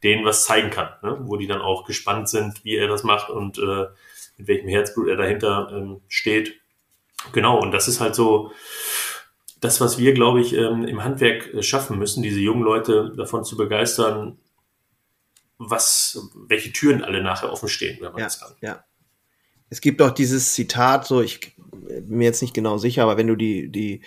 denen 0.02 0.24
was 0.24 0.44
zeigen 0.44 0.70
kann, 0.70 0.90
ne? 1.02 1.18
wo 1.22 1.36
die 1.36 1.46
dann 1.46 1.60
auch 1.60 1.84
gespannt 1.84 2.28
sind, 2.28 2.64
wie 2.64 2.76
er 2.76 2.86
das 2.86 3.02
macht 3.02 3.30
und 3.30 3.58
äh, 3.58 3.86
mit 4.36 4.46
welchem 4.46 4.68
Herzblut 4.68 5.08
er 5.08 5.16
dahinter 5.16 5.70
ähm, 5.72 6.00
steht. 6.06 6.60
Genau, 7.32 7.60
und 7.60 7.72
das 7.72 7.88
ist 7.88 8.00
halt 8.00 8.14
so 8.14 8.52
das, 9.60 9.80
was 9.80 9.98
wir, 9.98 10.14
glaube 10.14 10.40
ich, 10.40 10.54
ähm, 10.54 10.84
im 10.84 11.02
Handwerk 11.02 11.52
äh, 11.52 11.62
schaffen 11.62 11.98
müssen, 11.98 12.22
diese 12.22 12.38
jungen 12.38 12.62
Leute 12.62 13.12
davon 13.16 13.44
zu 13.44 13.56
begeistern, 13.56 14.38
was, 15.58 16.30
welche 16.46 16.72
Türen 16.72 17.02
alle 17.02 17.20
nachher 17.20 17.52
offen 17.52 17.68
stehen, 17.68 17.98
wenn 18.00 18.12
man 18.12 18.20
ja, 18.20 18.26
das 18.26 18.40
kann. 18.40 18.54
Ja, 18.60 18.84
es 19.70 19.80
gibt 19.80 20.00
auch 20.02 20.10
dieses 20.10 20.54
Zitat, 20.54 21.06
so 21.06 21.20
ich 21.20 21.54
bin 21.70 22.18
mir 22.18 22.24
jetzt 22.24 22.42
nicht 22.42 22.54
genau 22.54 22.78
sicher, 22.78 23.02
aber 23.02 23.16
wenn 23.16 23.26
du 23.26 23.36
die, 23.36 23.68
die 23.68 24.02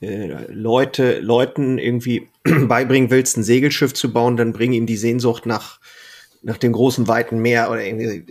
äh, 0.00 0.50
Leute, 0.52 1.20
Leuten 1.20 1.78
irgendwie 1.78 2.28
beibringen 2.44 3.10
willst, 3.10 3.36
ein 3.36 3.42
Segelschiff 3.42 3.94
zu 3.94 4.12
bauen, 4.12 4.36
dann 4.36 4.52
bring 4.52 4.72
ihm 4.72 4.86
die 4.86 4.96
Sehnsucht 4.96 5.46
nach, 5.46 5.80
nach 6.42 6.58
dem 6.58 6.72
großen, 6.72 7.08
weiten 7.08 7.38
Meer 7.38 7.70
oder 7.70 7.84
irgendwie 7.84 8.24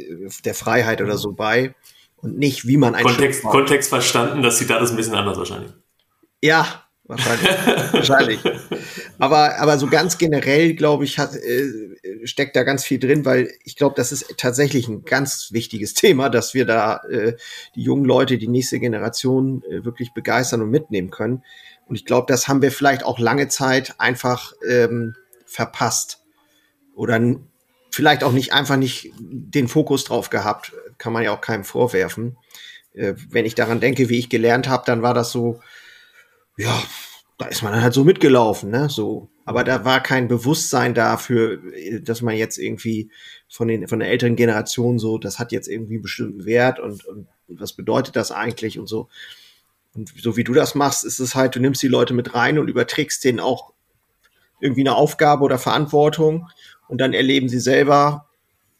der 0.43 0.53
Freiheit 0.53 1.01
oder 1.01 1.17
so 1.17 1.31
bei. 1.31 1.75
Und 2.17 2.37
nicht, 2.37 2.67
wie 2.67 2.77
man 2.77 2.95
ein 2.95 3.03
Kontext, 3.03 3.43
Kontext 3.43 3.89
verstanden, 3.89 4.41
das 4.41 4.57
Zitat 4.57 4.81
ist 4.81 4.91
ein 4.91 4.95
bisschen 4.95 5.15
anders 5.15 5.37
wahrscheinlich. 5.37 5.71
Ja, 6.41 6.87
Wahrscheinlich. 7.07 7.49
Wahrscheinlich. 7.93 8.39
Aber, 9.17 9.57
aber 9.59 9.77
so 9.77 9.87
ganz 9.87 10.17
generell, 10.17 10.73
glaube 10.73 11.05
ich, 11.05 11.17
hat, 11.17 11.35
äh, 11.35 11.86
steckt 12.23 12.55
da 12.55 12.63
ganz 12.63 12.83
viel 12.83 12.99
drin, 12.99 13.25
weil 13.25 13.51
ich 13.63 13.75
glaube, 13.75 13.95
das 13.95 14.11
ist 14.11 14.37
tatsächlich 14.37 14.87
ein 14.87 15.03
ganz 15.03 15.51
wichtiges 15.51 15.93
Thema, 15.95 16.29
dass 16.29 16.53
wir 16.53 16.65
da 16.65 16.97
äh, 17.09 17.35
die 17.75 17.81
jungen 17.81 18.05
Leute, 18.05 18.37
die 18.37 18.47
nächste 18.47 18.79
Generation 18.79 19.63
äh, 19.63 19.85
wirklich 19.85 20.13
begeistern 20.13 20.61
und 20.61 20.69
mitnehmen 20.69 21.09
können. 21.09 21.43
Und 21.87 21.95
ich 21.95 22.05
glaube, 22.05 22.25
das 22.27 22.47
haben 22.47 22.61
wir 22.61 22.71
vielleicht 22.71 23.03
auch 23.03 23.19
lange 23.19 23.47
Zeit 23.47 23.95
einfach 23.97 24.53
ähm, 24.67 25.15
verpasst. 25.45 26.23
Oder 26.95 27.21
vielleicht 27.91 28.23
auch 28.23 28.31
nicht 28.31 28.53
einfach 28.53 28.75
nicht 28.75 29.11
den 29.19 29.67
Fokus 29.67 30.03
drauf 30.03 30.29
gehabt. 30.29 30.73
Kann 30.97 31.13
man 31.13 31.23
ja 31.23 31.31
auch 31.31 31.41
keinem 31.41 31.63
vorwerfen. 31.63 32.37
Äh, 32.93 33.13
wenn 33.29 33.45
ich 33.45 33.55
daran 33.55 33.79
denke, 33.79 34.09
wie 34.09 34.19
ich 34.19 34.29
gelernt 34.29 34.67
habe, 34.67 34.83
dann 34.85 35.01
war 35.01 35.13
das 35.13 35.31
so, 35.31 35.61
ja, 36.57 36.83
da 37.37 37.45
ist 37.45 37.61
man 37.61 37.81
halt 37.81 37.93
so 37.93 38.03
mitgelaufen, 38.03 38.69
ne? 38.69 38.89
So. 38.89 39.29
Aber 39.47 39.63
da 39.63 39.85
war 39.85 40.03
kein 40.03 40.27
Bewusstsein 40.27 40.93
dafür, 40.93 41.61
dass 42.01 42.21
man 42.21 42.35
jetzt 42.35 42.57
irgendwie 42.57 43.09
von 43.47 43.69
den, 43.69 43.87
von 43.87 43.99
der 43.99 44.09
älteren 44.09 44.35
Generation 44.35 44.99
so, 44.99 45.17
das 45.17 45.39
hat 45.39 45.53
jetzt 45.53 45.69
irgendwie 45.69 45.93
einen 45.93 46.01
bestimmten 46.01 46.43
Wert 46.43 46.81
und, 46.81 47.05
und 47.05 47.27
was 47.47 47.71
bedeutet 47.71 48.17
das 48.17 48.33
eigentlich 48.33 48.77
und 48.77 48.87
so. 48.87 49.07
Und 49.95 50.11
so 50.17 50.35
wie 50.35 50.43
du 50.43 50.51
das 50.51 50.75
machst, 50.75 51.05
ist 51.05 51.19
es 51.19 51.33
halt, 51.33 51.55
du 51.55 51.61
nimmst 51.61 51.81
die 51.81 51.87
Leute 51.87 52.13
mit 52.13 52.33
rein 52.33 52.59
und 52.59 52.67
überträgst 52.67 53.23
denen 53.23 53.39
auch 53.39 53.71
irgendwie 54.59 54.81
eine 54.81 54.95
Aufgabe 54.95 55.45
oder 55.45 55.57
Verantwortung 55.57 56.49
und 56.89 56.99
dann 56.99 57.13
erleben 57.13 57.47
sie 57.47 57.61
selber, 57.61 58.27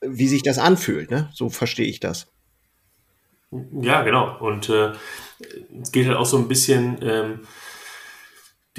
wie 0.01 0.27
sich 0.27 0.43
das 0.43 0.57
anfühlt, 0.57 1.09
ne? 1.09 1.29
So 1.33 1.47
verstehe 1.47 1.87
ich 1.87 2.01
das. 2.01 2.27
Ja, 3.71 4.01
genau. 4.01 4.37
Und 4.39 4.67
äh, 4.67 4.91
es 5.81 5.93
geht 5.93 6.07
halt 6.07 6.17
auch 6.17 6.25
so 6.25 6.37
ein 6.37 6.49
bisschen, 6.49 6.97
ähm, 7.01 7.39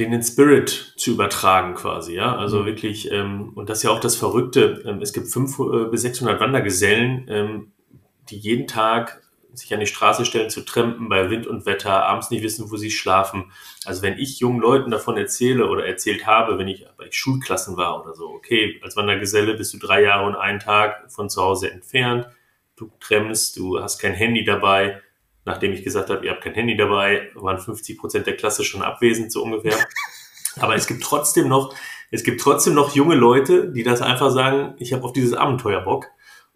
den 0.06 0.22
Spirit 0.22 0.94
zu 0.96 1.12
übertragen 1.12 1.74
quasi, 1.74 2.14
ja, 2.14 2.36
also 2.36 2.60
mhm. 2.60 2.66
wirklich, 2.66 3.10
ähm, 3.10 3.52
und 3.54 3.68
das 3.68 3.78
ist 3.78 3.84
ja 3.84 3.90
auch 3.90 4.00
das 4.00 4.16
Verrückte, 4.16 4.82
ähm, 4.86 5.00
es 5.02 5.12
gibt 5.12 5.28
fünf 5.28 5.58
äh, 5.58 5.86
bis 5.90 6.02
600 6.02 6.40
Wandergesellen, 6.40 7.26
ähm, 7.28 7.72
die 8.30 8.36
jeden 8.36 8.66
Tag 8.66 9.22
sich 9.58 9.72
an 9.74 9.80
die 9.80 9.86
Straße 9.86 10.24
stellen 10.24 10.50
zu 10.50 10.64
trampen 10.64 11.08
bei 11.08 11.30
Wind 11.30 11.46
und 11.46 11.66
Wetter, 11.66 12.04
abends 12.04 12.30
nicht 12.30 12.42
wissen, 12.42 12.70
wo 12.70 12.76
sie 12.76 12.90
schlafen. 12.90 13.50
Also 13.84 14.02
wenn 14.02 14.18
ich 14.18 14.40
jungen 14.40 14.60
Leuten 14.60 14.90
davon 14.90 15.16
erzähle 15.16 15.68
oder 15.68 15.86
erzählt 15.86 16.26
habe, 16.26 16.58
wenn 16.58 16.68
ich 16.68 16.86
bei 16.96 17.08
Schulklassen 17.10 17.76
war 17.76 18.02
oder 18.02 18.14
so, 18.14 18.28
okay, 18.28 18.80
als 18.82 18.96
Wandergeselle 18.96 19.54
bist 19.54 19.74
du 19.74 19.78
drei 19.78 20.02
Jahre 20.02 20.26
und 20.26 20.36
einen 20.36 20.60
Tag 20.60 21.10
von 21.10 21.28
zu 21.28 21.42
Hause 21.42 21.70
entfernt, 21.70 22.28
du 22.76 22.90
tremmst, 23.00 23.56
du 23.56 23.80
hast 23.80 23.98
kein 23.98 24.14
Handy 24.14 24.44
dabei, 24.44 25.00
nachdem 25.48 25.72
ich 25.72 25.82
gesagt 25.82 26.10
habe, 26.10 26.24
ihr 26.24 26.30
habt 26.30 26.42
kein 26.42 26.54
Handy 26.54 26.76
dabei, 26.76 27.30
waren 27.34 27.58
50 27.58 27.98
Prozent 27.98 28.26
der 28.26 28.36
Klasse 28.36 28.62
schon 28.64 28.82
abwesend, 28.82 29.32
so 29.32 29.42
ungefähr. 29.42 29.76
Aber 30.60 30.74
es 30.74 30.86
gibt 30.86 31.02
trotzdem 31.02 31.48
noch 31.48 31.74
es 32.10 32.24
gibt 32.24 32.40
trotzdem 32.40 32.74
noch 32.74 32.94
junge 32.94 33.16
Leute, 33.16 33.70
die 33.70 33.82
das 33.82 34.00
einfach 34.00 34.30
sagen, 34.30 34.74
ich 34.78 34.92
habe 34.92 35.04
auf 35.04 35.12
dieses 35.12 35.34
Abenteuer 35.34 35.80
Bock 35.80 36.06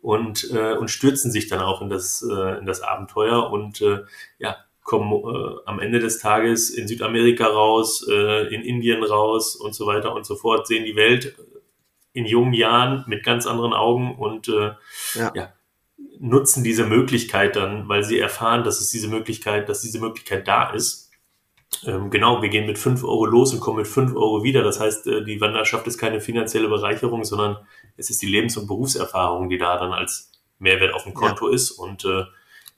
und, 0.00 0.50
äh, 0.50 0.74
und 0.74 0.90
stürzen 0.90 1.30
sich 1.30 1.46
dann 1.48 1.60
auch 1.60 1.82
in 1.82 1.90
das, 1.90 2.22
äh, 2.22 2.58
in 2.58 2.66
das 2.66 2.80
Abenteuer 2.80 3.50
und 3.50 3.80
äh, 3.82 4.00
ja, 4.38 4.56
kommen 4.82 5.12
äh, 5.12 5.56
am 5.66 5.78
Ende 5.78 6.00
des 6.00 6.18
Tages 6.18 6.70
in 6.70 6.88
Südamerika 6.88 7.46
raus, 7.46 8.06
äh, 8.08 8.52
in 8.54 8.62
Indien 8.62 9.04
raus 9.04 9.54
und 9.54 9.74
so 9.74 9.86
weiter 9.86 10.14
und 10.14 10.24
so 10.24 10.36
fort, 10.36 10.66
sehen 10.66 10.84
die 10.84 10.96
Welt 10.96 11.36
in 12.14 12.26
jungen 12.26 12.54
Jahren 12.54 13.04
mit 13.06 13.22
ganz 13.22 13.46
anderen 13.46 13.72
Augen 13.74 14.16
und 14.16 14.48
äh, 14.48 14.72
ja. 15.14 15.32
ja 15.34 15.52
nutzen 16.22 16.62
diese 16.62 16.86
Möglichkeit 16.86 17.56
dann, 17.56 17.88
weil 17.88 18.04
sie 18.04 18.18
erfahren, 18.18 18.62
dass 18.62 18.80
es 18.80 18.90
diese 18.90 19.08
Möglichkeit, 19.08 19.68
dass 19.68 19.82
diese 19.82 19.98
Möglichkeit 19.98 20.46
da 20.46 20.70
ist. 20.70 21.10
Ähm, 21.84 22.10
genau, 22.10 22.40
wir 22.42 22.48
gehen 22.48 22.66
mit 22.66 22.78
fünf 22.78 23.02
Euro 23.02 23.26
los 23.26 23.52
und 23.52 23.58
kommen 23.58 23.78
mit 23.78 23.88
fünf 23.88 24.14
Euro 24.14 24.44
wieder. 24.44 24.62
Das 24.62 24.78
heißt, 24.78 25.08
äh, 25.08 25.24
die 25.24 25.40
Wanderschaft 25.40 25.84
ist 25.88 25.98
keine 25.98 26.20
finanzielle 26.20 26.68
Bereicherung, 26.68 27.24
sondern 27.24 27.56
es 27.96 28.08
ist 28.08 28.22
die 28.22 28.28
Lebens- 28.28 28.56
und 28.56 28.68
Berufserfahrung, 28.68 29.48
die 29.48 29.58
da 29.58 29.76
dann 29.76 29.92
als 29.92 30.30
Mehrwert 30.60 30.94
auf 30.94 31.02
dem 31.02 31.12
Konto 31.12 31.48
ja. 31.48 31.54
ist. 31.56 31.72
Und 31.72 32.04
äh, 32.04 32.22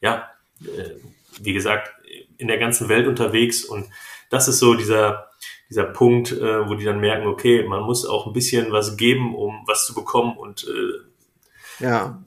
ja, 0.00 0.30
äh, 0.62 0.94
wie 1.42 1.52
gesagt, 1.52 1.92
in 2.38 2.48
der 2.48 2.56
ganzen 2.58 2.88
Welt 2.88 3.06
unterwegs. 3.06 3.62
Und 3.62 3.86
das 4.30 4.48
ist 4.48 4.58
so 4.58 4.74
dieser, 4.74 5.28
dieser 5.68 5.84
Punkt, 5.84 6.32
äh, 6.32 6.66
wo 6.66 6.76
die 6.76 6.84
dann 6.84 6.98
merken, 6.98 7.26
okay, 7.26 7.62
man 7.64 7.82
muss 7.82 8.06
auch 8.06 8.26
ein 8.26 8.32
bisschen 8.32 8.72
was 8.72 8.96
geben, 8.96 9.34
um 9.34 9.64
was 9.66 9.84
zu 9.84 9.92
bekommen. 9.92 10.38
Und 10.38 10.66
äh, 10.66 11.84
ja. 11.84 12.24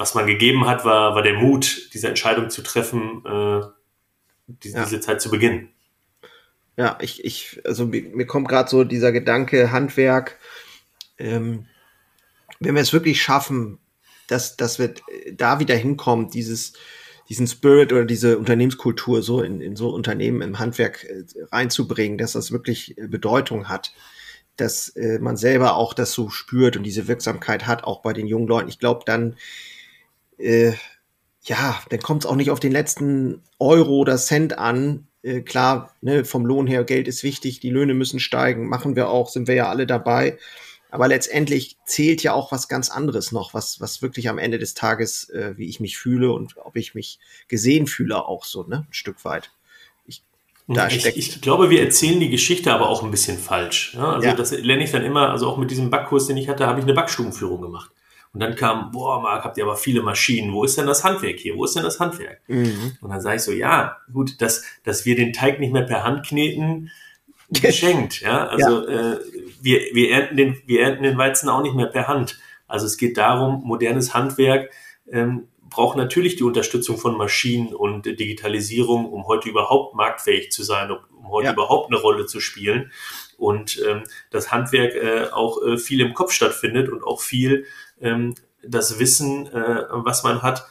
Was 0.00 0.14
man 0.14 0.26
gegeben 0.26 0.66
hat, 0.66 0.84
war, 0.84 1.14
war 1.14 1.22
der 1.22 1.34
Mut, 1.34 1.92
diese 1.94 2.08
Entscheidung 2.08 2.50
zu 2.50 2.62
treffen, 2.62 3.22
äh, 3.26 3.60
diese, 4.48 4.78
ja. 4.78 4.84
diese 4.84 5.00
Zeit 5.00 5.20
zu 5.20 5.30
beginnen. 5.30 5.68
Ja, 6.76 6.98
ich, 7.00 7.24
ich, 7.24 7.60
also 7.64 7.86
mir, 7.86 8.02
mir 8.02 8.26
kommt 8.26 8.48
gerade 8.48 8.70
so 8.70 8.84
dieser 8.84 9.12
Gedanke, 9.12 9.70
Handwerk, 9.70 10.38
ähm, 11.18 11.66
wenn 12.58 12.74
wir 12.74 12.82
es 12.82 12.92
wirklich 12.92 13.22
schaffen, 13.22 13.78
dass, 14.26 14.56
dass 14.56 14.78
wir 14.78 14.94
da 15.32 15.60
wieder 15.60 15.76
hinkommen, 15.76 16.30
dieses, 16.30 16.72
diesen 17.28 17.46
Spirit 17.46 17.92
oder 17.92 18.04
diese 18.04 18.38
Unternehmenskultur 18.38 19.22
so 19.22 19.42
in, 19.42 19.60
in 19.60 19.76
so 19.76 19.90
Unternehmen 19.90 20.40
im 20.40 20.58
Handwerk 20.58 21.04
äh, 21.04 21.24
reinzubringen, 21.52 22.18
dass 22.18 22.32
das 22.32 22.50
wirklich 22.52 22.96
äh, 22.98 23.06
Bedeutung 23.06 23.68
hat, 23.68 23.92
dass 24.56 24.88
äh, 24.90 25.18
man 25.18 25.36
selber 25.36 25.76
auch 25.76 25.94
das 25.94 26.12
so 26.12 26.28
spürt 26.30 26.76
und 26.76 26.82
diese 26.84 27.08
Wirksamkeit 27.08 27.66
hat, 27.66 27.84
auch 27.84 28.02
bei 28.02 28.12
den 28.12 28.26
jungen 28.26 28.48
Leuten. 28.48 28.68
Ich 28.68 28.78
glaube, 28.78 29.02
dann, 29.04 29.36
äh, 30.40 30.72
ja, 31.42 31.80
dann 31.88 32.00
kommt 32.00 32.24
es 32.24 32.30
auch 32.30 32.36
nicht 32.36 32.50
auf 32.50 32.60
den 32.60 32.72
letzten 32.72 33.42
Euro 33.58 33.96
oder 33.96 34.16
Cent 34.16 34.58
an. 34.58 35.06
Äh, 35.22 35.40
klar, 35.40 35.94
ne, 36.00 36.24
vom 36.24 36.46
Lohn 36.46 36.66
her, 36.66 36.84
Geld 36.84 37.08
ist 37.08 37.22
wichtig, 37.22 37.60
die 37.60 37.70
Löhne 37.70 37.94
müssen 37.94 38.20
steigen, 38.20 38.68
machen 38.68 38.96
wir 38.96 39.08
auch, 39.08 39.28
sind 39.28 39.48
wir 39.48 39.54
ja 39.54 39.68
alle 39.68 39.86
dabei. 39.86 40.38
Aber 40.90 41.06
letztendlich 41.08 41.76
zählt 41.84 42.22
ja 42.22 42.32
auch 42.32 42.50
was 42.50 42.68
ganz 42.68 42.90
anderes 42.90 43.30
noch, 43.30 43.54
was, 43.54 43.80
was 43.80 44.02
wirklich 44.02 44.28
am 44.28 44.38
Ende 44.38 44.58
des 44.58 44.74
Tages, 44.74 45.28
äh, 45.30 45.54
wie 45.56 45.68
ich 45.68 45.78
mich 45.78 45.96
fühle 45.96 46.32
und 46.32 46.56
ob 46.56 46.76
ich 46.76 46.94
mich 46.94 47.20
gesehen 47.48 47.86
fühle, 47.86 48.26
auch 48.26 48.44
so, 48.44 48.64
ne, 48.64 48.86
ein 48.88 48.92
Stück 48.92 49.24
weit. 49.24 49.52
Ich, 50.06 50.22
da 50.66 50.88
ich, 50.88 51.06
ich 51.06 51.40
glaube, 51.40 51.70
wir 51.70 51.80
erzählen 51.80 52.18
die 52.18 52.30
Geschichte 52.30 52.72
aber 52.72 52.88
auch 52.88 53.02
ein 53.02 53.10
bisschen 53.10 53.38
falsch. 53.38 53.94
Ja? 53.94 54.14
Also 54.14 54.28
ja. 54.28 54.34
das 54.34 54.50
lerne 54.50 54.82
ich 54.82 54.90
dann 54.90 55.04
immer, 55.04 55.30
also 55.30 55.48
auch 55.48 55.58
mit 55.58 55.70
diesem 55.70 55.90
Backkurs, 55.90 56.26
den 56.26 56.36
ich 56.36 56.48
hatte, 56.48 56.66
habe 56.66 56.80
ich 56.80 56.84
eine 56.84 56.94
Backstubenführung 56.94 57.60
gemacht. 57.60 57.92
Und 58.32 58.40
dann 58.40 58.54
kam, 58.54 58.92
boah, 58.92 59.20
Marc, 59.20 59.44
habt 59.44 59.58
ihr 59.58 59.64
aber 59.64 59.76
viele 59.76 60.02
Maschinen. 60.02 60.52
Wo 60.52 60.62
ist 60.62 60.78
denn 60.78 60.86
das 60.86 61.02
Handwerk 61.02 61.38
hier? 61.38 61.56
Wo 61.56 61.64
ist 61.64 61.74
denn 61.74 61.82
das 61.82 61.98
Handwerk? 61.98 62.40
Mhm. 62.46 62.96
Und 63.00 63.10
dann 63.10 63.20
sage 63.20 63.36
ich 63.36 63.42
so, 63.42 63.50
ja, 63.50 63.96
gut, 64.12 64.40
dass, 64.40 64.62
dass 64.84 65.04
wir 65.04 65.16
den 65.16 65.32
Teig 65.32 65.58
nicht 65.58 65.72
mehr 65.72 65.82
per 65.82 66.04
Hand 66.04 66.26
kneten, 66.26 66.90
geschenkt. 67.50 68.20
Ja, 68.20 68.46
also 68.46 68.88
ja. 68.88 69.14
Äh, 69.14 69.20
wir, 69.60 69.80
wir, 69.92 70.10
ernten 70.12 70.36
den, 70.36 70.62
wir 70.66 70.82
ernten 70.82 71.02
den 71.02 71.18
Weizen 71.18 71.48
auch 71.48 71.62
nicht 71.62 71.74
mehr 71.74 71.86
per 71.86 72.08
Hand. 72.08 72.38
Also 72.68 72.86
es 72.86 72.96
geht 72.96 73.16
darum, 73.16 73.62
modernes 73.64 74.14
Handwerk 74.14 74.70
ähm, 75.10 75.48
braucht 75.68 75.96
natürlich 75.96 76.36
die 76.36 76.44
Unterstützung 76.44 76.98
von 76.98 77.16
Maschinen 77.16 77.74
und 77.74 78.04
Digitalisierung, 78.06 79.06
um 79.06 79.26
heute 79.26 79.48
überhaupt 79.48 79.94
marktfähig 79.94 80.50
zu 80.50 80.62
sein, 80.62 80.90
um 80.90 81.30
heute 81.30 81.46
ja. 81.46 81.52
überhaupt 81.52 81.90
eine 81.90 82.00
Rolle 82.00 82.26
zu 82.26 82.40
spielen. 82.40 82.92
Und 83.38 83.80
ähm, 83.88 84.02
das 84.30 84.52
Handwerk 84.52 84.94
äh, 84.94 85.30
auch 85.32 85.62
äh, 85.62 85.78
viel 85.78 86.00
im 86.00 86.12
Kopf 86.12 86.32
stattfindet 86.32 86.88
und 86.88 87.02
auch 87.02 87.20
viel 87.20 87.66
ähm, 88.00 88.34
das 88.62 88.98
Wissen, 88.98 89.46
äh, 89.46 89.84
was 89.90 90.22
man 90.22 90.42
hat, 90.42 90.66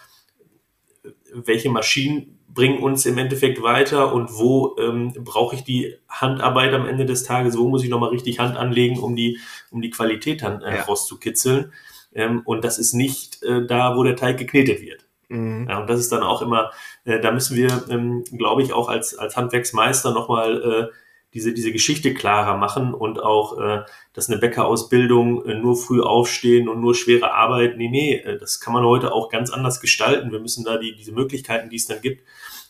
welche 1.33 1.69
Maschinen 1.69 2.39
bringen 2.47 2.81
uns 2.81 3.05
im 3.05 3.17
Endeffekt 3.17 3.61
weiter 3.61 4.13
und 4.13 4.37
wo 4.37 4.75
ähm, 4.79 5.13
brauche 5.19 5.55
ich 5.55 5.63
die 5.63 5.95
Handarbeit 6.07 6.73
am 6.73 6.87
Ende 6.87 7.05
des 7.05 7.23
Tages, 7.23 7.57
wo 7.57 7.67
muss 7.69 7.83
ich 7.83 7.89
nochmal 7.89 8.09
richtig 8.09 8.39
Hand 8.39 8.57
anlegen, 8.57 8.99
um 8.99 9.15
die, 9.15 9.39
um 9.69 9.81
die 9.81 9.91
Qualität 9.91 10.41
dann 10.41 10.61
äh, 10.61 10.77
ja. 10.77 10.81
rauszukitzeln. 10.83 11.71
Ähm, 12.13 12.41
und 12.45 12.63
das 12.63 12.79
ist 12.79 12.93
nicht 12.93 13.43
äh, 13.43 13.65
da, 13.65 13.95
wo 13.95 14.03
der 14.03 14.15
Teig 14.15 14.37
geknetet 14.37 14.81
wird. 14.81 15.05
Mhm. 15.29 15.67
Ja, 15.69 15.79
und 15.79 15.89
das 15.89 15.99
ist 15.99 16.11
dann 16.11 16.23
auch 16.23 16.41
immer, 16.41 16.71
äh, 17.05 17.19
da 17.19 17.31
müssen 17.31 17.55
wir, 17.55 17.83
ähm, 17.89 18.23
glaube 18.35 18.63
ich, 18.63 18.73
auch 18.73 18.89
als, 18.89 19.15
als 19.15 19.37
Handwerksmeister 19.37 20.11
nochmal 20.11 20.89
äh, 20.91 20.95
diese, 21.33 21.53
diese 21.53 21.71
Geschichte 21.71 22.13
klarer 22.13 22.57
machen 22.57 22.93
und 22.93 23.21
auch, 23.21 23.59
äh, 23.59 23.83
dass 24.13 24.29
eine 24.29 24.39
Bäckerausbildung 24.39 25.45
äh, 25.45 25.55
nur 25.55 25.77
früh 25.77 26.01
aufstehen 26.01 26.67
und 26.67 26.81
nur 26.81 26.95
schwere 26.95 27.33
Arbeit, 27.33 27.77
nee, 27.77 27.89
nee, 27.89 28.15
äh, 28.15 28.39
das 28.39 28.59
kann 28.59 28.73
man 28.73 28.83
heute 28.83 29.11
auch 29.11 29.29
ganz 29.29 29.51
anders 29.51 29.79
gestalten. 29.79 30.31
Wir 30.31 30.39
müssen 30.39 30.65
da 30.65 30.77
die, 30.77 30.95
diese 30.95 31.11
Möglichkeiten, 31.11 31.69
die 31.69 31.75
es 31.75 31.85
dann 31.85 32.01
gibt, 32.01 32.23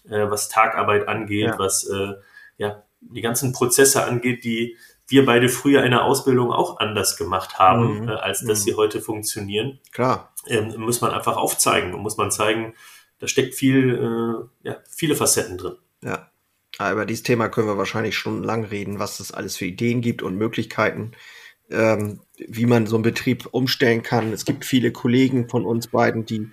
äh, 0.09 0.29
was 0.29 0.49
Tagarbeit 0.49 1.07
angeht, 1.07 1.47
ja. 1.47 1.59
was 1.59 1.85
äh, 1.85 2.13
ja, 2.57 2.83
die 2.99 3.21
ganzen 3.21 3.53
Prozesse 3.53 4.03
angeht, 4.03 4.43
die 4.43 4.75
wir 5.07 5.25
beide 5.25 5.49
früher 5.49 5.83
in 5.83 5.91
der 5.91 6.03
Ausbildung 6.03 6.51
auch 6.51 6.79
anders 6.79 7.17
gemacht 7.17 7.57
haben, 7.57 8.01
mhm. 8.01 8.09
äh, 8.09 8.13
als 8.13 8.41
dass 8.41 8.59
mhm. 8.59 8.63
sie 8.63 8.75
heute 8.75 9.01
funktionieren. 9.01 9.79
Klar. 9.91 10.33
Ähm, 10.47 10.73
muss 10.77 11.01
man 11.01 11.11
einfach 11.11 11.37
aufzeigen 11.37 11.93
und 11.93 12.01
muss 12.01 12.17
man 12.17 12.31
zeigen, 12.31 12.75
da 13.19 13.27
steckt 13.27 13.55
viel, 13.55 14.49
äh, 14.63 14.67
ja, 14.67 14.77
viele 14.89 15.15
Facetten 15.15 15.57
drin. 15.57 15.75
Ja. 16.03 16.29
Ja, 16.77 16.91
über 16.91 17.05
dieses 17.05 17.23
Thema 17.23 17.49
können 17.49 17.67
wir 17.67 17.77
wahrscheinlich 17.77 18.17
stundenlang 18.17 18.63
reden, 18.65 18.99
was 18.99 19.19
es 19.19 19.31
alles 19.31 19.57
für 19.57 19.65
Ideen 19.65 20.01
gibt 20.01 20.21
und 20.21 20.35
Möglichkeiten, 20.35 21.13
ähm, 21.69 22.19
wie 22.37 22.65
man 22.65 22.87
so 22.87 22.95
einen 22.95 23.03
Betrieb 23.03 23.47
umstellen 23.51 24.03
kann. 24.03 24.31
Es 24.31 24.45
gibt 24.45 24.65
viele 24.65 24.91
Kollegen 24.91 25.49
von 25.49 25.65
uns 25.65 25.87
beiden, 25.87 26.25
die 26.25 26.49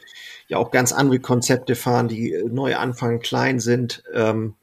ja 0.49 0.59
auch 0.59 0.71
ganz 0.71 0.93
andere 0.93 1.21
Konzepte 1.21 1.75
fahren, 1.75 2.09
die 2.09 2.33
äh, 2.33 2.45
neu 2.45 2.77
anfangen, 2.77 3.21
klein 3.21 3.61
sind, 3.61 4.03
ähm, 4.15 4.55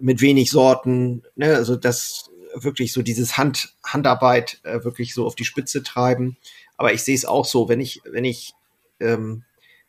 mit 0.00 0.20
wenig 0.20 0.50
Sorten. 0.50 1.22
Ne? 1.36 1.54
Also 1.54 1.76
das 1.76 2.30
wirklich 2.54 2.92
so 2.92 3.02
dieses 3.02 3.38
Hand, 3.38 3.74
Handarbeit 3.84 4.60
äh, 4.64 4.84
wirklich 4.84 5.14
so 5.14 5.26
auf 5.26 5.34
die 5.34 5.44
Spitze 5.44 5.82
treiben. 5.82 6.36
Aber 6.76 6.92
ich 6.92 7.02
sehe 7.02 7.14
es 7.14 7.24
auch 7.24 7.44
so, 7.44 7.68
wenn 7.68 7.80
ich, 7.80 8.00
wenn 8.04 8.24
ich, 8.24 8.54
ähm, 9.00 9.44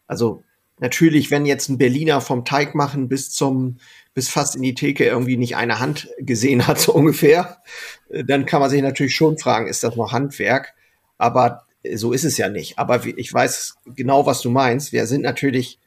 also 0.07 0.43
natürlich, 0.79 1.31
wenn 1.31 1.45
jetzt 1.45 1.69
ein 1.69 1.77
Berliner 1.77 2.21
vom 2.21 2.45
Teig 2.45 2.75
machen 2.75 3.07
bis 3.07 3.31
zum 3.31 3.77
bis 4.13 4.29
fast 4.29 4.55
in 4.55 4.61
die 4.61 4.75
Theke 4.75 5.05
irgendwie 5.05 5.37
nicht 5.37 5.55
eine 5.55 5.79
Hand 5.79 6.09
gesehen 6.19 6.67
hat, 6.67 6.79
so 6.79 6.93
ungefähr, 6.93 7.61
äh, 8.09 8.23
dann 8.23 8.45
kann 8.45 8.61
man 8.61 8.69
sich 8.69 8.81
natürlich 8.81 9.15
schon 9.15 9.37
fragen, 9.37 9.67
ist 9.67 9.83
das 9.83 9.95
noch 9.95 10.11
Handwerk? 10.11 10.73
Aber 11.17 11.65
äh, 11.83 11.97
so 11.97 12.11
ist 12.11 12.23
es 12.23 12.37
ja 12.37 12.49
nicht. 12.49 12.77
Aber 12.77 13.05
ich 13.05 13.33
weiß 13.33 13.75
genau, 13.85 14.25
was 14.25 14.41
du 14.41 14.49
meinst. 14.49 14.91
Wir 14.93 15.07
sind 15.07 15.21
natürlich 15.21 15.79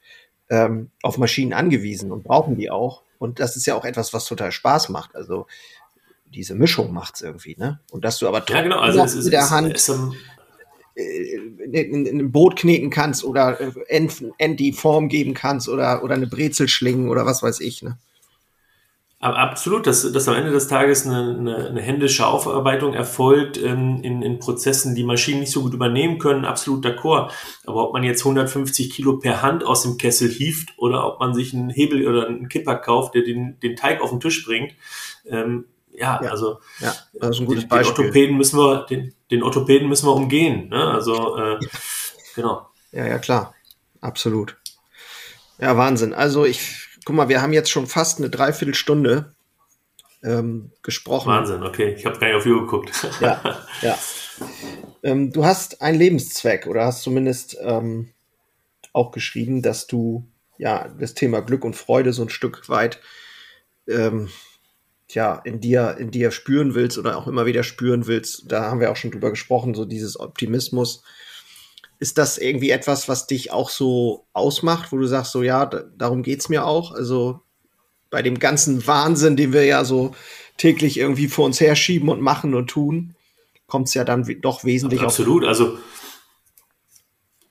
ähm, 0.50 0.90
auf 1.02 1.18
Maschinen 1.18 1.52
angewiesen 1.52 2.12
und 2.12 2.24
brauchen 2.24 2.56
die 2.56 2.70
auch. 2.70 3.02
Und 3.18 3.40
das 3.40 3.56
ist 3.56 3.66
ja 3.66 3.74
auch 3.74 3.84
etwas, 3.84 4.12
was 4.12 4.26
total 4.26 4.52
Spaß 4.52 4.90
macht. 4.90 5.16
Also 5.16 5.46
diese 6.26 6.54
Mischung 6.54 6.92
macht's 6.92 7.22
irgendwie, 7.22 7.56
ne? 7.56 7.80
Und 7.90 8.04
dass 8.04 8.18
du 8.18 8.28
aber 8.28 8.44
ja, 8.48 8.62
genau. 8.62 8.78
also 8.78 9.02
es 9.02 9.14
ist, 9.14 9.24
mit 9.24 9.32
der 9.32 9.48
Hand 9.50 9.74
es, 9.74 9.88
es, 9.88 9.96
äh, 9.96 10.10
ein 10.96 12.32
Boot 12.32 12.56
kneten 12.56 12.90
kannst 12.90 13.24
oder 13.24 13.58
End, 13.88 14.24
End 14.38 14.60
die 14.60 14.72
Form 14.72 15.08
geben 15.08 15.34
kannst 15.34 15.68
oder, 15.68 16.02
oder 16.02 16.14
eine 16.14 16.26
Brezel 16.26 16.68
schlingen 16.68 17.10
oder 17.10 17.26
was 17.26 17.42
weiß 17.42 17.60
ich, 17.60 17.82
ne? 17.82 17.98
Absolut, 19.18 19.86
dass, 19.86 20.12
dass 20.12 20.28
am 20.28 20.34
Ende 20.34 20.52
des 20.52 20.68
Tages 20.68 21.06
eine, 21.06 21.36
eine, 21.38 21.68
eine 21.68 21.80
händische 21.80 22.26
Aufarbeitung 22.26 22.92
erfolgt 22.92 23.56
ähm, 23.56 24.00
in, 24.02 24.20
in 24.20 24.38
Prozessen, 24.38 24.94
die 24.94 25.04
Maschinen 25.04 25.40
nicht 25.40 25.52
so 25.52 25.62
gut 25.62 25.72
übernehmen 25.72 26.18
können, 26.18 26.44
absolut 26.44 26.84
d'accord. 26.84 27.32
Aber 27.64 27.88
ob 27.88 27.94
man 27.94 28.04
jetzt 28.04 28.20
150 28.20 28.90
Kilo 28.90 29.16
per 29.16 29.40
Hand 29.40 29.64
aus 29.64 29.82
dem 29.82 29.96
Kessel 29.96 30.28
hieft 30.28 30.74
oder 30.76 31.06
ob 31.06 31.18
man 31.18 31.34
sich 31.34 31.54
einen 31.54 31.70
Hebel 31.70 32.06
oder 32.06 32.26
einen 32.26 32.50
Kipper 32.50 32.76
kauft, 32.76 33.14
der 33.14 33.22
den, 33.22 33.58
den 33.60 33.74
Teig 33.74 34.02
auf 34.02 34.10
den 34.10 34.20
Tisch 34.20 34.44
bringt, 34.44 34.74
ähm, 35.26 35.64
ja, 35.96 36.20
ja, 36.22 36.30
also 36.30 36.60
ja, 36.80 36.94
das 37.14 37.30
ist 37.30 37.40
ein 37.40 37.46
gutes 37.46 37.64
den, 37.64 37.68
Beispiel. 37.68 37.94
Den 37.94 38.04
Orthopäden 38.04 38.36
müssen 38.36 38.58
wir, 38.58 38.86
den, 38.86 39.14
den 39.30 39.42
Orthopäden 39.42 39.88
müssen 39.88 40.06
wir 40.06 40.14
umgehen. 40.14 40.68
Ne? 40.68 40.90
Also 40.90 41.36
äh, 41.36 41.58
genau. 42.34 42.68
Ja, 42.92 43.06
ja, 43.06 43.18
klar. 43.18 43.54
Absolut. 44.00 44.56
Ja, 45.58 45.76
Wahnsinn. 45.76 46.12
Also 46.12 46.44
ich 46.44 47.00
guck 47.04 47.16
mal, 47.16 47.28
wir 47.28 47.40
haben 47.40 47.52
jetzt 47.52 47.70
schon 47.70 47.86
fast 47.86 48.18
eine 48.18 48.30
Dreiviertelstunde 48.30 49.34
ähm, 50.22 50.72
gesprochen. 50.82 51.28
Wahnsinn, 51.28 51.62
okay. 51.62 51.94
Ich 51.96 52.04
habe 52.04 52.18
gar 52.18 52.28
nicht 52.28 52.36
auf 52.36 52.46
Uhr 52.46 52.60
geguckt. 52.62 52.92
ja, 53.20 53.40
ja. 53.80 53.98
Ähm, 55.02 55.32
du 55.32 55.44
hast 55.44 55.80
einen 55.80 55.98
Lebenszweck 55.98 56.66
oder 56.66 56.84
hast 56.84 57.02
zumindest 57.02 57.56
ähm, 57.60 58.12
auch 58.92 59.12
geschrieben, 59.12 59.62
dass 59.62 59.86
du 59.86 60.26
ja 60.58 60.88
das 60.98 61.14
Thema 61.14 61.40
Glück 61.40 61.64
und 61.64 61.76
Freude 61.76 62.12
so 62.12 62.22
ein 62.22 62.28
Stück 62.28 62.68
weit 62.68 63.00
ähm, 63.88 64.28
tja, 65.08 65.40
in 65.44 65.60
dir, 65.60 65.96
in 65.98 66.10
dir 66.10 66.30
spüren 66.30 66.74
willst 66.74 66.98
oder 66.98 67.16
auch 67.16 67.26
immer 67.26 67.46
wieder 67.46 67.62
spüren 67.62 68.06
willst. 68.06 68.50
Da 68.50 68.64
haben 68.70 68.80
wir 68.80 68.90
auch 68.90 68.96
schon 68.96 69.10
drüber 69.10 69.30
gesprochen, 69.30 69.74
so 69.74 69.84
dieses 69.84 70.18
Optimismus. 70.18 71.02
Ist 71.98 72.18
das 72.18 72.38
irgendwie 72.38 72.70
etwas, 72.70 73.08
was 73.08 73.26
dich 73.26 73.52
auch 73.52 73.70
so 73.70 74.26
ausmacht, 74.32 74.92
wo 74.92 74.98
du 74.98 75.06
sagst, 75.06 75.32
so 75.32 75.42
ja, 75.42 75.66
darum 75.66 76.22
geht's 76.22 76.48
mir 76.48 76.66
auch? 76.66 76.92
Also 76.92 77.40
bei 78.10 78.22
dem 78.22 78.38
ganzen 78.38 78.86
Wahnsinn, 78.86 79.36
den 79.36 79.52
wir 79.52 79.64
ja 79.64 79.84
so 79.84 80.14
täglich 80.56 80.98
irgendwie 80.98 81.28
vor 81.28 81.46
uns 81.46 81.60
herschieben 81.60 82.08
und 82.08 82.20
machen 82.20 82.54
und 82.54 82.68
tun, 82.68 83.14
kommt 83.66 83.88
es 83.88 83.94
ja 83.94 84.04
dann 84.04 84.24
doch 84.40 84.64
wesentlich 84.64 85.00
Absolut, 85.00 85.42
auf. 85.42 85.48
also 85.48 85.78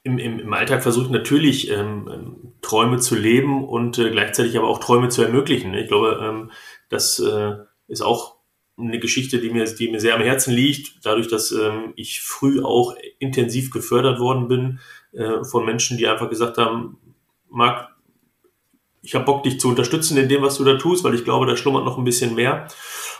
im, 0.04 0.20
im, 0.20 0.40
im 0.40 0.54
Alltag 0.54 0.84
versuche 0.84 1.06
ich 1.06 1.12
natürlich 1.12 1.72
ähm, 1.72 2.10
ähm, 2.12 2.54
Träume 2.62 3.00
zu 3.00 3.16
leben 3.16 3.68
und 3.68 3.98
äh, 3.98 4.12
gleichzeitig 4.12 4.56
aber 4.56 4.68
auch 4.68 4.80
Träume 4.80 5.10
zu 5.10 5.24
ermöglichen. 5.24 5.74
Ich 5.74 5.88
glaube, 5.88 6.20
ähm, 6.22 6.52
das 6.90 7.20
äh, 7.20 7.56
ist 7.88 8.02
auch 8.02 8.36
eine 8.78 9.00
Geschichte, 9.00 9.40
die 9.40 9.50
mir, 9.50 9.64
die 9.66 9.90
mir 9.90 10.00
sehr 10.00 10.16
am 10.16 10.22
Herzen 10.22 10.54
liegt, 10.54 11.06
dadurch, 11.06 11.28
dass 11.28 11.52
ähm, 11.52 11.94
ich 11.96 12.22
früh 12.22 12.62
auch 12.62 12.96
intensiv 13.20 13.72
gefördert 13.72 14.20
worden 14.20 14.48
bin 14.48 14.80
äh, 15.14 15.44
von 15.44 15.66
Menschen, 15.66 15.98
die 15.98 16.08
einfach 16.08 16.30
gesagt 16.30 16.58
haben, 16.58 16.98
Marc, 17.50 17.90
ich 19.02 19.14
habe 19.14 19.26
Bock, 19.26 19.44
dich 19.44 19.60
zu 19.60 19.70
unterstützen 19.70 20.18
in 20.18 20.28
dem, 20.28 20.42
was 20.42 20.58
du 20.58 20.64
da 20.64 20.78
tust, 20.78 21.04
weil 21.04 21.14
ich 21.14 21.24
glaube, 21.24 21.46
da 21.46 21.56
schlummert 21.56 21.86
noch 21.86 21.98
ein 21.98 22.04
bisschen 22.04 22.34
mehr. 22.34 22.68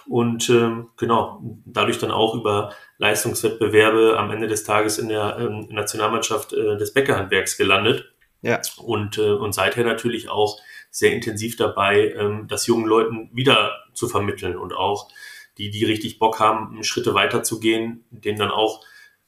Und 0.08 0.50
ähm, 0.50 0.90
genau, 0.98 1.42
dadurch 1.66 2.00
dann 2.00 2.12
auch 2.12 2.34
über 2.36 2.74
Leistungswettbewerbe 2.98 4.18
am 4.18 4.32
Ende 4.32 4.48
des 4.48 4.64
Tages 4.64 4.98
in 4.98 5.10
der 5.10 5.38
ähm, 5.40 5.68
Nationalmannschaft 5.70 6.54
äh, 6.54 6.78
des 6.78 6.94
Bäckerhandwerks 6.94 7.56
gelandet. 7.56 8.12
Ja. 8.42 8.62
Und, 8.78 9.18
äh, 9.18 9.32
und 9.32 9.54
seither 9.54 9.84
natürlich 9.84 10.30
auch 10.30 10.60
sehr 10.96 11.12
intensiv 11.12 11.58
dabei, 11.58 12.14
ähm, 12.18 12.48
das 12.48 12.68
jungen 12.68 12.86
Leuten 12.86 13.30
wieder 13.34 13.74
zu 13.94 14.08
vermitteln 14.08 14.56
und 14.56 14.74
auch 14.74 15.10
die, 15.58 15.70
die 15.70 15.84
richtig 15.84 16.20
Bock 16.20 16.40
haben, 16.40 16.82
Schritte 16.86 17.14
weiterzugehen, 17.14 18.06
denen 18.12 18.40
dann 18.40 18.50
auch 18.50 18.82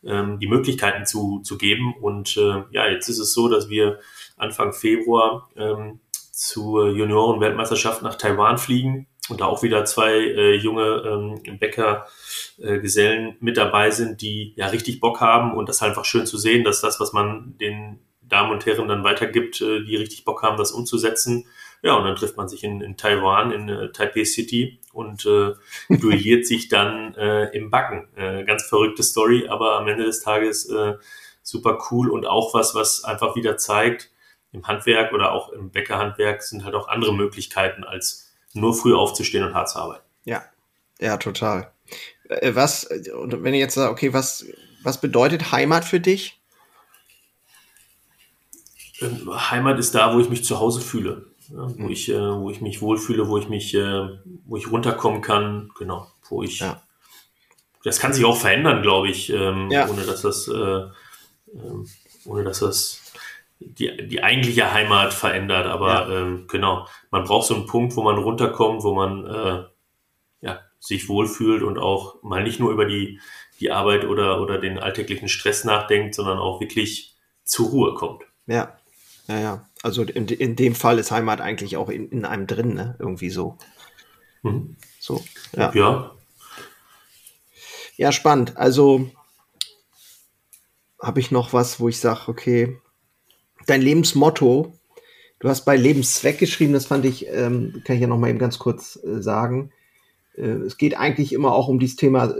ähm, 0.05 0.39
die 0.39 0.47
Möglichkeiten 0.47 1.05
zu, 1.05 1.41
zu 1.43 1.57
geben. 1.57 1.93
Und 1.99 2.37
äh, 2.37 2.63
ja, 2.71 2.87
jetzt 2.87 3.09
ist 3.09 3.19
es 3.19 3.33
so, 3.33 3.49
dass 3.49 3.67
wir 3.67 3.99
Anfang 4.37 4.71
Februar 4.71 5.49
ähm, 5.57 5.99
zur 6.31 6.87
Junioren-Weltmeisterschaft 6.91 8.01
nach 8.01 8.15
Taiwan 8.15 8.57
fliegen 8.57 9.07
und 9.27 9.41
da 9.41 9.45
auch 9.47 9.61
wieder 9.61 9.83
zwei 9.83 10.13
äh, 10.13 10.55
junge 10.55 11.41
ähm, 11.45 11.59
Bäcker-Gesellen 11.59 13.27
äh, 13.27 13.35
mit 13.41 13.57
dabei 13.57 13.91
sind, 13.91 14.21
die 14.21 14.53
ja 14.55 14.67
richtig 14.67 15.01
Bock 15.01 15.19
haben 15.19 15.53
und 15.53 15.67
das 15.67 15.77
ist 15.77 15.83
einfach 15.83 16.05
schön 16.05 16.25
zu 16.25 16.37
sehen, 16.37 16.63
dass 16.63 16.79
das, 16.79 17.01
was 17.01 17.11
man 17.11 17.57
den 17.57 17.99
Damen 18.27 18.51
und 18.51 18.65
Herren 18.65 18.87
dann 18.87 19.03
weitergibt, 19.03 19.61
äh, 19.61 19.83
die 19.83 19.95
richtig 19.95 20.25
Bock 20.25 20.43
haben, 20.43 20.57
das 20.57 20.71
umzusetzen. 20.71 21.45
Ja, 21.83 21.95
und 21.95 22.05
dann 22.05 22.15
trifft 22.15 22.37
man 22.37 22.49
sich 22.49 22.63
in, 22.63 22.81
in 22.81 22.97
Taiwan, 22.97 23.51
in 23.51 23.69
äh, 23.69 23.91
Taipei 23.91 24.25
City 24.25 24.79
und 24.93 25.25
äh, 25.25 25.53
duelliert 25.89 26.45
sich 26.45 26.69
dann 26.69 27.13
äh, 27.15 27.45
im 27.55 27.69
Backen. 27.69 28.07
Äh, 28.15 28.43
ganz 28.45 28.63
verrückte 28.63 29.03
Story, 29.03 29.47
aber 29.47 29.77
am 29.77 29.87
Ende 29.87 30.05
des 30.05 30.21
Tages 30.21 30.69
äh, 30.69 30.95
super 31.43 31.79
cool 31.91 32.09
und 32.09 32.25
auch 32.25 32.53
was, 32.53 32.75
was 32.75 33.03
einfach 33.03 33.35
wieder 33.35 33.57
zeigt, 33.57 34.11
im 34.51 34.67
Handwerk 34.67 35.13
oder 35.13 35.31
auch 35.31 35.49
im 35.49 35.71
Bäckerhandwerk 35.71 36.41
sind 36.41 36.63
halt 36.63 36.73
auch 36.73 36.87
andere 36.87 37.13
Möglichkeiten, 37.13 37.83
als 37.83 38.33
nur 38.53 38.73
früh 38.73 38.95
aufzustehen 38.95 39.43
und 39.43 39.53
hart 39.53 39.69
zu 39.69 39.79
arbeiten. 39.79 40.03
Ja, 40.23 40.43
ja, 40.99 41.17
total. 41.17 41.71
Äh, 42.29 42.55
was, 42.55 42.85
und 42.85 43.43
wenn 43.43 43.53
ihr 43.53 43.59
jetzt 43.59 43.75
sagt, 43.75 43.91
okay, 43.91 44.13
was, 44.13 44.45
was 44.83 44.99
bedeutet 44.99 45.51
Heimat 45.51 45.85
für 45.85 45.99
dich? 45.99 46.36
Ähm, 49.01 49.29
Heimat 49.51 49.79
ist 49.79 49.95
da, 49.95 50.13
wo 50.15 50.19
ich 50.19 50.29
mich 50.29 50.43
zu 50.43 50.59
Hause 50.59 50.81
fühle. 50.81 51.27
Ja, 51.49 51.67
wo, 51.77 51.83
mhm. 51.83 51.89
ich, 51.89 52.09
äh, 52.09 52.39
wo 52.39 52.49
ich 52.49 52.61
mich 52.61 52.81
wohlfühle, 52.81 53.27
wo 53.27 53.37
ich 53.37 53.47
mich, 53.47 53.73
äh, 53.73 54.09
wo 54.45 54.57
ich 54.57 54.69
runterkommen 54.69 55.21
kann, 55.21 55.71
genau, 55.77 56.07
wo 56.29 56.43
ich. 56.43 56.59
Ja. 56.59 56.81
Das 57.83 57.99
kann 57.99 58.13
sich 58.13 58.25
auch 58.25 58.35
verändern, 58.35 58.81
glaube 58.81 59.09
ich, 59.09 59.29
ähm, 59.31 59.69
ja. 59.71 59.87
ohne 59.87 60.03
dass 60.03 60.21
das, 60.23 60.47
äh, 60.47 60.53
ähm, 61.53 61.87
ohne 62.25 62.43
dass 62.43 62.59
das 62.59 63.13
die, 63.59 64.07
die 64.07 64.23
eigentliche 64.23 64.73
Heimat 64.73 65.13
verändert. 65.13 65.67
Aber 65.67 66.09
ähm, 66.09 66.45
genau, 66.47 66.87
man 67.11 67.23
braucht 67.23 67.47
so 67.47 67.55
einen 67.55 67.65
Punkt, 67.65 67.95
wo 67.95 68.03
man 68.03 68.17
runterkommt, 68.17 68.83
wo 68.83 68.93
man 68.93 69.25
äh, 69.25 69.63
ja, 70.41 70.59
sich 70.79 71.07
wohlfühlt 71.07 71.63
und 71.63 71.77
auch 71.77 72.21
mal 72.23 72.43
nicht 72.43 72.59
nur 72.59 72.71
über 72.71 72.85
die, 72.85 73.19
die 73.59 73.71
Arbeit 73.71 74.05
oder, 74.05 74.41
oder 74.41 74.59
den 74.59 74.79
alltäglichen 74.79 75.29
Stress 75.29 75.63
nachdenkt, 75.63 76.15
sondern 76.15 76.39
auch 76.39 76.59
wirklich 76.59 77.15
zur 77.43 77.69
Ruhe 77.69 77.93
kommt. 77.95 78.23
Ja, 78.47 78.76
ja, 79.27 79.39
ja. 79.39 79.69
Also 79.83 80.03
in, 80.03 80.27
in 80.27 80.55
dem 80.55 80.75
Fall 80.75 80.99
ist 80.99 81.11
Heimat 81.11 81.41
eigentlich 81.41 81.77
auch 81.77 81.89
in, 81.89 82.09
in 82.09 82.25
einem 82.25 82.47
drin, 82.47 82.73
ne? 82.73 82.95
Irgendwie 82.99 83.29
so. 83.29 83.57
Mhm. 84.43 84.75
So, 84.99 85.23
ja. 85.55 85.71
ja. 85.73 86.11
Ja, 87.97 88.11
spannend. 88.11 88.57
Also 88.57 89.09
habe 91.01 91.19
ich 91.19 91.31
noch 91.31 91.53
was, 91.53 91.79
wo 91.79 91.89
ich 91.89 91.99
sage, 91.99 92.27
okay, 92.27 92.77
dein 93.65 93.81
Lebensmotto, 93.81 94.73
du 95.39 95.49
hast 95.49 95.65
bei 95.65 95.75
Lebenszweck 95.75 96.37
geschrieben, 96.37 96.73
das 96.73 96.85
fand 96.85 97.05
ich, 97.05 97.27
ähm, 97.27 97.81
kann 97.85 97.95
ich 97.95 98.01
ja 98.01 98.07
noch 98.07 98.17
mal 98.17 98.29
eben 98.29 98.39
ganz 98.39 98.59
kurz 98.59 98.99
äh, 99.03 99.21
sagen. 99.21 99.71
Äh, 100.35 100.47
es 100.65 100.77
geht 100.77 100.97
eigentlich 100.97 101.33
immer 101.33 101.53
auch 101.53 101.67
um 101.67 101.79
dieses 101.79 101.97
Thema, 101.97 102.33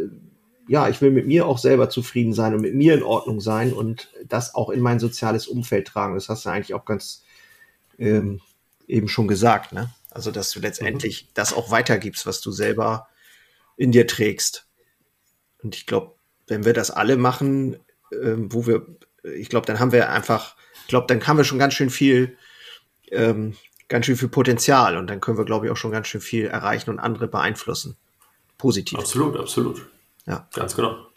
ja, 0.68 0.90
ich 0.90 1.02
will 1.02 1.12
mit 1.12 1.28
mir 1.28 1.46
auch 1.46 1.58
selber 1.58 1.90
zufrieden 1.90 2.34
sein 2.34 2.54
und 2.54 2.62
mit 2.62 2.76
mir 2.76 2.94
in 2.94 3.04
Ordnung 3.04 3.40
sein 3.40 3.74
und 3.74 4.10
das 4.26 4.56
auch 4.56 4.70
in 4.70 4.82
mein 4.82 5.00
soziales 5.00 5.48
Umfeld 5.48 5.88
tragen. 5.88 6.16
Das 6.16 6.30
hast 6.30 6.46
du 6.46 6.50
eigentlich 6.50 6.74
auch 6.74 6.86
ganz 6.86 7.24
ähm, 7.98 8.42
eben 8.88 9.08
schon 9.08 9.28
gesagt, 9.28 9.74
ne? 9.74 9.94
Also, 10.12 10.32
dass 10.32 10.52
du 10.52 10.60
letztendlich 10.60 11.24
mhm. 11.24 11.28
das 11.36 11.54
auch 11.54 11.70
weitergibst, 11.70 12.26
was 12.26 12.42
du 12.42 12.52
selber 12.52 13.08
in 13.76 13.92
dir 13.92 14.08
trägst. 14.08 14.68
Und 15.62 15.76
ich 15.76 15.86
glaube, 15.86 16.16
wenn 16.48 16.66
wir 16.66 16.74
das 16.74 16.92
alle 16.92 17.18
machen, 17.18 17.78
ähm, 18.12 18.52
wo 18.52 18.66
wir, 18.66 18.86
ich 19.24 19.50
glaube, 19.50 19.68
dann 19.68 19.80
haben 19.80 19.92
wir 19.92 20.10
einfach 20.10 20.56
ich 20.88 20.90
glaube, 20.90 21.08
dann 21.08 21.28
haben 21.28 21.36
wir 21.36 21.44
schon 21.44 21.60
ganz 21.60 21.74
schön 21.74 21.90
viel, 21.90 22.38
ähm, 23.12 23.58
ganz 23.90 24.06
schön 24.06 24.16
viel 24.16 24.30
Potenzial 24.30 24.96
und 24.96 25.08
dann 25.08 25.20
können 25.20 25.38
wir, 25.38 25.44
glaube 25.44 25.66
ich, 25.66 25.72
auch 25.72 25.76
schon 25.76 25.92
ganz 25.92 26.08
schön 26.08 26.22
viel 26.22 26.46
erreichen 26.46 26.90
und 26.90 27.00
andere 27.00 27.28
beeinflussen. 27.28 27.98
Positiv. 28.58 28.98
Absolut, 28.98 29.36
absolut. 29.36 29.86
Ja. 30.28 30.48
Ganz 30.54 30.76
genau. 30.76 31.08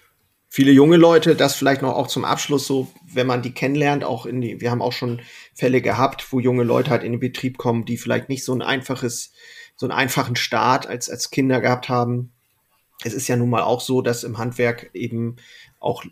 Viele 0.49 0.73
junge 0.73 0.97
Leute, 0.97 1.37
das 1.37 1.55
vielleicht 1.55 1.83
noch 1.83 1.95
auch 1.95 2.09
zum 2.09 2.25
Abschluss 2.25 2.67
so, 2.67 2.89
wenn 3.13 3.27
man 3.27 3.43
die 3.43 3.53
kennenlernt, 3.53 4.03
auch 4.03 4.27
in 4.27 4.41
die, 4.41 4.61
wir 4.61 4.71
haben 4.71 4.83
auch 4.83 4.93
schon 4.93 5.21
Fälle 5.55 5.81
gehabt, 5.81 6.33
wo 6.33 6.41
junge 6.41 6.65
Leute 6.65 6.91
halt 6.91 7.05
in 7.05 7.13
den 7.13 7.21
Betrieb 7.21 7.57
kommen, 7.57 7.85
die 7.85 7.97
vielleicht 7.97 8.29
nicht 8.29 8.45
so 8.45 8.53
ein 8.53 8.63
einfaches, 8.63 9.33
so 9.77 9.87
einen 9.87 9.93
einfachen 9.93 10.35
Start 10.35 10.89
als, 10.89 11.09
als 11.09 11.31
Kinder 11.31 11.61
gehabt 11.61 11.89
haben. 11.89 12.33
Es 13.05 13.15
ist 13.15 13.29
ja 13.29 13.37
nun 13.37 13.51
mal 13.51 13.63
auch 13.63 13.81
so, 13.81 14.03
dass 14.03 14.25
im 14.25 14.39
Handwerk 14.39 14.91
eben 14.93 15.37
auch 15.79 16.05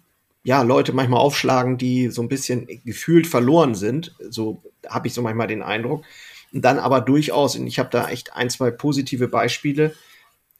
ja, 0.44 0.62
Leute 0.62 0.92
manchmal 0.92 1.20
aufschlagen, 1.20 1.76
die 1.76 2.08
so 2.08 2.22
ein 2.22 2.28
bisschen 2.28 2.68
gefühlt 2.84 3.26
verloren 3.26 3.74
sind. 3.74 4.14
So 4.30 4.62
habe 4.88 5.08
ich 5.08 5.14
so 5.14 5.20
manchmal 5.20 5.48
den 5.48 5.62
Eindruck. 5.62 6.04
Und 6.52 6.64
dann 6.64 6.78
aber 6.78 7.00
durchaus, 7.00 7.56
und 7.56 7.66
ich 7.66 7.78
habe 7.80 7.90
da 7.90 8.08
echt 8.08 8.34
ein, 8.34 8.48
zwei 8.50 8.70
positive 8.70 9.28
Beispiele, 9.28 9.94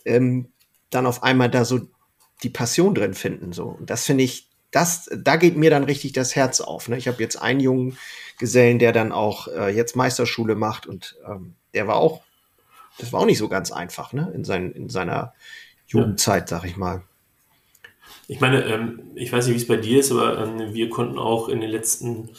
ähm, 0.05 0.49
dann 0.91 1.07
auf 1.07 1.23
einmal 1.23 1.49
da 1.49 1.65
so 1.65 1.89
die 2.43 2.51
Passion 2.51 2.95
drin 2.95 3.15
finden. 3.15 3.53
So. 3.53 3.65
Und 3.65 3.91
das 3.91 4.05
finde 4.05 4.25
ich, 4.25 4.49
das, 4.71 5.11
da 5.15 5.37
geht 5.37 5.57
mir 5.57 5.71
dann 5.71 5.85
richtig 5.85 6.13
das 6.13 6.37
Herz 6.37 6.61
auf. 6.61 6.89
Ne? 6.89 6.97
Ich 6.97 7.09
habe 7.09 7.23
jetzt 7.23 7.37
einen 7.37 7.61
jungen 7.61 7.97
Gesellen, 8.39 8.79
der 8.79 8.93
dann 8.93 9.13
auch 9.13 9.49
äh, 9.49 9.75
jetzt 9.75 9.97
Meisterschule 9.97 10.55
macht 10.55 10.87
und 10.87 11.17
ähm, 11.27 11.55
der 11.75 11.87
war 11.87 11.97
auch, 11.97 12.23
das 12.99 13.13
war 13.13 13.21
auch 13.21 13.27
nicht 13.27 13.39
so 13.39 13.49
ganz 13.49 13.73
einfach, 13.73 14.13
ne? 14.13 14.31
In, 14.35 14.45
sein, 14.45 14.73
in 14.73 14.89
seiner 14.89 15.35
Jugendzeit, 15.87 16.49
sag 16.49 16.65
ich 16.65 16.77
mal. 16.77 17.03
Ich 18.27 18.41
meine, 18.41 18.65
ähm, 18.65 19.01
ich 19.15 19.33
weiß 19.33 19.47
nicht, 19.47 19.55
wie 19.55 19.61
es 19.61 19.67
bei 19.67 19.77
dir 19.77 20.01
ist, 20.01 20.13
aber 20.13 20.39
ähm, 20.39 20.75
wir 20.75 20.91
konnten 20.91 21.19
auch 21.19 21.49
in 21.49 21.61
den 21.61 21.71
letzten 21.71 22.31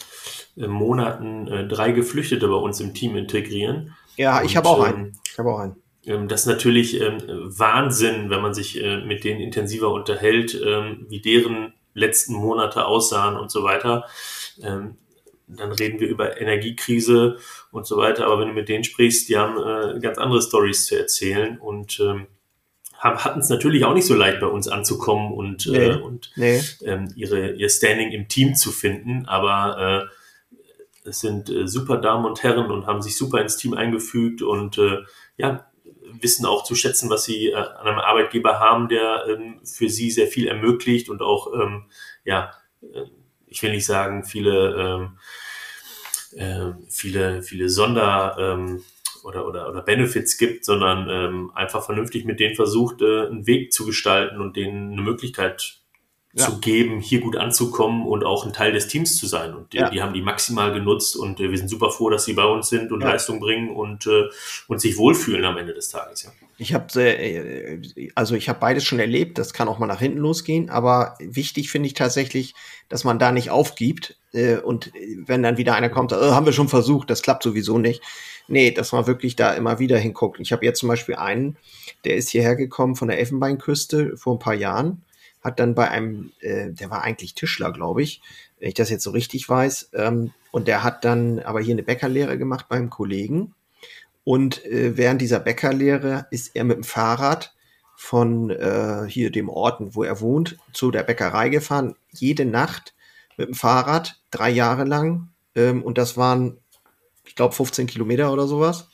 äh, 0.56 0.68
Monaten 0.68 1.48
äh, 1.48 1.68
drei 1.68 1.92
Geflüchtete 1.92 2.48
bei 2.48 2.56
uns 2.56 2.80
im 2.80 2.94
Team 2.94 3.16
integrieren. 3.16 3.96
Ja, 4.16 4.44
ich 4.44 4.56
habe 4.56 4.70
auch 4.70 4.84
einen. 4.84 5.06
Ähm, 5.06 5.12
ich 5.26 5.40
habe 5.40 5.52
auch 5.52 5.60
einen. 5.60 5.76
Das 6.06 6.42
ist 6.42 6.48
natürlich 6.48 7.00
Wahnsinn, 7.00 8.30
wenn 8.30 8.42
man 8.42 8.54
sich 8.54 8.82
äh, 8.82 9.02
mit 9.02 9.24
denen 9.24 9.42
intensiver 9.42 9.92
unterhält, 9.92 10.54
wie 10.54 11.20
deren 11.22 11.74
letzten 11.94 12.34
Monate 12.34 12.86
aussahen 12.86 13.36
und 13.36 13.52
so 13.52 13.64
weiter. 13.64 14.06
Dann 14.58 15.72
reden 15.72 16.00
wir 16.00 16.08
über 16.08 16.40
Energiekrise 16.40 17.38
und 17.72 17.86
so 17.86 17.98
weiter. 17.98 18.26
Aber 18.26 18.40
wenn 18.40 18.48
du 18.48 18.54
mit 18.54 18.70
denen 18.70 18.84
sprichst, 18.84 19.28
die 19.28 19.38
haben 19.38 20.00
ganz 20.00 20.18
andere 20.18 20.42
Stories 20.42 20.86
zu 20.86 20.98
erzählen 20.98 21.60
und 21.60 22.00
hatten 23.00 23.40
es 23.40 23.50
natürlich 23.50 23.86
auch 23.86 23.94
nicht 23.94 24.06
so 24.06 24.14
leicht 24.14 24.40
bei 24.40 24.48
uns 24.48 24.68
anzukommen 24.68 25.32
und, 25.32 25.68
nee, 25.68 25.78
äh, 25.78 25.96
und 25.96 26.32
nee. 26.36 26.62
Ähm, 26.84 27.12
ihre, 27.16 27.52
ihr 27.52 27.70
Standing 27.70 28.12
im 28.12 28.28
Team 28.28 28.56
zu 28.56 28.72
finden. 28.72 29.26
Aber 29.26 30.10
äh, 31.04 31.10
es 31.10 31.22
sind 31.22 31.50
äh, 31.50 31.68
super 31.68 31.98
Damen 31.98 32.26
und 32.26 32.44
Herren 32.44 32.70
und 32.72 32.88
haben 32.88 33.02
sich 33.02 33.18
super 33.18 33.42
ins 33.42 33.58
Team 33.58 33.74
eingefügt 33.74 34.42
und 34.42 34.78
äh, 34.78 35.00
ja, 35.38 35.66
wissen 36.22 36.46
auch 36.46 36.64
zu 36.64 36.76
schätzen, 36.76 37.10
was 37.10 37.26
sie 37.26 37.50
äh, 37.50 37.56
an 37.56 37.88
einem 37.88 38.00
Arbeitgeber 38.00 38.60
haben, 38.60 38.88
der 38.90 39.26
ähm, 39.28 39.60
für 39.64 39.90
sie 39.90 40.12
sehr 40.12 40.28
viel 40.28 40.48
ermöglicht 40.48 41.10
und 41.10 41.22
auch, 41.22 41.54
ähm, 41.54 41.86
ja, 42.24 42.54
äh, 42.82 43.06
ich 43.48 43.64
will 43.64 43.72
nicht 43.72 43.86
sagen, 43.86 44.24
viele, 44.24 45.10
ähm, 46.36 46.40
äh, 46.40 46.74
viele, 46.90 47.42
viele 47.42 47.70
Sonder, 47.70 48.36
ähm, 48.40 48.84
oder, 49.24 49.48
oder, 49.48 49.70
oder 49.70 49.82
Benefits 49.82 50.38
gibt, 50.38 50.66
sondern 50.66 51.10
ähm, 51.10 51.52
einfach 51.54 51.86
vernünftig 51.86 52.26
mit 52.26 52.40
denen 52.40 52.56
versucht, 52.56 53.02
äh, 53.02 53.28
einen 53.28 53.48
Weg 53.48 53.74
zu 53.74 53.86
gestalten 53.86 54.42
und 54.42 54.56
denen 54.56 54.94
eine 54.94 55.02
Möglichkeit 55.02 55.79
ja. 56.34 56.46
zu 56.46 56.60
geben, 56.60 57.00
hier 57.00 57.22
gut 57.22 57.36
anzukommen 57.36 58.06
und 58.06 58.24
auch 58.24 58.46
ein 58.46 58.54
Teil 58.54 58.72
des 58.72 58.88
Teams 58.88 59.18
zu 59.18 59.26
sein. 59.26 59.56
Und 59.56 59.74
die, 59.74 59.78
ja. 59.78 59.90
die 59.90 60.02
haben 60.02 60.14
die 60.14 60.22
maximal 60.22 60.72
genutzt 60.72 61.16
und 61.16 61.40
äh, 61.40 61.50
wir 61.50 61.58
sind 61.58 61.70
super 61.70 61.90
froh, 61.90 62.10
dass 62.10 62.26
sie 62.26 62.34
bei 62.34 62.46
uns 62.46 62.70
sind 62.70 62.92
und 62.92 63.02
ja. 63.02 63.10
Leistung 63.10 63.40
bringen 63.40 63.70
und, 63.70 64.06
äh, 64.06 64.26
und 64.68 64.80
sich 64.80 64.98
wohlfühlen 64.98 65.44
am 65.46 65.58
Ende 65.58 65.74
des 65.74 65.90
Tages. 65.90 66.24
Ja. 66.24 66.32
Ich 66.60 66.74
habe 66.74 67.02
äh, 67.02 68.12
also 68.16 68.36
ich 68.36 68.50
habe 68.50 68.60
beides 68.60 68.84
schon 68.84 69.00
erlebt. 69.00 69.38
Das 69.38 69.54
kann 69.54 69.68
auch 69.68 69.80
mal 69.80 69.88
nach 69.88 70.00
hinten 70.00 70.20
losgehen, 70.20 70.70
aber 70.70 71.16
wichtig 71.20 71.72
finde 71.72 71.88
ich 71.88 71.94
tatsächlich, 71.94 72.54
dass 72.90 73.04
man 73.04 73.18
da 73.18 73.32
nicht 73.32 73.50
aufgibt 73.50 74.18
äh, 74.34 74.58
und 74.58 74.92
wenn 75.26 75.42
dann 75.42 75.58
wieder 75.58 75.74
einer 75.74 75.90
kommt, 75.90 76.12
äh, 76.12 76.16
haben 76.16 76.46
wir 76.46 76.54
schon 76.54 76.70
versucht, 76.70 77.10
das 77.10 77.22
klappt 77.24 77.44
sowieso 77.44 77.80
nicht. 77.80 78.02
Nee, 78.48 78.72
dass 78.72 78.92
man 78.92 79.08
wirklich 79.08 79.36
da 79.36 79.54
immer 79.54 79.80
wieder 79.80 79.98
hinguckt. 79.98 80.40
Ich 80.40 80.52
habe 80.52 80.66
jetzt 80.66 80.80
zum 80.80 80.90
Beispiel 80.90 81.16
einen, 81.16 81.58
der 82.04 82.16
ist 82.16 82.30
hierher 82.30 82.56
gekommen 82.56 82.96
von 82.96 83.08
der 83.08 83.20
Elfenbeinküste 83.20 84.18
vor 84.18 84.36
ein 84.36 84.40
paar 84.40 84.56
Jahren 84.56 85.04
hat 85.42 85.60
dann 85.60 85.76
bei 85.76 85.90
einem, 85.90 86.32
äh, 86.42 86.72
der 86.72 86.90
war 86.90 87.04
eigentlich 87.04 87.34
Tischler, 87.34 87.72
glaube 87.72 88.02
ich, 88.02 88.22
wenn 88.60 88.70
ich 88.70 88.76
das 88.76 88.90
jetzt 88.90 89.04
so 89.04 89.12
richtig 89.12 89.48
weiß, 89.48 89.92
ähm, 89.94 90.32
und 90.52 90.68
der 90.68 90.84
hat 90.84 91.06
dann 91.06 91.40
aber 91.40 91.62
hier 91.62 91.76
eine 91.76 91.84
Bäckerlehre 91.84 92.38
gemacht 92.38 92.68
beim 92.70 92.90
Kollegen. 92.90 93.54
Und 94.24 94.66
äh, 94.66 94.98
während 94.98 95.22
dieser 95.22 95.40
Bäckerlehre 95.40 96.28
ist 96.32 96.56
er 96.56 96.64
mit 96.64 96.78
dem 96.78 96.84
Fahrrad 96.84 97.54
von 97.96 98.50
äh, 98.50 99.06
hier 99.08 99.32
dem 99.32 99.50
Ort, 99.50 99.96
wo 99.96 100.04
er 100.04 100.22
wohnt, 100.22 100.58
zu 100.74 100.92
der 100.92 101.04
Bäckerei 101.04 101.50
gefahren, 101.50 101.96
jede 102.12 102.46
Nacht 102.46 102.94
mit 103.38 103.50
dem 103.50 103.56
Fahrrad, 103.56 104.22
drei 104.32 104.50
Jahre 104.50 104.84
lang. 104.84 105.30
Ähm, 105.56 105.84
und 105.84 105.98
das 105.98 106.18
waren, 106.18 106.58
ich 107.26 107.36
glaube, 107.36 107.56
15 107.56 107.88
Kilometer 107.88 108.32
oder 108.32 108.48
sowas. 108.48 108.90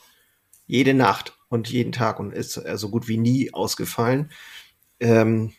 Jede 0.68 0.94
Nacht 0.94 1.38
und 1.50 1.70
jeden 1.70 1.92
Tag 1.92 2.20
und 2.20 2.34
ist 2.34 2.54
so 2.54 2.64
also 2.64 2.90
gut 2.90 3.08
wie 3.08 3.18
nie 3.18 3.54
ausgefallen. 3.54 4.32
Ähm, 5.00 5.54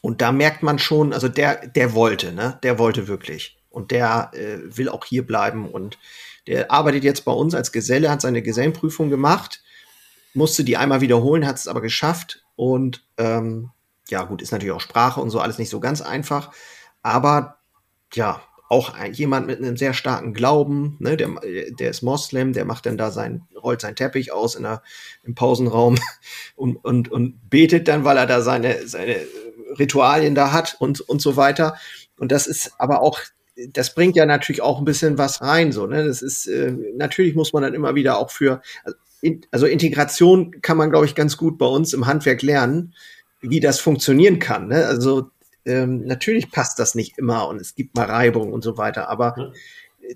und 0.00 0.20
da 0.20 0.32
merkt 0.32 0.62
man 0.62 0.78
schon, 0.78 1.12
also 1.12 1.28
der, 1.28 1.66
der 1.66 1.94
wollte, 1.94 2.32
ne? 2.32 2.58
Der 2.62 2.78
wollte 2.78 3.08
wirklich. 3.08 3.58
Und 3.70 3.90
der 3.90 4.30
äh, 4.34 4.58
will 4.64 4.88
auch 4.88 5.04
hier 5.04 5.26
bleiben. 5.26 5.68
Und 5.68 5.98
der 6.46 6.70
arbeitet 6.70 7.04
jetzt 7.04 7.24
bei 7.24 7.32
uns 7.32 7.54
als 7.54 7.72
Geselle, 7.72 8.10
hat 8.10 8.20
seine 8.20 8.42
Gesellenprüfung 8.42 9.10
gemacht, 9.10 9.62
musste 10.34 10.64
die 10.64 10.76
einmal 10.76 11.00
wiederholen, 11.00 11.46
hat 11.46 11.56
es 11.56 11.68
aber 11.68 11.80
geschafft. 11.80 12.44
Und 12.54 13.04
ähm, 13.18 13.70
ja, 14.08 14.22
gut, 14.22 14.42
ist 14.42 14.52
natürlich 14.52 14.74
auch 14.74 14.80
Sprache 14.80 15.20
und 15.20 15.30
so 15.30 15.40
alles 15.40 15.58
nicht 15.58 15.70
so 15.70 15.80
ganz 15.80 16.00
einfach. 16.00 16.52
Aber 17.02 17.58
ja, 18.14 18.42
auch 18.68 18.96
jemand 19.12 19.46
mit 19.46 19.58
einem 19.58 19.76
sehr 19.76 19.94
starken 19.94 20.34
Glauben, 20.34 20.96
ne, 20.98 21.16
der, 21.16 21.30
der 21.70 21.90
ist 21.90 22.02
Moslem, 22.02 22.52
der 22.52 22.64
macht 22.64 22.86
dann 22.86 22.98
da 22.98 23.10
sein, 23.10 23.42
rollt 23.54 23.80
seinen 23.80 23.94
Teppich 23.94 24.32
aus 24.32 24.56
in 24.56 24.64
der, 24.64 24.82
im 25.22 25.34
Pausenraum 25.34 25.96
und, 26.56 26.76
und, 26.76 27.10
und 27.10 27.48
betet 27.48 27.86
dann, 27.88 28.04
weil 28.04 28.16
er 28.16 28.26
da 28.26 28.40
seine, 28.40 28.86
seine 28.88 29.16
Ritualien 29.78 30.34
da 30.34 30.52
hat 30.52 30.76
und, 30.78 31.00
und 31.00 31.20
so 31.20 31.36
weiter. 31.36 31.76
Und 32.18 32.32
das 32.32 32.46
ist 32.46 32.72
aber 32.78 33.00
auch, 33.02 33.20
das 33.70 33.94
bringt 33.94 34.16
ja 34.16 34.26
natürlich 34.26 34.62
auch 34.62 34.78
ein 34.78 34.84
bisschen 34.84 35.18
was 35.18 35.40
rein, 35.40 35.72
so, 35.72 35.86
ne? 35.86 36.04
Das 36.04 36.22
ist, 36.22 36.46
äh, 36.46 36.72
natürlich 36.96 37.34
muss 37.34 37.52
man 37.52 37.62
dann 37.62 37.74
immer 37.74 37.94
wieder 37.94 38.18
auch 38.18 38.30
für, 38.30 38.60
also 39.50 39.66
Integration 39.66 40.60
kann 40.60 40.76
man, 40.76 40.90
glaube 40.90 41.06
ich, 41.06 41.14
ganz 41.14 41.36
gut 41.36 41.58
bei 41.58 41.66
uns 41.66 41.92
im 41.92 42.06
Handwerk 42.06 42.42
lernen, 42.42 42.94
wie 43.40 43.60
das 43.60 43.80
funktionieren 43.80 44.38
kann. 44.38 44.68
Ne? 44.68 44.86
Also 44.86 45.30
ähm, 45.64 46.04
natürlich 46.04 46.50
passt 46.50 46.78
das 46.78 46.94
nicht 46.94 47.18
immer 47.18 47.48
und 47.48 47.60
es 47.60 47.74
gibt 47.74 47.94
mal 47.96 48.06
Reibung 48.06 48.52
und 48.52 48.62
so 48.62 48.76
weiter, 48.76 49.08
aber 49.08 49.52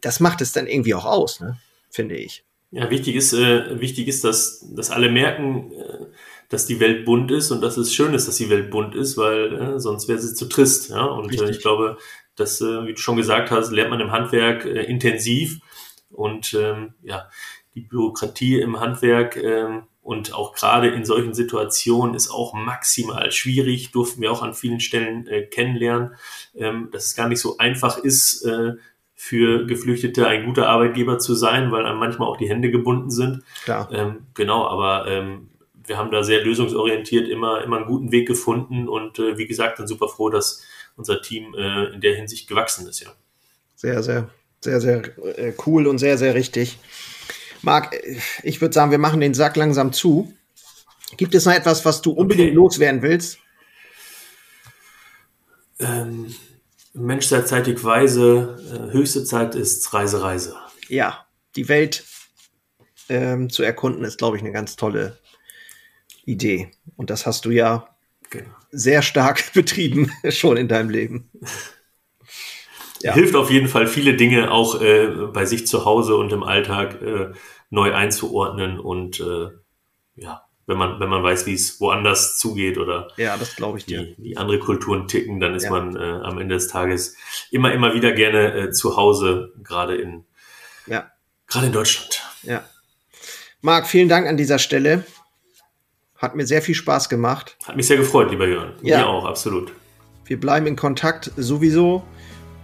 das 0.00 0.20
macht 0.20 0.40
es 0.40 0.52
dann 0.52 0.66
irgendwie 0.66 0.94
auch 0.94 1.06
aus, 1.06 1.40
ne? 1.40 1.58
finde 1.90 2.16
ich. 2.16 2.44
Ja, 2.70 2.88
wichtig 2.88 3.16
ist, 3.16 3.32
äh, 3.32 3.80
wichtig 3.80 4.06
ist, 4.06 4.22
dass, 4.22 4.64
dass 4.70 4.90
alle 4.90 5.10
merken, 5.10 5.72
äh, 5.72 6.06
dass 6.50 6.66
die 6.66 6.80
Welt 6.80 7.06
bunt 7.06 7.30
ist 7.30 7.50
und 7.52 7.62
dass 7.62 7.78
es 7.78 7.94
schön 7.94 8.12
ist, 8.12 8.28
dass 8.28 8.36
die 8.36 8.50
Welt 8.50 8.70
bunt 8.70 8.94
ist, 8.94 9.16
weil 9.16 9.54
äh, 9.54 9.80
sonst 9.80 10.08
wäre 10.08 10.18
sie 10.18 10.34
zu 10.34 10.46
trist. 10.46 10.90
Ja? 10.90 11.04
Und 11.04 11.40
äh, 11.40 11.48
ich 11.48 11.60
glaube, 11.60 11.96
das, 12.36 12.60
äh, 12.60 12.86
wie 12.86 12.92
du 12.92 13.00
schon 13.00 13.16
gesagt 13.16 13.50
hast, 13.50 13.70
lernt 13.70 13.90
man 13.90 14.00
im 14.00 14.10
Handwerk 14.10 14.66
äh, 14.66 14.82
intensiv 14.82 15.60
und 16.10 16.52
ähm, 16.54 16.94
ja, 17.02 17.30
die 17.74 17.82
Bürokratie 17.82 18.60
im 18.60 18.80
Handwerk 18.80 19.36
ähm, 19.36 19.84
und 20.02 20.34
auch 20.34 20.52
gerade 20.54 20.88
in 20.88 21.04
solchen 21.04 21.34
Situationen 21.34 22.16
ist 22.16 22.30
auch 22.30 22.52
maximal 22.52 23.30
schwierig, 23.30 23.92
durften 23.92 24.20
wir 24.20 24.32
auch 24.32 24.42
an 24.42 24.54
vielen 24.54 24.80
Stellen 24.80 25.28
äh, 25.28 25.42
kennenlernen, 25.42 26.14
ähm, 26.56 26.88
dass 26.90 27.06
es 27.06 27.14
gar 27.14 27.28
nicht 27.28 27.40
so 27.40 27.58
einfach 27.58 27.96
ist, 27.98 28.44
äh, 28.44 28.72
für 29.14 29.66
Geflüchtete 29.66 30.26
ein 30.26 30.46
guter 30.46 30.68
Arbeitgeber 30.68 31.18
zu 31.18 31.34
sein, 31.34 31.70
weil 31.70 31.84
einem 31.84 31.98
manchmal 31.98 32.26
auch 32.26 32.38
die 32.38 32.48
Hände 32.48 32.70
gebunden 32.70 33.10
sind. 33.10 33.44
Klar. 33.64 33.88
Ähm, 33.92 34.26
genau, 34.32 34.66
aber 34.66 35.06
ähm, 35.08 35.49
wir 35.90 35.98
haben 35.98 36.12
da 36.12 36.22
sehr 36.22 36.44
lösungsorientiert 36.44 37.28
immer, 37.28 37.64
immer 37.64 37.78
einen 37.78 37.86
guten 37.86 38.12
Weg 38.12 38.28
gefunden 38.28 38.88
und 38.88 39.18
äh, 39.18 39.36
wie 39.36 39.48
gesagt, 39.48 39.80
dann 39.80 39.88
super 39.88 40.06
froh, 40.06 40.30
dass 40.30 40.62
unser 40.96 41.20
Team 41.20 41.52
äh, 41.58 41.86
in 41.92 42.00
der 42.00 42.14
Hinsicht 42.14 42.48
gewachsen 42.48 42.86
ist, 42.86 43.00
ja. 43.00 43.10
Sehr, 43.74 44.00
sehr, 44.04 44.30
sehr, 44.60 44.80
sehr 44.80 45.18
äh, 45.36 45.52
cool 45.66 45.88
und 45.88 45.98
sehr, 45.98 46.16
sehr 46.16 46.36
richtig. 46.36 46.78
Marc, 47.62 47.96
ich 48.44 48.60
würde 48.60 48.72
sagen, 48.72 48.92
wir 48.92 48.98
machen 48.98 49.20
den 49.20 49.34
Sack 49.34 49.56
langsam 49.56 49.92
zu. 49.92 50.32
Gibt 51.16 51.34
es 51.34 51.44
noch 51.44 51.54
etwas, 51.54 51.84
was 51.84 52.02
du 52.02 52.12
unbedingt 52.12 52.50
okay. 52.50 52.56
loswerden 52.56 53.02
willst? 53.02 53.38
Ähm, 55.80 56.32
Mensch 56.92 57.26
sei 57.26 57.42
zeitig 57.42 57.82
weise, 57.82 58.60
äh, 58.70 58.92
höchste 58.92 59.24
Zeit 59.24 59.56
ist 59.56 59.92
Reise, 59.92 60.22
Reise. 60.22 60.54
Ja, 60.86 61.26
die 61.56 61.68
Welt 61.68 62.04
ähm, 63.08 63.50
zu 63.50 63.64
erkunden 63.64 64.04
ist, 64.04 64.18
glaube 64.18 64.36
ich, 64.36 64.42
eine 64.44 64.52
ganz 64.52 64.76
tolle 64.76 65.18
Idee. 66.24 66.70
Und 66.96 67.10
das 67.10 67.26
hast 67.26 67.44
du 67.44 67.50
ja 67.50 67.88
genau. 68.30 68.48
sehr 68.70 69.02
stark 69.02 69.52
betrieben 69.54 70.12
schon 70.28 70.56
in 70.56 70.68
deinem 70.68 70.90
Leben. 70.90 71.30
Ja. 73.02 73.14
Hilft 73.14 73.34
auf 73.34 73.50
jeden 73.50 73.68
Fall 73.68 73.86
viele 73.86 74.14
Dinge 74.14 74.50
auch 74.50 74.82
äh, 74.82 75.06
bei 75.32 75.46
sich 75.46 75.66
zu 75.66 75.86
Hause 75.86 76.16
und 76.16 76.32
im 76.32 76.42
Alltag 76.42 77.00
äh, 77.00 77.32
neu 77.70 77.94
einzuordnen 77.94 78.78
und 78.78 79.20
äh, 79.20 79.48
ja, 80.16 80.44
wenn 80.66 80.76
man, 80.76 81.00
wenn 81.00 81.08
man 81.08 81.22
weiß, 81.22 81.46
wie 81.46 81.54
es 81.54 81.80
woanders 81.80 82.38
zugeht 82.38 82.78
oder 82.78 83.08
ja, 83.16 83.36
das 83.36 83.56
glaube 83.56 83.78
ich 83.78 83.86
dir. 83.86 84.02
Die, 84.02 84.22
die 84.22 84.36
andere 84.36 84.58
Kulturen 84.58 85.08
ticken, 85.08 85.40
dann 85.40 85.54
ist 85.54 85.64
ja. 85.64 85.70
man 85.70 85.96
äh, 85.96 85.98
am 85.98 86.38
Ende 86.38 86.56
des 86.56 86.68
Tages 86.68 87.16
immer, 87.50 87.72
immer 87.72 87.94
wieder 87.94 88.12
gerne 88.12 88.54
äh, 88.54 88.70
zu 88.70 88.96
Hause, 88.96 89.52
gerade 89.62 89.96
in, 89.96 90.24
ja. 90.86 91.10
gerade 91.46 91.66
in 91.66 91.72
Deutschland. 91.72 92.22
Ja. 92.42 92.64
Marc, 93.62 93.86
vielen 93.86 94.08
Dank 94.08 94.26
an 94.26 94.36
dieser 94.36 94.58
Stelle. 94.58 95.04
Hat 96.20 96.36
mir 96.36 96.46
sehr 96.46 96.60
viel 96.60 96.74
Spaß 96.74 97.08
gemacht. 97.08 97.56
Hat 97.66 97.76
mich 97.76 97.86
sehr 97.86 97.96
gefreut, 97.96 98.30
lieber 98.30 98.46
Jörn. 98.46 98.74
Ja. 98.82 98.98
Mir 98.98 99.06
auch, 99.08 99.24
absolut. 99.24 99.72
Wir 100.26 100.38
bleiben 100.38 100.66
in 100.66 100.76
Kontakt 100.76 101.32
sowieso 101.38 102.02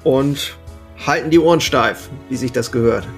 und 0.05 0.59
halten 1.07 1.31
die 1.31 1.39
Ohren 1.39 1.63
steif, 1.63 2.11
wie 2.29 2.37
sich 2.37 2.53
das 2.53 2.71
gehört. 2.71 3.09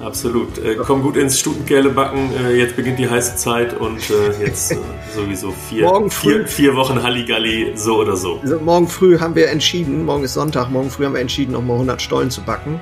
Absolut. 0.00 0.56
Äh, 0.56 0.76
komm 0.76 1.02
gut 1.02 1.18
ins 1.18 1.38
Stutenkerle 1.38 1.90
backen. 1.90 2.30
Äh, 2.34 2.56
jetzt 2.56 2.74
beginnt 2.74 2.98
die 2.98 3.08
heiße 3.08 3.36
Zeit 3.36 3.78
und 3.78 4.08
äh, 4.08 4.42
jetzt 4.42 4.72
äh, 4.72 4.78
sowieso 5.14 5.52
vier, 5.68 5.84
morgen 5.84 6.10
früh, 6.10 6.38
vier, 6.38 6.46
vier 6.46 6.74
Wochen 6.74 7.02
Halligalli, 7.02 7.72
so 7.74 7.98
oder 7.98 8.16
so. 8.16 8.40
Also 8.40 8.58
morgen 8.58 8.88
früh 8.88 9.20
haben 9.20 9.34
wir 9.34 9.50
entschieden, 9.50 10.06
morgen 10.06 10.24
ist 10.24 10.32
Sonntag, 10.32 10.70
morgen 10.70 10.88
früh 10.88 11.04
haben 11.04 11.14
wir 11.14 11.20
entschieden, 11.20 11.52
nochmal 11.52 11.74
100 11.74 12.00
Stollen 12.00 12.30
zu 12.30 12.40
backen, 12.40 12.80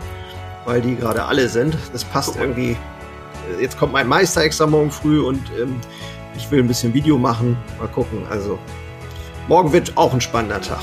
weil 0.64 0.80
die 0.80 0.94
gerade 0.94 1.24
alle 1.24 1.48
sind. 1.48 1.76
Das 1.92 2.04
passt 2.04 2.36
irgendwie 2.36 2.76
jetzt 3.60 3.78
kommt 3.78 3.92
mein 3.92 4.08
Meister 4.08 4.42
extra 4.42 4.66
morgen 4.66 4.90
früh 4.90 5.20
und 5.20 5.40
ähm, 5.60 5.80
ich 6.36 6.50
will 6.50 6.60
ein 6.60 6.68
bisschen 6.68 6.94
Video 6.94 7.18
machen. 7.18 7.56
Mal 7.78 7.88
gucken. 7.88 8.22
Also, 8.30 8.58
morgen 9.48 9.72
wird 9.72 9.96
auch 9.96 10.12
ein 10.12 10.20
spannender 10.20 10.60
Tag. 10.60 10.80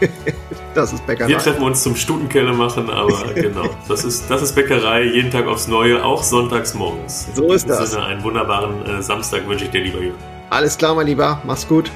das 0.74 0.92
ist 0.92 1.06
Bäckerei. 1.06 1.28
Wir 1.28 1.38
treffen 1.38 1.62
uns 1.62 1.82
zum 1.82 1.96
Stutenkeller 1.96 2.52
machen, 2.52 2.90
aber 2.90 3.22
genau. 3.34 3.68
Das 3.88 4.04
ist, 4.04 4.30
das 4.30 4.42
ist 4.42 4.54
Bäckerei, 4.54 5.04
jeden 5.04 5.30
Tag 5.30 5.46
aufs 5.46 5.68
Neue, 5.68 6.04
auch 6.04 6.22
sonntags 6.22 6.74
morgens. 6.74 7.28
So 7.34 7.52
ist 7.52 7.68
das. 7.68 7.92
Sinne, 7.92 8.04
einen 8.06 8.22
wunderbaren 8.22 8.84
äh, 8.86 9.02
Samstag 9.02 9.46
wünsche 9.48 9.64
ich 9.64 9.70
dir, 9.70 9.82
lieber 9.82 10.00
Jürgen. 10.00 10.18
Alles 10.50 10.76
klar, 10.76 10.94
mein 10.94 11.06
Lieber. 11.06 11.40
Mach's 11.44 11.66
gut. 11.66 11.90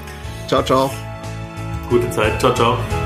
Ciao, 0.48 0.62
ciao. 0.62 0.90
Gute 1.90 2.10
Zeit. 2.10 2.40
Ciao, 2.40 2.54
ciao. 2.54 3.05